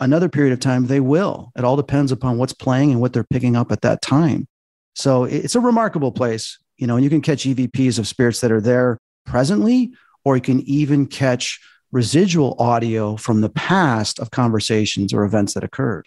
another 0.00 0.28
period 0.28 0.52
of 0.52 0.60
time, 0.60 0.86
they 0.86 1.00
will. 1.00 1.52
It 1.56 1.64
all 1.64 1.76
depends 1.76 2.12
upon 2.12 2.38
what's 2.38 2.54
playing 2.54 2.92
and 2.92 3.00
what 3.00 3.12
they're 3.12 3.24
picking 3.24 3.56
up 3.56 3.72
at 3.72 3.82
that 3.82 4.00
time. 4.00 4.48
So, 4.94 5.24
it's 5.24 5.54
a 5.54 5.60
remarkable 5.60 6.12
place, 6.12 6.58
you 6.78 6.86
know, 6.86 6.96
and 6.96 7.04
you 7.04 7.10
can 7.10 7.20
catch 7.20 7.44
EVPs 7.44 7.98
of 7.98 8.06
spirits 8.06 8.40
that 8.40 8.52
are 8.52 8.60
there 8.60 8.98
presently, 9.24 9.92
or 10.24 10.36
you 10.36 10.42
can 10.42 10.60
even 10.62 11.06
catch 11.06 11.60
residual 11.92 12.56
audio 12.58 13.16
from 13.16 13.40
the 13.40 13.48
past 13.48 14.18
of 14.18 14.30
conversations 14.30 15.12
or 15.12 15.24
events 15.24 15.54
that 15.54 15.64
occurred. 15.64 16.06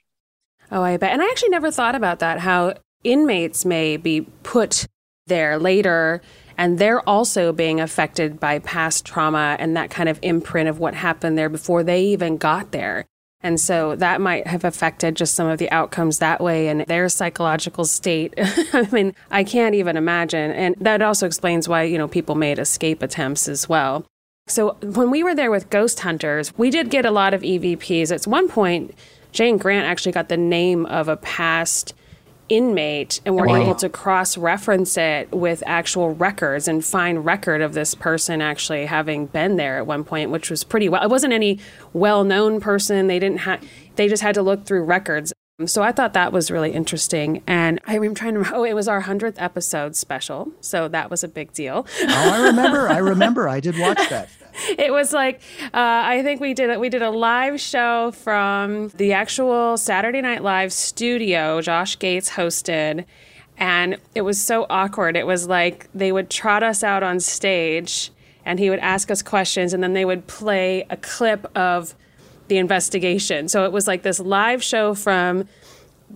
Oh, 0.72 0.84
I 0.84 0.98
bet. 0.98 1.12
And 1.12 1.22
I 1.22 1.26
actually 1.26 1.50
never 1.50 1.72
thought 1.72 1.96
about 1.96 2.20
that 2.20 2.40
how 2.40 2.76
inmates 3.04 3.66
may 3.66 3.98
be 3.98 4.22
put 4.44 4.88
there 5.28 5.58
later 5.58 6.22
and 6.60 6.78
they're 6.78 7.08
also 7.08 7.54
being 7.54 7.80
affected 7.80 8.38
by 8.38 8.60
past 8.60 9.06
trauma 9.06 9.56
and 9.60 9.78
that 9.78 9.90
kind 9.90 10.10
of 10.10 10.20
imprint 10.22 10.68
of 10.68 10.78
what 10.78 10.94
happened 10.94 11.38
there 11.38 11.48
before 11.48 11.84
they 11.84 12.04
even 12.04 12.36
got 12.36 12.72
there. 12.72 13.06
And 13.42 13.60
so 13.60 13.96
that 13.96 14.20
might 14.20 14.48
have 14.48 14.66
affected 14.66 15.16
just 15.16 15.34
some 15.34 15.48
of 15.48 15.60
the 15.60 15.72
outcomes 15.72 16.20
that 16.20 16.42
way 16.42 16.68
and 16.68 16.82
their 16.82 17.08
psychological 17.08 17.86
state. 17.86 18.34
I 18.38 18.88
mean, 18.92 19.16
I 19.32 19.46
can't 19.46 19.76
even 19.76 19.96
imagine. 19.96 20.52
And 20.52 20.76
that 20.82 21.02
also 21.02 21.26
explains 21.26 21.70
why, 21.70 21.84
you 21.84 21.98
know, 21.98 22.08
people 22.08 22.36
made 22.36 22.60
escape 22.60 23.02
attempts 23.02 23.48
as 23.48 23.70
well. 23.70 24.06
So 24.48 24.76
when 24.82 25.10
we 25.12 25.24
were 25.24 25.36
there 25.36 25.52
with 25.52 25.70
ghost 25.70 26.02
hunters, 26.02 26.58
we 26.58 26.70
did 26.70 26.90
get 26.90 27.06
a 27.06 27.12
lot 27.12 27.34
of 27.34 27.42
EVPs. 27.42 28.12
At 28.14 28.28
one 28.28 28.50
point, 28.50 28.94
Jane 29.32 29.58
Grant 29.58 29.86
actually 29.86 30.12
got 30.12 30.28
the 30.28 30.38
name 30.38 30.86
of 30.88 31.08
a 31.08 31.18
past 31.18 31.94
inmate 32.50 33.22
and 33.26 33.36
we're 33.36 33.48
Wow. 33.48 33.62
able 33.62 33.76
to 33.76 33.90
cross 33.90 34.38
reference 34.38 34.98
it 34.98 35.32
with 35.32 35.62
actual 35.66 36.10
records 36.16 36.68
and 36.68 36.84
find 36.84 37.24
record 37.24 37.62
of 37.62 37.74
this 37.74 37.94
person 37.96 38.42
actually 38.42 38.86
having 38.88 39.28
been 39.28 39.56
there 39.56 39.78
at 39.78 39.86
one 39.88 40.04
point 40.04 40.32
which 40.32 40.50
was 40.50 40.64
pretty 40.64 40.90
well 40.90 41.04
it 41.04 41.10
wasn't 41.10 41.32
any 41.32 41.60
well-known 41.94 42.60
person 42.60 43.08
they 43.08 43.20
didn't 43.20 43.40
have 43.42 43.64
they 43.96 44.08
just 44.08 44.24
had 44.24 44.34
to 44.36 44.42
look 44.42 44.66
through 44.66 44.84
records 44.84 45.32
so 45.66 45.84
I 45.84 45.92
thought 45.92 46.14
that 46.14 46.32
was 46.32 46.50
really 46.50 46.72
interesting. 46.72 47.44
And 47.46 47.82
I'm 47.86 48.16
trying 48.16 48.42
to, 48.42 48.50
oh, 48.56 48.64
it 48.64 48.76
was 48.76 48.88
our 48.88 49.02
100th 49.02 49.34
episode 49.40 49.94
special. 49.94 50.54
So 50.62 50.88
that 50.88 51.10
was 51.12 51.22
a 51.22 51.28
big 51.28 51.52
deal. 51.52 51.86
Oh, 52.02 52.32
I 52.34 52.48
remember. 52.48 52.88
I 52.88 52.98
remember. 53.00 53.50
I 53.50 53.60
did 53.60 53.78
watch 53.78 53.98
that. 54.08 54.30
it 54.78 54.92
was 54.92 55.14
like 55.14 55.42
uh, 55.66 55.70
I 55.74 56.22
think 56.24 56.42
we 56.42 56.54
did. 56.54 56.78
We 56.80 56.90
did 56.90 57.02
a 57.02 57.10
live 57.10 57.60
show 57.60 58.12
from 58.12 58.90
the 58.90 59.14
actual 59.14 59.78
Saturday 59.78 60.22
Night 60.22 60.44
Live 60.44 60.74
studio. 60.74 61.62
Josh 61.62 61.98
Gates 62.00 62.32
hosted, 62.32 63.06
and 63.58 63.98
it 64.16 64.22
was 64.22 64.42
so 64.42 64.66
awkward. 64.70 65.16
It 65.16 65.28
was 65.28 65.48
like 65.48 65.90
they 65.94 66.12
would 66.12 66.30
trot 66.30 66.64
us 66.64 66.84
out 66.84 67.04
on 67.04 67.20
stage. 67.20 68.12
and 68.46 68.58
he 68.58 68.70
would 68.70 68.80
ask 68.80 69.12
us 69.12 69.22
questions, 69.22 69.74
and 69.74 69.84
then 69.84 69.94
they 69.94 70.06
would 70.06 70.26
play 70.26 70.86
a 70.90 70.98
clip 70.98 71.46
of 71.56 71.94
the 72.48 72.58
investigation. 72.58 73.48
So 73.48 73.66
it 73.66 73.72
was 73.72 73.86
like 73.88 74.02
this 74.02 74.20
live 74.20 74.64
show 74.64 74.96
from 74.96 75.48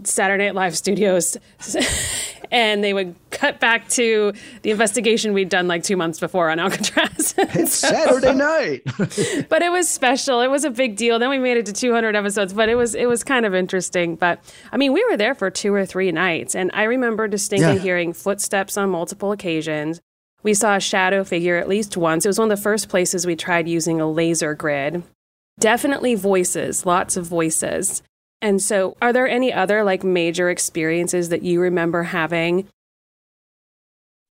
Saturday 0.04 0.46
Night 0.46 0.56
Live 0.56 0.76
studios. 0.76 1.38
and 2.52 2.84
they 2.84 2.94
would 2.94 3.16
cut 3.32 3.60
back 3.60 3.90
to 3.90 4.34
the 4.62 4.72
investigation 4.72 5.34
we'd 5.34 5.50
done 5.50 5.68
like 5.68 5.84
two 5.84 5.98
months 5.98 6.20
before 6.20 6.50
on 6.50 6.60
Alcatraz. 6.60 7.36
it's 7.38 7.74
so, 7.76 7.88
Saturday 7.90 8.34
night. 8.34 8.82
but 9.50 9.62
it 9.62 9.72
was 9.72 9.90
special. 9.90 10.42
It 10.42 10.50
was 10.50 10.64
a 10.64 10.70
big 10.70 10.96
deal. 10.96 11.20
Then 11.20 11.30
we 11.30 11.40
made 11.40 11.58
it 11.58 11.66
to 11.68 11.74
200 11.74 12.16
episodes, 12.16 12.54
but 12.54 12.70
it 12.70 12.76
was 12.76 12.96
it 12.96 13.08
was 13.08 13.24
kind 13.24 13.46
of 13.46 13.54
interesting. 13.54 14.16
But 14.16 14.40
I 14.72 14.78
mean, 14.78 14.94
we 14.94 15.04
were 15.10 15.18
there 15.18 15.36
for 15.36 15.50
two 15.50 15.74
or 15.74 15.86
three 15.86 16.12
nights, 16.12 16.56
and 16.56 16.72
I 16.74 16.84
remember 16.84 17.28
distinctly 17.28 17.76
yeah. 17.76 17.82
hearing 17.82 18.14
footsteps 18.14 18.78
on 18.78 18.90
multiple 18.90 19.32
occasions. 19.32 20.02
We 20.44 20.54
saw 20.54 20.76
a 20.76 20.82
shadow 20.82 21.24
figure 21.24 21.58
at 21.58 21.70
least 21.70 21.96
once. 21.96 22.26
It 22.26 22.30
was 22.30 22.38
one 22.38 22.52
of 22.52 22.58
the 22.58 22.62
first 22.62 22.90
places 22.90 23.26
we 23.26 23.36
tried 23.36 23.68
using 23.68 24.02
a 24.02 24.10
laser 24.10 24.54
grid. 24.54 25.04
Definitely 25.60 26.16
voices, 26.16 26.86
lots 26.86 27.16
of 27.16 27.26
voices. 27.26 28.04
And 28.44 28.62
so, 28.62 28.98
are 29.02 29.14
there 29.14 29.26
any 29.26 29.54
other 29.54 29.86
like 29.86 30.04
major 30.04 30.50
experiences 30.50 31.30
that 31.30 31.44
you 31.44 31.62
remember 31.62 32.04
having? 32.04 32.68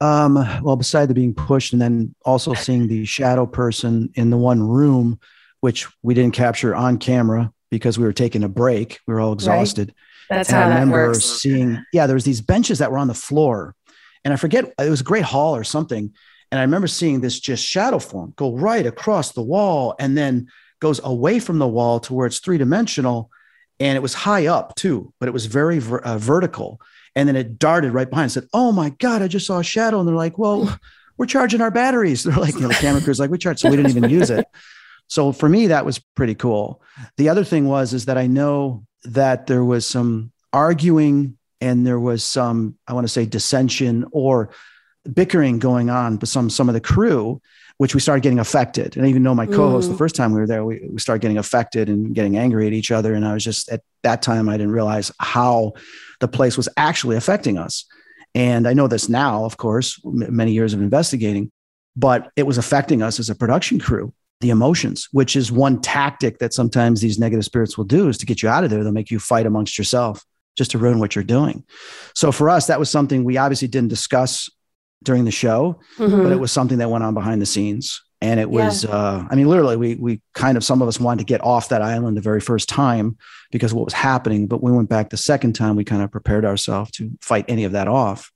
Um, 0.01 0.35
well, 0.61 0.75
beside 0.75 1.07
the 1.07 1.13
being 1.13 1.33
pushed 1.33 1.71
and 1.71 1.81
then 1.81 2.13
also 2.25 2.53
seeing 2.53 2.87
the 2.89 3.05
shadow 3.05 3.45
person 3.45 4.11
in 4.15 4.29
the 4.29 4.35
one 4.35 4.61
room, 4.61 5.17
which 5.61 5.87
we 6.03 6.13
didn't 6.13 6.33
capture 6.33 6.75
on 6.75 6.97
camera 6.97 7.53
because 7.69 7.97
we 7.97 8.03
were 8.03 8.11
taking 8.11 8.43
a 8.43 8.49
break. 8.49 8.99
We 9.07 9.13
were 9.13 9.21
all 9.21 9.31
exhausted. 9.31 9.93
Right. 10.29 10.37
That's 10.37 10.49
and 10.49 10.57
how 10.57 10.63
I 10.63 10.73
remember 10.73 11.07
works. 11.07 11.23
seeing, 11.23 11.81
yeah, 11.93 12.05
there 12.05 12.15
was 12.15 12.25
these 12.25 12.41
benches 12.41 12.79
that 12.79 12.91
were 12.91 12.97
on 12.97 13.07
the 13.07 13.13
floor. 13.13 13.75
And 14.25 14.33
I 14.33 14.37
forget, 14.37 14.65
it 14.77 14.89
was 14.89 15.01
a 15.01 15.05
great 15.05 15.23
hall 15.23 15.55
or 15.55 15.63
something. 15.63 16.13
And 16.51 16.59
I 16.59 16.63
remember 16.63 16.87
seeing 16.87 17.21
this 17.21 17.39
just 17.39 17.63
shadow 17.63 17.99
form 17.99 18.33
go 18.35 18.53
right 18.55 18.85
across 18.85 19.31
the 19.31 19.41
wall 19.41 19.95
and 19.99 20.17
then 20.17 20.49
goes 20.81 20.99
away 21.01 21.39
from 21.39 21.59
the 21.59 21.67
wall 21.67 22.01
to 22.01 22.13
where 22.13 22.27
it's 22.27 22.39
three 22.39 22.57
dimensional 22.57 23.29
and 23.81 23.95
it 23.95 24.01
was 24.01 24.13
high 24.13 24.45
up 24.45 24.75
too, 24.75 25.11
but 25.19 25.27
it 25.27 25.31
was 25.31 25.47
very 25.47 25.79
ver- 25.79 25.99
uh, 25.99 26.17
vertical. 26.17 26.79
And 27.15 27.27
then 27.27 27.35
it 27.35 27.59
darted 27.59 27.91
right 27.91 28.09
behind. 28.09 28.25
And 28.25 28.31
said, 28.31 28.47
"Oh 28.53 28.71
my 28.71 28.91
god, 28.91 29.21
I 29.21 29.27
just 29.27 29.47
saw 29.47 29.59
a 29.59 29.63
shadow!" 29.63 29.99
And 29.99 30.07
they're 30.07 30.15
like, 30.15 30.37
"Well, 30.37 30.79
we're 31.17 31.25
charging 31.25 31.59
our 31.59 31.71
batteries." 31.71 32.23
They're 32.23 32.35
like, 32.35 32.53
you 32.53 32.61
know, 32.61 32.69
the 32.69 32.75
camera 32.75 33.01
crew's 33.01 33.19
like, 33.19 33.31
"We 33.31 33.37
charge," 33.37 33.59
so 33.59 33.69
we 33.69 33.75
didn't 33.75 33.91
even 33.91 34.09
use 34.09 34.29
it. 34.29 34.45
So 35.07 35.33
for 35.33 35.49
me, 35.49 35.67
that 35.67 35.85
was 35.85 35.99
pretty 36.15 36.35
cool. 36.35 36.81
The 37.17 37.27
other 37.27 37.43
thing 37.43 37.67
was 37.67 37.93
is 37.93 38.05
that 38.05 38.17
I 38.17 38.27
know 38.27 38.85
that 39.03 39.47
there 39.47 39.65
was 39.65 39.85
some 39.85 40.31
arguing 40.53 41.37
and 41.59 41.85
there 41.85 41.99
was 41.99 42.23
some, 42.23 42.77
I 42.87 42.93
want 42.93 43.05
to 43.05 43.11
say, 43.11 43.25
dissension 43.25 44.05
or 44.13 44.51
bickering 45.13 45.59
going 45.59 45.89
on 45.89 46.17
with 46.19 46.29
some 46.29 46.49
some 46.49 46.69
of 46.69 46.73
the 46.73 46.81
crew 46.81 47.41
which 47.81 47.95
we 47.95 47.99
started 47.99 48.21
getting 48.21 48.37
affected. 48.37 48.95
And 48.95 49.07
even 49.07 49.23
know 49.23 49.33
my 49.33 49.47
co-host 49.47 49.89
mm. 49.89 49.93
the 49.93 49.97
first 49.97 50.15
time 50.15 50.33
we 50.33 50.39
were 50.39 50.45
there, 50.45 50.63
we, 50.63 50.87
we 50.87 50.99
started 50.99 51.19
getting 51.19 51.39
affected 51.39 51.89
and 51.89 52.13
getting 52.13 52.37
angry 52.37 52.67
at 52.67 52.73
each 52.73 52.91
other. 52.91 53.15
And 53.15 53.25
I 53.25 53.33
was 53.33 53.43
just 53.43 53.69
at 53.69 53.81
that 54.03 54.21
time, 54.21 54.49
I 54.49 54.51
didn't 54.51 54.73
realize 54.73 55.11
how 55.17 55.73
the 56.19 56.27
place 56.27 56.57
was 56.57 56.69
actually 56.77 57.15
affecting 57.15 57.57
us. 57.57 57.85
And 58.35 58.67
I 58.67 58.73
know 58.73 58.87
this 58.87 59.09
now, 59.09 59.45
of 59.45 59.57
course, 59.57 59.99
many 60.03 60.51
years 60.51 60.75
of 60.75 60.81
investigating, 60.81 61.51
but 61.95 62.29
it 62.35 62.43
was 62.43 62.59
affecting 62.59 63.01
us 63.01 63.19
as 63.19 63.31
a 63.31 63.35
production 63.35 63.79
crew, 63.79 64.13
the 64.41 64.51
emotions, 64.51 65.09
which 65.11 65.35
is 65.35 65.51
one 65.51 65.81
tactic 65.81 66.37
that 66.37 66.53
sometimes 66.53 67.01
these 67.01 67.17
negative 67.17 67.45
spirits 67.45 67.79
will 67.79 67.85
do 67.85 68.09
is 68.09 68.17
to 68.19 68.27
get 68.27 68.43
you 68.43 68.49
out 68.49 68.63
of 68.63 68.69
there. 68.69 68.83
They'll 68.83 68.93
make 68.93 69.09
you 69.09 69.17
fight 69.17 69.47
amongst 69.47 69.79
yourself 69.79 70.23
just 70.55 70.69
to 70.69 70.77
ruin 70.77 70.99
what 70.99 71.15
you're 71.15 71.23
doing. 71.23 71.63
So 72.13 72.31
for 72.31 72.47
us, 72.47 72.67
that 72.67 72.77
was 72.77 72.91
something 72.91 73.23
we 73.23 73.37
obviously 73.37 73.69
didn't 73.69 73.89
discuss 73.89 74.51
during 75.03 75.25
the 75.25 75.31
show, 75.31 75.79
mm-hmm. 75.97 76.23
but 76.23 76.31
it 76.31 76.39
was 76.39 76.51
something 76.51 76.77
that 76.77 76.89
went 76.89 77.03
on 77.03 77.13
behind 77.13 77.41
the 77.41 77.45
scenes. 77.45 78.01
And 78.23 78.39
it 78.39 78.51
was, 78.51 78.83
yeah. 78.83 78.91
uh, 78.91 79.27
I 79.31 79.35
mean, 79.35 79.47
literally, 79.47 79.77
we 79.77 79.95
we 79.95 80.21
kind 80.35 80.55
of 80.55 80.63
some 80.63 80.81
of 80.83 80.87
us 80.87 80.99
wanted 80.99 81.19
to 81.19 81.25
get 81.25 81.43
off 81.43 81.69
that 81.69 81.81
island 81.81 82.15
the 82.15 82.21
very 82.21 82.39
first 82.39 82.69
time 82.69 83.17
because 83.51 83.73
what 83.73 83.83
was 83.83 83.95
happening. 83.95 84.45
But 84.45 84.61
we 84.61 84.71
went 84.71 84.89
back 84.89 85.09
the 85.09 85.17
second 85.17 85.53
time, 85.53 85.75
we 85.75 85.83
kind 85.83 86.03
of 86.03 86.11
prepared 86.11 86.45
ourselves 86.45 86.91
to 86.91 87.09
fight 87.19 87.45
any 87.47 87.63
of 87.63 87.71
that 87.71 87.87
off. 87.87 88.31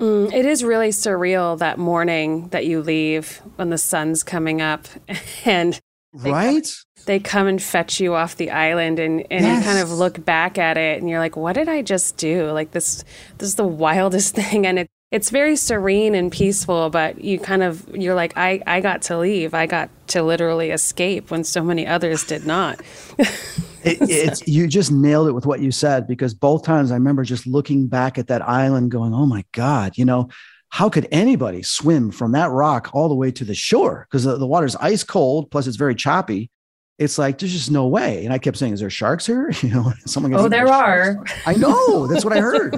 Mm, 0.00 0.32
it 0.32 0.44
is 0.44 0.62
really 0.62 0.90
surreal 0.90 1.58
that 1.58 1.78
morning 1.78 2.48
that 2.48 2.66
you 2.66 2.80
leave 2.80 3.40
when 3.56 3.70
the 3.70 3.78
sun's 3.78 4.22
coming 4.22 4.60
up 4.60 4.86
and 5.44 5.80
they 6.14 6.30
right 6.30 6.62
come, 6.64 7.04
they 7.04 7.18
come 7.18 7.46
and 7.46 7.62
fetch 7.62 8.00
you 8.00 8.14
off 8.14 8.36
the 8.36 8.50
island 8.50 8.98
and, 8.98 9.26
and 9.30 9.44
yes. 9.44 9.58
you 9.58 9.64
kind 9.64 9.78
of 9.78 9.90
look 9.90 10.24
back 10.24 10.56
at 10.56 10.76
it 10.76 11.00
and 11.00 11.10
you're 11.10 11.18
like 11.18 11.36
what 11.36 11.52
did 11.52 11.68
i 11.68 11.82
just 11.82 12.16
do 12.16 12.50
like 12.50 12.70
this 12.70 13.04
this 13.36 13.48
is 13.48 13.54
the 13.56 13.66
wildest 13.66 14.34
thing 14.34 14.66
and 14.66 14.78
it, 14.78 14.90
it's 15.10 15.30
very 15.30 15.56
serene 15.56 16.14
and 16.14 16.30
peaceful 16.30 16.90
but 16.90 17.22
you 17.24 17.38
kind 17.38 17.62
of 17.62 17.88
you're 17.96 18.14
like 18.14 18.36
i 18.36 18.60
i 18.66 18.80
got 18.80 19.02
to 19.02 19.18
leave. 19.18 19.54
I 19.54 19.66
got 19.66 19.90
to 20.08 20.22
literally 20.22 20.70
escape 20.70 21.30
when 21.30 21.44
so 21.44 21.62
many 21.62 21.86
others 21.86 22.24
did 22.24 22.46
not. 22.46 22.80
It, 23.84 23.98
it's 24.02 24.46
you 24.46 24.66
just 24.66 24.90
nailed 24.90 25.28
it 25.28 25.32
with 25.32 25.46
what 25.46 25.60
you 25.60 25.70
said 25.70 26.08
because 26.08 26.34
both 26.34 26.64
times 26.64 26.90
i 26.90 26.94
remember 26.94 27.22
just 27.22 27.46
looking 27.46 27.86
back 27.86 28.18
at 28.18 28.26
that 28.26 28.46
island 28.46 28.90
going 28.90 29.14
oh 29.14 29.24
my 29.24 29.44
god 29.52 29.96
you 29.96 30.04
know? 30.04 30.28
How 30.70 30.90
could 30.90 31.06
anybody 31.12 31.62
swim 31.62 32.10
from 32.10 32.32
that 32.32 32.50
rock 32.50 32.90
all 32.92 33.08
the 33.08 33.14
way 33.14 33.30
to 33.30 33.44
the 33.44 33.54
shore? 33.54 34.06
Because 34.10 34.24
the, 34.24 34.36
the 34.36 34.46
water's 34.46 34.76
ice 34.76 35.04
cold 35.04 35.50
plus 35.50 35.66
it's 35.66 35.76
very 35.76 35.94
choppy. 35.94 36.50
It's 36.98 37.16
like 37.18 37.38
there's 37.38 37.52
just 37.52 37.70
no 37.70 37.86
way. 37.86 38.24
And 38.24 38.34
i 38.34 38.38
kept 38.38 38.58
saying 38.58 38.72
is 38.72 38.80
there 38.80 38.90
sharks 38.90 39.24
here? 39.24 39.50
You 39.62 39.70
know 39.70 39.92
someone 40.04 40.34
oh 40.34 40.48
there 40.48 40.68
are. 40.68 41.24
I 41.46 41.54
know 41.54 42.08
that's 42.08 42.24
what 42.24 42.36
i 42.36 42.40
heard 42.40 42.76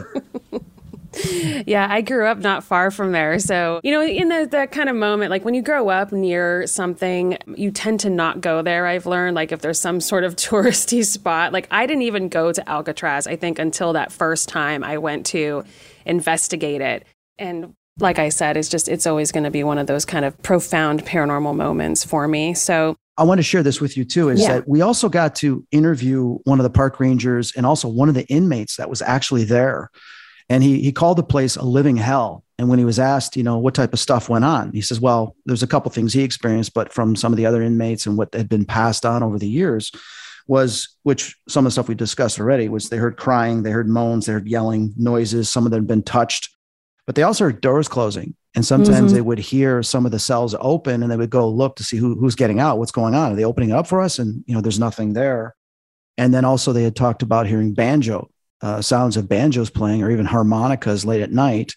yeah, 1.66 1.86
I 1.90 2.02
grew 2.02 2.26
up 2.26 2.38
not 2.38 2.62
far 2.62 2.90
from 2.90 3.12
there. 3.12 3.38
So, 3.38 3.80
you 3.82 3.90
know, 3.90 4.02
in 4.02 4.28
the, 4.28 4.46
that 4.50 4.70
kind 4.70 4.88
of 4.88 4.96
moment, 4.96 5.30
like 5.30 5.44
when 5.44 5.54
you 5.54 5.62
grow 5.62 5.88
up 5.88 6.12
near 6.12 6.66
something, 6.66 7.36
you 7.56 7.70
tend 7.70 8.00
to 8.00 8.10
not 8.10 8.40
go 8.40 8.62
there. 8.62 8.86
I've 8.86 9.06
learned, 9.06 9.34
like, 9.34 9.52
if 9.52 9.60
there's 9.60 9.80
some 9.80 10.00
sort 10.00 10.24
of 10.24 10.36
touristy 10.36 11.04
spot, 11.04 11.52
like, 11.52 11.66
I 11.70 11.86
didn't 11.86 12.02
even 12.02 12.28
go 12.28 12.52
to 12.52 12.68
Alcatraz, 12.68 13.26
I 13.26 13.36
think, 13.36 13.58
until 13.58 13.92
that 13.94 14.12
first 14.12 14.48
time 14.48 14.84
I 14.84 14.98
went 14.98 15.26
to 15.26 15.64
investigate 16.06 16.80
it. 16.80 17.06
And 17.38 17.74
like 17.98 18.18
I 18.18 18.28
said, 18.28 18.56
it's 18.56 18.68
just, 18.68 18.88
it's 18.88 19.06
always 19.06 19.32
going 19.32 19.44
to 19.44 19.50
be 19.50 19.64
one 19.64 19.78
of 19.78 19.86
those 19.86 20.04
kind 20.04 20.24
of 20.24 20.40
profound 20.42 21.04
paranormal 21.04 21.56
moments 21.56 22.04
for 22.04 22.28
me. 22.28 22.54
So, 22.54 22.96
I 23.18 23.24
want 23.24 23.38
to 23.38 23.42
share 23.42 23.62
this 23.62 23.82
with 23.82 23.98
you 23.98 24.06
too 24.06 24.30
is 24.30 24.40
yeah. 24.40 24.54
that 24.54 24.68
we 24.68 24.80
also 24.80 25.10
got 25.10 25.34
to 25.36 25.66
interview 25.72 26.38
one 26.44 26.58
of 26.58 26.62
the 26.62 26.70
park 26.70 26.98
rangers 26.98 27.52
and 27.54 27.66
also 27.66 27.86
one 27.86 28.08
of 28.08 28.14
the 28.14 28.26
inmates 28.28 28.76
that 28.76 28.88
was 28.88 29.02
actually 29.02 29.44
there. 29.44 29.90
And 30.50 30.64
he, 30.64 30.82
he 30.82 30.90
called 30.90 31.16
the 31.16 31.22
place 31.22 31.56
a 31.56 31.64
living 31.64 31.96
hell. 31.96 32.44
And 32.58 32.68
when 32.68 32.78
he 32.78 32.84
was 32.84 32.98
asked, 32.98 33.36
you 33.36 33.42
know, 33.42 33.56
what 33.56 33.74
type 33.74 33.94
of 33.94 34.00
stuff 34.00 34.28
went 34.28 34.44
on, 34.44 34.72
he 34.72 34.82
says, 34.82 35.00
well, 35.00 35.36
there's 35.46 35.62
a 35.62 35.66
couple 35.66 35.90
things 35.90 36.12
he 36.12 36.22
experienced, 36.22 36.74
but 36.74 36.92
from 36.92 37.16
some 37.16 37.32
of 37.32 37.38
the 37.38 37.46
other 37.46 37.62
inmates 37.62 38.04
and 38.04 38.18
what 38.18 38.34
had 38.34 38.48
been 38.48 38.66
passed 38.66 39.06
on 39.06 39.22
over 39.22 39.38
the 39.38 39.48
years 39.48 39.92
was, 40.48 40.96
which 41.04 41.36
some 41.48 41.64
of 41.64 41.68
the 41.68 41.70
stuff 41.70 41.88
we 41.88 41.94
discussed 41.94 42.40
already 42.40 42.68
was 42.68 42.88
they 42.88 42.96
heard 42.96 43.16
crying, 43.16 43.62
they 43.62 43.70
heard 43.70 43.88
moans, 43.88 44.26
they 44.26 44.32
heard 44.32 44.48
yelling 44.48 44.92
noises. 44.96 45.48
Some 45.48 45.64
of 45.64 45.70
them 45.70 45.82
had 45.82 45.88
been 45.88 46.02
touched, 46.02 46.50
but 47.06 47.14
they 47.14 47.22
also 47.22 47.44
heard 47.44 47.60
doors 47.60 47.88
closing. 47.88 48.34
And 48.56 48.66
sometimes 48.66 48.96
mm-hmm. 48.98 49.14
they 49.14 49.20
would 49.20 49.38
hear 49.38 49.84
some 49.84 50.04
of 50.04 50.10
the 50.10 50.18
cells 50.18 50.56
open 50.58 51.04
and 51.04 51.12
they 51.12 51.16
would 51.16 51.30
go 51.30 51.48
look 51.48 51.76
to 51.76 51.84
see 51.84 51.96
who, 51.96 52.16
who's 52.16 52.34
getting 52.34 52.58
out, 52.58 52.78
what's 52.78 52.90
going 52.90 53.14
on. 53.14 53.32
Are 53.32 53.36
they 53.36 53.44
opening 53.44 53.70
up 53.70 53.86
for 53.86 54.00
us? 54.00 54.18
And, 54.18 54.42
you 54.48 54.54
know, 54.54 54.60
there's 54.60 54.80
nothing 54.80 55.12
there. 55.12 55.54
And 56.18 56.34
then 56.34 56.44
also 56.44 56.72
they 56.72 56.82
had 56.82 56.96
talked 56.96 57.22
about 57.22 57.46
hearing 57.46 57.72
banjo 57.72 58.28
uh, 58.62 58.82
sounds 58.82 59.16
of 59.16 59.28
banjos 59.28 59.70
playing 59.70 60.02
or 60.02 60.10
even 60.10 60.26
harmonicas 60.26 61.04
late 61.04 61.22
at 61.22 61.32
night, 61.32 61.74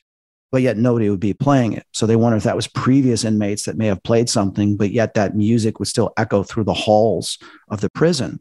but 0.52 0.62
yet 0.62 0.78
nobody 0.78 1.10
would 1.10 1.20
be 1.20 1.34
playing 1.34 1.74
it. 1.74 1.86
So 1.92 2.06
they 2.06 2.16
wonder 2.16 2.38
if 2.38 2.44
that 2.44 2.56
was 2.56 2.68
previous 2.68 3.24
inmates 3.24 3.64
that 3.66 3.78
may 3.78 3.88
have 3.88 4.04
played 4.04 4.30
something, 4.30 4.78
but 4.78 4.92
yet 4.92 5.14
that 5.16 5.36
music 5.36 5.80
would 5.80 5.88
still 5.88 6.14
echo 6.18 6.44
through 6.44 6.66
the 6.66 6.74
halls 6.74 7.38
of 7.70 7.82
the 7.82 7.90
prison. 7.90 8.40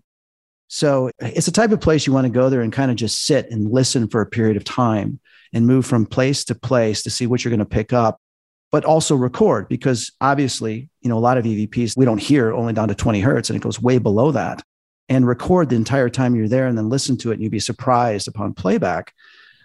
So 0.68 1.11
it's 1.18 1.49
a 1.49 1.53
type 1.53 1.70
of 1.72 1.80
place 1.80 2.07
you 2.07 2.12
want 2.12 2.26
to 2.26 2.32
go 2.32 2.49
there 2.49 2.62
and 2.62 2.72
kind 2.72 2.90
of 2.90 2.97
just 2.97 3.24
sit 3.24 3.51
and 3.51 3.70
listen 3.70 4.09
for 4.09 4.20
a 4.20 4.26
period 4.26 4.57
of 4.57 4.64
time 4.64 5.20
and 5.53 5.66
move 5.66 5.84
from 5.84 6.07
place 6.07 6.45
to 6.47 6.55
place 6.55 7.03
to 7.03 7.11
see 7.11 7.26
what 7.26 7.45
you're 7.45 7.51
going 7.51 7.59
to 7.61 7.66
pick 7.66 7.93
up, 7.93 8.18
but 8.70 8.84
also 8.84 9.14
record 9.14 9.68
because 9.68 10.12
obviously, 10.20 10.88
you 11.03 11.11
know, 11.11 11.18
a 11.18 11.20
lot 11.20 11.36
of 11.36 11.45
EVPs 11.45 11.97
we 11.97 12.07
don't 12.07 12.20
hear 12.20 12.53
only 12.55 12.72
down 12.72 12.88
to 12.88 12.95
20 12.95 13.20
hertz 13.20 13.51
and 13.51 13.57
it 13.57 13.62
goes 13.62 13.82
way 13.82 13.99
below 13.99 14.32
that 14.32 14.62
and 15.12 15.26
record 15.26 15.68
the 15.68 15.76
entire 15.76 16.08
time 16.08 16.34
you're 16.34 16.48
there 16.48 16.66
and 16.66 16.78
then 16.78 16.88
listen 16.88 17.16
to 17.18 17.30
it 17.30 17.34
and 17.34 17.42
you'd 17.42 17.52
be 17.52 17.60
surprised 17.60 18.26
upon 18.26 18.54
playback 18.54 19.12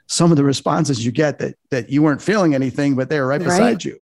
some 0.08 0.30
of 0.32 0.38
the 0.38 0.44
responses 0.44 1.06
you 1.06 1.12
get 1.12 1.40
that 1.40 1.56
that 1.70 1.90
you 1.90 2.02
weren't 2.02 2.22
feeling 2.22 2.54
anything 2.54 2.96
but 2.96 3.10
they 3.10 3.20
were 3.20 3.28
right, 3.28 3.42
right. 3.42 3.46
beside 3.46 3.84
you. 3.84 3.98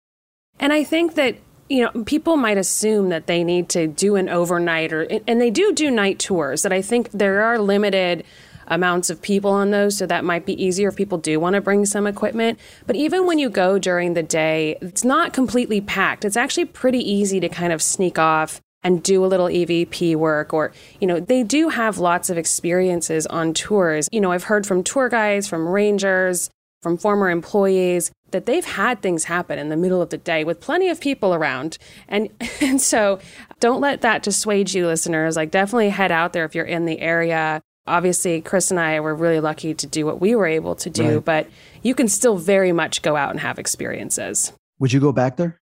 And 0.59 0.71
i 0.71 0.83
think 0.83 1.15
that 1.15 1.35
you 1.67 1.81
know 1.81 2.03
people 2.03 2.37
might 2.37 2.57
assume 2.57 3.09
that 3.09 3.25
they 3.25 3.43
need 3.43 3.69
to 3.69 3.87
do 3.87 4.15
an 4.15 4.29
overnight 4.29 4.93
or 4.93 5.03
and 5.27 5.41
they 5.41 5.49
do 5.49 5.73
do 5.73 5.89
night 5.89 6.19
tours 6.19 6.61
that 6.61 6.71
i 6.71 6.81
think 6.81 7.09
there 7.11 7.41
are 7.41 7.57
limited 7.57 8.23
amounts 8.67 9.09
of 9.09 9.21
people 9.21 9.51
on 9.51 9.71
those 9.71 9.97
so 9.97 10.05
that 10.05 10.23
might 10.23 10.45
be 10.45 10.63
easier 10.63 10.89
if 10.89 10.95
people 10.95 11.17
do 11.17 11.39
want 11.39 11.55
to 11.55 11.61
bring 11.61 11.85
some 11.85 12.07
equipment. 12.07 12.57
But 12.87 12.95
even 12.95 13.25
when 13.25 13.37
you 13.37 13.49
go 13.49 13.77
during 13.77 14.13
the 14.13 14.23
day 14.23 14.77
it's 14.81 15.03
not 15.03 15.33
completely 15.33 15.81
packed. 15.81 16.23
It's 16.23 16.37
actually 16.37 16.65
pretty 16.65 16.99
easy 16.99 17.41
to 17.41 17.49
kind 17.49 17.73
of 17.73 17.81
sneak 17.81 18.17
off 18.17 18.61
and 18.83 19.03
do 19.03 19.23
a 19.23 19.27
little 19.27 19.47
EVP 19.47 20.15
work 20.15 20.53
or 20.53 20.71
you 20.99 21.07
know 21.07 21.19
they 21.19 21.43
do 21.43 21.69
have 21.69 21.97
lots 21.97 22.29
of 22.29 22.37
experiences 22.37 23.25
on 23.27 23.53
tours. 23.53 24.07
You 24.11 24.21
know, 24.21 24.31
I've 24.31 24.45
heard 24.45 24.65
from 24.65 24.83
tour 24.83 25.09
guides, 25.09 25.47
from 25.47 25.67
rangers, 25.67 26.49
from 26.81 26.97
former 26.97 27.29
employees 27.29 28.11
that 28.31 28.45
they've 28.45 28.65
had 28.65 29.01
things 29.01 29.25
happen 29.25 29.59
in 29.59 29.69
the 29.69 29.77
middle 29.77 30.01
of 30.01 30.09
the 30.09 30.17
day 30.17 30.43
with 30.43 30.59
plenty 30.59 30.89
of 30.89 30.99
people 30.99 31.33
around. 31.33 31.77
And 32.07 32.29
and 32.61 32.81
so 32.81 33.19
don't 33.59 33.81
let 33.81 34.01
that 34.01 34.23
dissuade 34.23 34.73
you 34.73 34.87
listeners. 34.87 35.35
Like 35.35 35.51
definitely 35.51 35.89
head 35.89 36.11
out 36.11 36.33
there 36.33 36.45
if 36.45 36.55
you're 36.55 36.65
in 36.65 36.85
the 36.85 36.99
area. 36.99 37.61
Obviously, 37.87 38.41
Chris 38.41 38.69
and 38.69 38.79
I 38.79 38.99
were 38.99 39.15
really 39.15 39.39
lucky 39.39 39.73
to 39.73 39.87
do 39.87 40.05
what 40.05 40.21
we 40.21 40.35
were 40.35 40.45
able 40.45 40.75
to 40.75 40.89
do, 40.89 41.15
right. 41.15 41.25
but 41.25 41.49
you 41.81 41.95
can 41.95 42.07
still 42.07 42.37
very 42.37 42.71
much 42.71 43.01
go 43.01 43.15
out 43.15 43.31
and 43.31 43.39
have 43.39 43.57
experiences. 43.57 44.53
Would 44.79 44.93
you 44.93 44.99
go 44.99 45.11
back 45.11 45.37
there? 45.37 45.60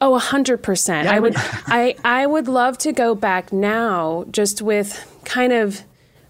Oh, 0.00 0.14
a 0.14 0.20
hundred 0.20 0.62
percent. 0.62 1.08
I 1.08 1.18
would 1.18 1.34
I, 1.66 1.96
I 2.04 2.26
would 2.26 2.48
love 2.48 2.78
to 2.78 2.92
go 2.92 3.14
back 3.14 3.52
now 3.52 4.24
just 4.30 4.62
with 4.62 5.20
kind 5.24 5.52
of 5.52 5.82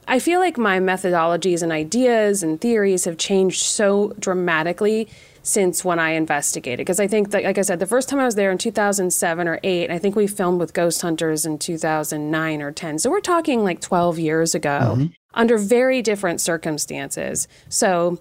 I 0.06 0.18
feel 0.18 0.40
like 0.40 0.56
my 0.56 0.80
methodologies 0.80 1.62
and 1.62 1.70
ideas 1.70 2.42
and 2.42 2.58
theories 2.58 3.04
have 3.04 3.18
changed 3.18 3.60
so 3.62 4.14
dramatically 4.18 5.06
since 5.42 5.84
when 5.84 5.98
I 5.98 6.10
investigated. 6.10 6.78
Because 6.78 6.98
I 6.98 7.06
think 7.06 7.30
that, 7.30 7.44
like 7.44 7.58
I 7.58 7.62
said, 7.62 7.78
the 7.78 7.86
first 7.86 8.08
time 8.08 8.18
I 8.18 8.24
was 8.24 8.34
there 8.34 8.50
in 8.50 8.58
2007 8.58 9.48
or 9.48 9.60
8, 9.62 9.90
I 9.90 9.98
think 9.98 10.16
we 10.16 10.26
filmed 10.26 10.60
with 10.60 10.72
Ghost 10.72 11.02
Hunters 11.02 11.44
in 11.44 11.58
2009 11.58 12.62
or 12.62 12.72
10. 12.72 12.98
So 12.98 13.10
we're 13.10 13.20
talking 13.20 13.64
like 13.64 13.80
12 13.80 14.18
years 14.18 14.54
ago 14.54 14.94
mm-hmm. 14.96 15.06
under 15.34 15.58
very 15.58 16.00
different 16.00 16.40
circumstances. 16.40 17.46
So 17.68 18.18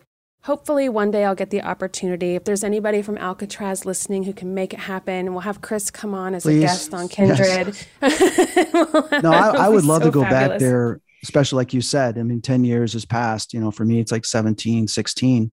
hopefully 0.47 0.89
one 0.89 1.11
day 1.11 1.25
I'll 1.25 1.35
get 1.35 1.49
the 1.49 1.61
opportunity. 1.61 2.35
If 2.35 2.45
there's 2.45 2.63
anybody 2.63 3.01
from 3.01 3.17
Alcatraz 3.17 3.85
listening 3.85 4.23
who 4.23 4.33
can 4.33 4.53
make 4.53 4.73
it 4.73 4.79
happen, 4.79 5.33
we'll 5.33 5.41
have 5.41 5.61
Chris 5.61 5.91
come 5.91 6.13
on 6.13 6.33
as 6.33 6.43
Please. 6.43 6.63
a 6.63 6.65
guest 6.65 6.93
on 6.93 7.09
Kindred. 7.09 7.77
Yes. 8.01 9.11
no, 9.23 9.31
I, 9.31 9.65
I 9.65 9.69
would 9.69 9.83
love 9.83 10.01
so 10.01 10.07
to 10.07 10.11
go 10.11 10.23
fabulous. 10.23 10.49
back 10.49 10.59
there 10.59 11.01
especially 11.23 11.57
like 11.57 11.73
you 11.73 11.81
said, 11.81 12.17
I 12.17 12.23
mean, 12.23 12.41
10 12.41 12.63
years 12.63 12.93
has 12.93 13.03
passed, 13.03 13.53
you 13.53 13.59
know, 13.59 13.71
for 13.71 13.83
me, 13.83 13.99
it's 13.99 14.11
like 14.11 14.23
17, 14.23 14.87
16, 14.87 15.51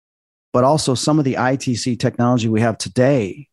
but 0.53 0.63
also 0.63 0.95
some 0.95 1.19
of 1.19 1.25
the 1.25 1.35
ITC 1.35 1.99
technology 1.99 2.49
we 2.49 2.61
have 2.61 2.79
today. 2.79 3.49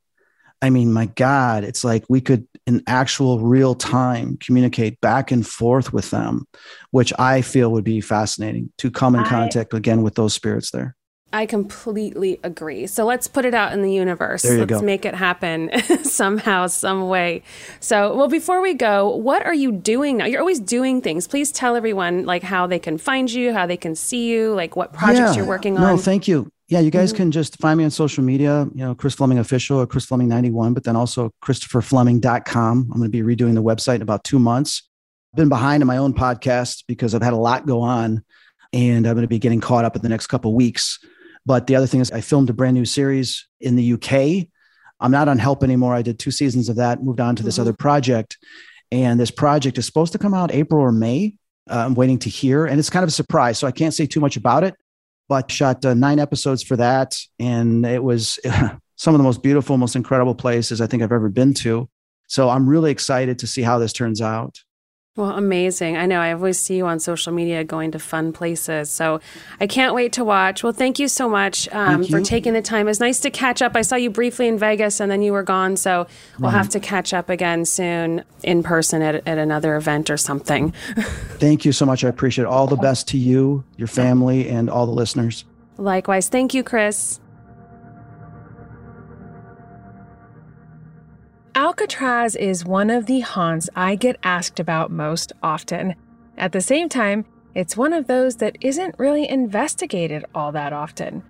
I 0.61 0.69
mean, 0.69 0.93
my 0.93 1.07
God, 1.07 1.63
it's 1.63 1.83
like 1.83 2.03
we 2.09 2.21
could 2.21 2.47
in 2.67 2.83
actual 2.85 3.39
real 3.39 3.73
time 3.73 4.37
communicate 4.37 5.01
back 5.01 5.31
and 5.31 5.47
forth 5.47 5.91
with 5.91 6.11
them, 6.11 6.45
which 6.91 7.11
I 7.17 7.41
feel 7.41 7.71
would 7.71 7.85
be 7.85 8.01
fascinating 8.01 8.71
to 8.77 8.91
come 8.91 9.15
in 9.15 9.23
contact 9.23 9.73
I, 9.73 9.77
again 9.77 10.03
with 10.03 10.13
those 10.13 10.33
spirits 10.33 10.69
there. 10.69 10.95
I 11.33 11.45
completely 11.45 12.39
agree. 12.43 12.87
So 12.87 13.05
let's 13.05 13.27
put 13.27 13.45
it 13.45 13.53
out 13.53 13.71
in 13.71 13.81
the 13.81 13.93
universe. 13.93 14.41
There 14.41 14.53
you 14.53 14.59
let's 14.59 14.71
go. 14.73 14.81
make 14.81 15.05
it 15.05 15.15
happen 15.15 15.71
somehow, 16.03 16.67
some 16.67 17.07
way. 17.07 17.43
So, 17.79 18.15
well, 18.15 18.27
before 18.27 18.61
we 18.61 18.73
go, 18.73 19.15
what 19.15 19.45
are 19.45 19.53
you 19.53 19.71
doing 19.71 20.17
now? 20.17 20.25
You're 20.25 20.41
always 20.41 20.59
doing 20.59 21.01
things. 21.01 21.27
Please 21.27 21.51
tell 21.51 21.75
everyone 21.75 22.25
like 22.25 22.43
how 22.43 22.67
they 22.67 22.79
can 22.79 22.97
find 22.97 23.31
you, 23.31 23.53
how 23.53 23.65
they 23.65 23.77
can 23.77 23.95
see 23.95 24.29
you, 24.29 24.53
like 24.53 24.75
what 24.75 24.91
projects 24.91 25.31
yeah. 25.31 25.35
you're 25.35 25.45
working 25.45 25.77
on. 25.77 25.83
No, 25.83 25.97
thank 25.97 26.27
you. 26.27 26.51
Yeah, 26.67 26.79
you 26.79 26.91
guys 26.91 27.09
mm-hmm. 27.09 27.17
can 27.17 27.31
just 27.31 27.57
find 27.59 27.77
me 27.77 27.83
on 27.83 27.91
social 27.91 28.23
media, 28.23 28.67
you 28.73 28.83
know, 28.83 28.95
Chris 28.95 29.13
Fleming 29.15 29.39
official 29.39 29.79
or 29.79 29.87
Chris 29.87 30.05
Fleming 30.05 30.29
91, 30.29 30.73
but 30.73 30.83
then 30.83 30.95
also 30.95 31.31
christopherfleming.com. 31.43 32.77
I'm 32.79 32.97
going 32.97 33.03
to 33.03 33.09
be 33.09 33.21
redoing 33.21 33.55
the 33.55 33.63
website 33.63 33.95
in 33.95 34.01
about 34.01 34.23
two 34.23 34.39
months. 34.39 34.83
I've 35.33 35.37
been 35.37 35.49
behind 35.49 35.81
in 35.81 35.87
my 35.87 35.97
own 35.97 36.13
podcast 36.13 36.83
because 36.87 37.15
I've 37.15 37.21
had 37.21 37.33
a 37.33 37.37
lot 37.37 37.65
go 37.65 37.81
on 37.81 38.23
and 38.73 39.05
I'm 39.05 39.13
going 39.13 39.23
to 39.23 39.27
be 39.27 39.39
getting 39.39 39.61
caught 39.61 39.85
up 39.85 39.95
in 39.95 40.01
the 40.01 40.09
next 40.09 40.27
couple 40.27 40.53
weeks. 40.53 40.99
But 41.45 41.67
the 41.67 41.75
other 41.75 41.87
thing 41.87 42.01
is, 42.01 42.11
I 42.11 42.21
filmed 42.21 42.49
a 42.49 42.53
brand 42.53 42.75
new 42.75 42.85
series 42.85 43.47
in 43.59 43.75
the 43.75 43.93
UK. 43.93 44.47
I'm 44.99 45.11
not 45.11 45.27
on 45.27 45.39
Help 45.39 45.63
anymore. 45.63 45.95
I 45.95 46.01
did 46.01 46.19
two 46.19 46.31
seasons 46.31 46.69
of 46.69 46.75
that, 46.75 47.03
moved 47.03 47.19
on 47.19 47.35
to 47.35 47.43
this 47.43 47.55
mm-hmm. 47.55 47.61
other 47.61 47.73
project. 47.73 48.37
And 48.91 49.19
this 49.19 49.31
project 49.31 49.77
is 49.77 49.85
supposed 49.85 50.11
to 50.11 50.19
come 50.19 50.33
out 50.33 50.53
April 50.53 50.81
or 50.81 50.91
May. 50.91 51.35
Uh, 51.69 51.85
I'm 51.85 51.95
waiting 51.95 52.19
to 52.19 52.29
hear, 52.29 52.65
and 52.65 52.79
it's 52.79 52.89
kind 52.89 53.03
of 53.03 53.09
a 53.09 53.11
surprise. 53.11 53.57
So 53.57 53.67
I 53.67 53.71
can't 53.71 53.93
say 53.93 54.05
too 54.05 54.19
much 54.19 54.35
about 54.35 54.63
it, 54.63 54.75
but 55.29 55.49
shot 55.49 55.85
uh, 55.85 55.93
nine 55.93 56.19
episodes 56.19 56.63
for 56.63 56.75
that. 56.77 57.17
And 57.39 57.85
it 57.85 58.03
was 58.03 58.39
some 58.95 59.13
of 59.15 59.19
the 59.19 59.23
most 59.23 59.41
beautiful, 59.41 59.77
most 59.77 59.95
incredible 59.95 60.35
places 60.35 60.81
I 60.81 60.87
think 60.87 61.01
I've 61.01 61.11
ever 61.11 61.29
been 61.29 61.53
to. 61.55 61.89
So 62.27 62.49
I'm 62.49 62.67
really 62.67 62.91
excited 62.91 63.39
to 63.39 63.47
see 63.47 63.61
how 63.61 63.79
this 63.79 63.93
turns 63.93 64.21
out. 64.21 64.59
Well, 65.17 65.31
amazing. 65.31 65.97
I 65.97 66.05
know 66.05 66.21
I 66.21 66.31
always 66.31 66.57
see 66.57 66.77
you 66.77 66.85
on 66.85 67.01
social 67.01 67.33
media 67.33 67.65
going 67.65 67.91
to 67.91 67.99
fun 67.99 68.31
places. 68.31 68.89
So 68.89 69.19
I 69.59 69.67
can't 69.67 69.93
wait 69.93 70.13
to 70.13 70.23
watch. 70.23 70.63
Well, 70.63 70.71
thank 70.71 70.99
you 70.99 71.09
so 71.09 71.27
much 71.27 71.67
um, 71.73 72.05
for 72.05 72.21
taking 72.21 72.53
the 72.53 72.61
time. 72.61 72.87
It's 72.87 73.01
nice 73.01 73.19
to 73.21 73.29
catch 73.29 73.61
up. 73.61 73.75
I 73.75 73.81
saw 73.81 73.97
you 73.97 74.09
briefly 74.09 74.47
in 74.47 74.57
Vegas 74.57 75.01
and 75.01 75.11
then 75.11 75.21
you 75.21 75.33
were 75.33 75.43
gone. 75.43 75.75
So 75.75 76.07
we'll 76.39 76.51
have 76.51 76.69
to 76.69 76.79
catch 76.79 77.13
up 77.13 77.29
again 77.29 77.65
soon 77.65 78.23
in 78.43 78.63
person 78.63 79.01
at, 79.01 79.27
at 79.27 79.37
another 79.37 79.75
event 79.75 80.09
or 80.09 80.15
something. 80.15 80.71
thank 81.39 81.65
you 81.65 81.73
so 81.73 81.85
much. 81.85 82.05
I 82.05 82.07
appreciate 82.07 82.45
it. 82.45 82.47
All 82.47 82.67
the 82.67 82.77
best 82.77 83.09
to 83.09 83.17
you, 83.17 83.65
your 83.75 83.89
family, 83.89 84.47
and 84.47 84.69
all 84.69 84.85
the 84.85 84.93
listeners. 84.93 85.43
Likewise. 85.77 86.29
Thank 86.29 86.53
you, 86.53 86.63
Chris. 86.63 87.20
Alcatraz 91.53 92.37
is 92.37 92.63
one 92.63 92.89
of 92.89 93.07
the 93.07 93.19
haunts 93.19 93.69
I 93.75 93.95
get 93.95 94.15
asked 94.23 94.61
about 94.61 94.89
most 94.89 95.33
often. 95.43 95.95
At 96.37 96.53
the 96.53 96.61
same 96.61 96.87
time, 96.87 97.25
it's 97.53 97.75
one 97.75 97.91
of 97.91 98.07
those 98.07 98.37
that 98.37 98.55
isn't 98.61 98.95
really 98.97 99.27
investigated 99.27 100.23
all 100.33 100.53
that 100.53 100.71
often. 100.71 101.23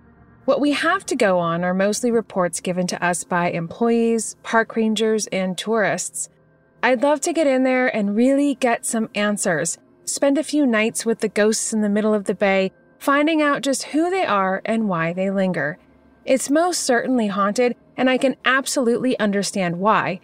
What 0.44 0.60
we 0.60 0.72
have 0.72 1.04
to 1.06 1.16
go 1.16 1.40
on 1.40 1.64
are 1.64 1.74
mostly 1.74 2.12
reports 2.12 2.60
given 2.60 2.86
to 2.88 3.04
us 3.04 3.24
by 3.24 3.50
employees, 3.50 4.36
park 4.44 4.76
rangers, 4.76 5.26
and 5.32 5.58
tourists. 5.58 6.28
I'd 6.84 7.02
love 7.02 7.20
to 7.22 7.32
get 7.32 7.48
in 7.48 7.64
there 7.64 7.88
and 7.88 8.14
really 8.14 8.54
get 8.54 8.86
some 8.86 9.10
answers, 9.16 9.78
spend 10.04 10.38
a 10.38 10.44
few 10.44 10.66
nights 10.66 11.04
with 11.04 11.18
the 11.18 11.28
ghosts 11.28 11.72
in 11.72 11.80
the 11.80 11.88
middle 11.88 12.14
of 12.14 12.26
the 12.26 12.34
bay, 12.34 12.70
finding 13.00 13.42
out 13.42 13.62
just 13.62 13.84
who 13.84 14.08
they 14.08 14.24
are 14.24 14.62
and 14.64 14.88
why 14.88 15.12
they 15.12 15.32
linger. 15.32 15.78
It's 16.24 16.48
most 16.48 16.82
certainly 16.82 17.26
haunted, 17.26 17.74
and 17.96 18.08
I 18.10 18.18
can 18.18 18.36
absolutely 18.44 19.18
understand 19.18 19.78
why, 19.78 20.20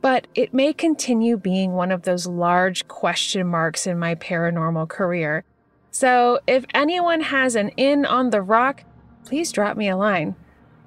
but 0.00 0.26
it 0.34 0.52
may 0.52 0.72
continue 0.72 1.36
being 1.36 1.72
one 1.72 1.92
of 1.92 2.02
those 2.02 2.26
large 2.26 2.88
question 2.88 3.46
marks 3.46 3.86
in 3.86 3.98
my 3.98 4.14
paranormal 4.14 4.88
career. 4.88 5.44
So 5.90 6.40
if 6.46 6.64
anyone 6.74 7.20
has 7.20 7.54
an 7.54 7.68
in 7.76 8.04
on 8.04 8.30
the 8.30 8.42
rock, 8.42 8.84
please 9.24 9.52
drop 9.52 9.76
me 9.76 9.88
a 9.88 9.96
line. 9.96 10.34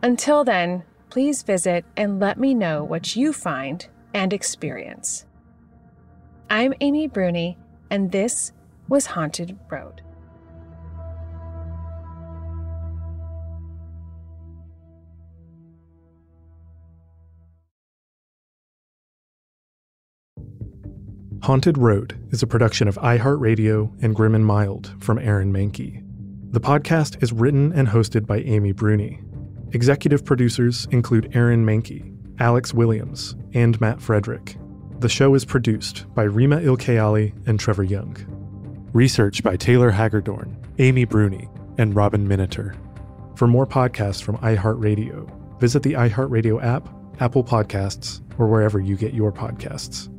Until 0.02 0.44
then, 0.44 0.84
please 1.10 1.44
visit 1.44 1.86
and 1.96 2.20
let 2.20 2.38
me 2.38 2.54
know 2.54 2.84
what 2.84 3.16
you 3.16 3.32
find 3.32 3.88
and 4.14 4.34
experience. 4.34 5.26
I'm 6.50 6.74
Amy 6.82 7.08
Bruni, 7.08 7.58
and 7.90 8.12
this 8.12 8.52
was 8.90 9.08
Haunted 9.08 9.58
Road. 9.70 10.02
Haunted 21.46 21.78
Road 21.78 22.18
is 22.32 22.42
a 22.42 22.48
production 22.48 22.88
of 22.88 22.96
iHeartRadio 22.96 23.92
and 24.02 24.16
Grim 24.16 24.34
and 24.34 24.44
Mild 24.44 24.96
from 25.00 25.20
Aaron 25.20 25.54
Mahnke. 25.54 26.04
The 26.52 26.60
podcast 26.60 27.22
is 27.22 27.32
written 27.32 27.72
and 27.74 27.88
hosted 27.88 28.26
by 28.26 28.40
Amy 28.40 28.72
Bruni. 28.72 29.22
Executive 29.72 30.26
producers 30.26 30.88
include 30.90 31.36
Aaron 31.36 31.64
Mahnke, 31.64 32.12
Alex 32.40 32.74
Williams, 32.74 33.36
and 33.54 33.80
Matt 33.80 34.02
Frederick. 34.02 34.58
The 35.02 35.08
show 35.08 35.36
is 35.36 35.46
produced 35.46 36.12
by 36.16 36.24
Rima 36.24 36.62
Il-Kaali 36.62 37.32
and 37.48 37.60
Trevor 37.60 37.84
Young. 37.84 38.18
Research 38.92 39.44
by 39.44 39.56
Taylor 39.56 39.92
Hagerdorn, 39.92 40.56
Amy 40.80 41.06
Bruni, 41.06 41.48
and 41.78 41.96
Robin 41.96 42.28
Miniter. 42.28 42.76
For 43.38 43.46
more 43.46 43.68
podcasts 43.68 44.24
from 44.24 44.38
iHeartRadio, 44.38 45.60
visit 45.60 45.84
the 45.84 45.94
iHeartRadio 45.94 46.64
app, 46.64 46.90
Apple 47.20 47.44
Podcasts, 47.44 48.22
or 48.40 48.48
wherever 48.48 48.80
you 48.80 48.96
get 48.96 49.14
your 49.14 49.32
podcasts. 49.32 50.10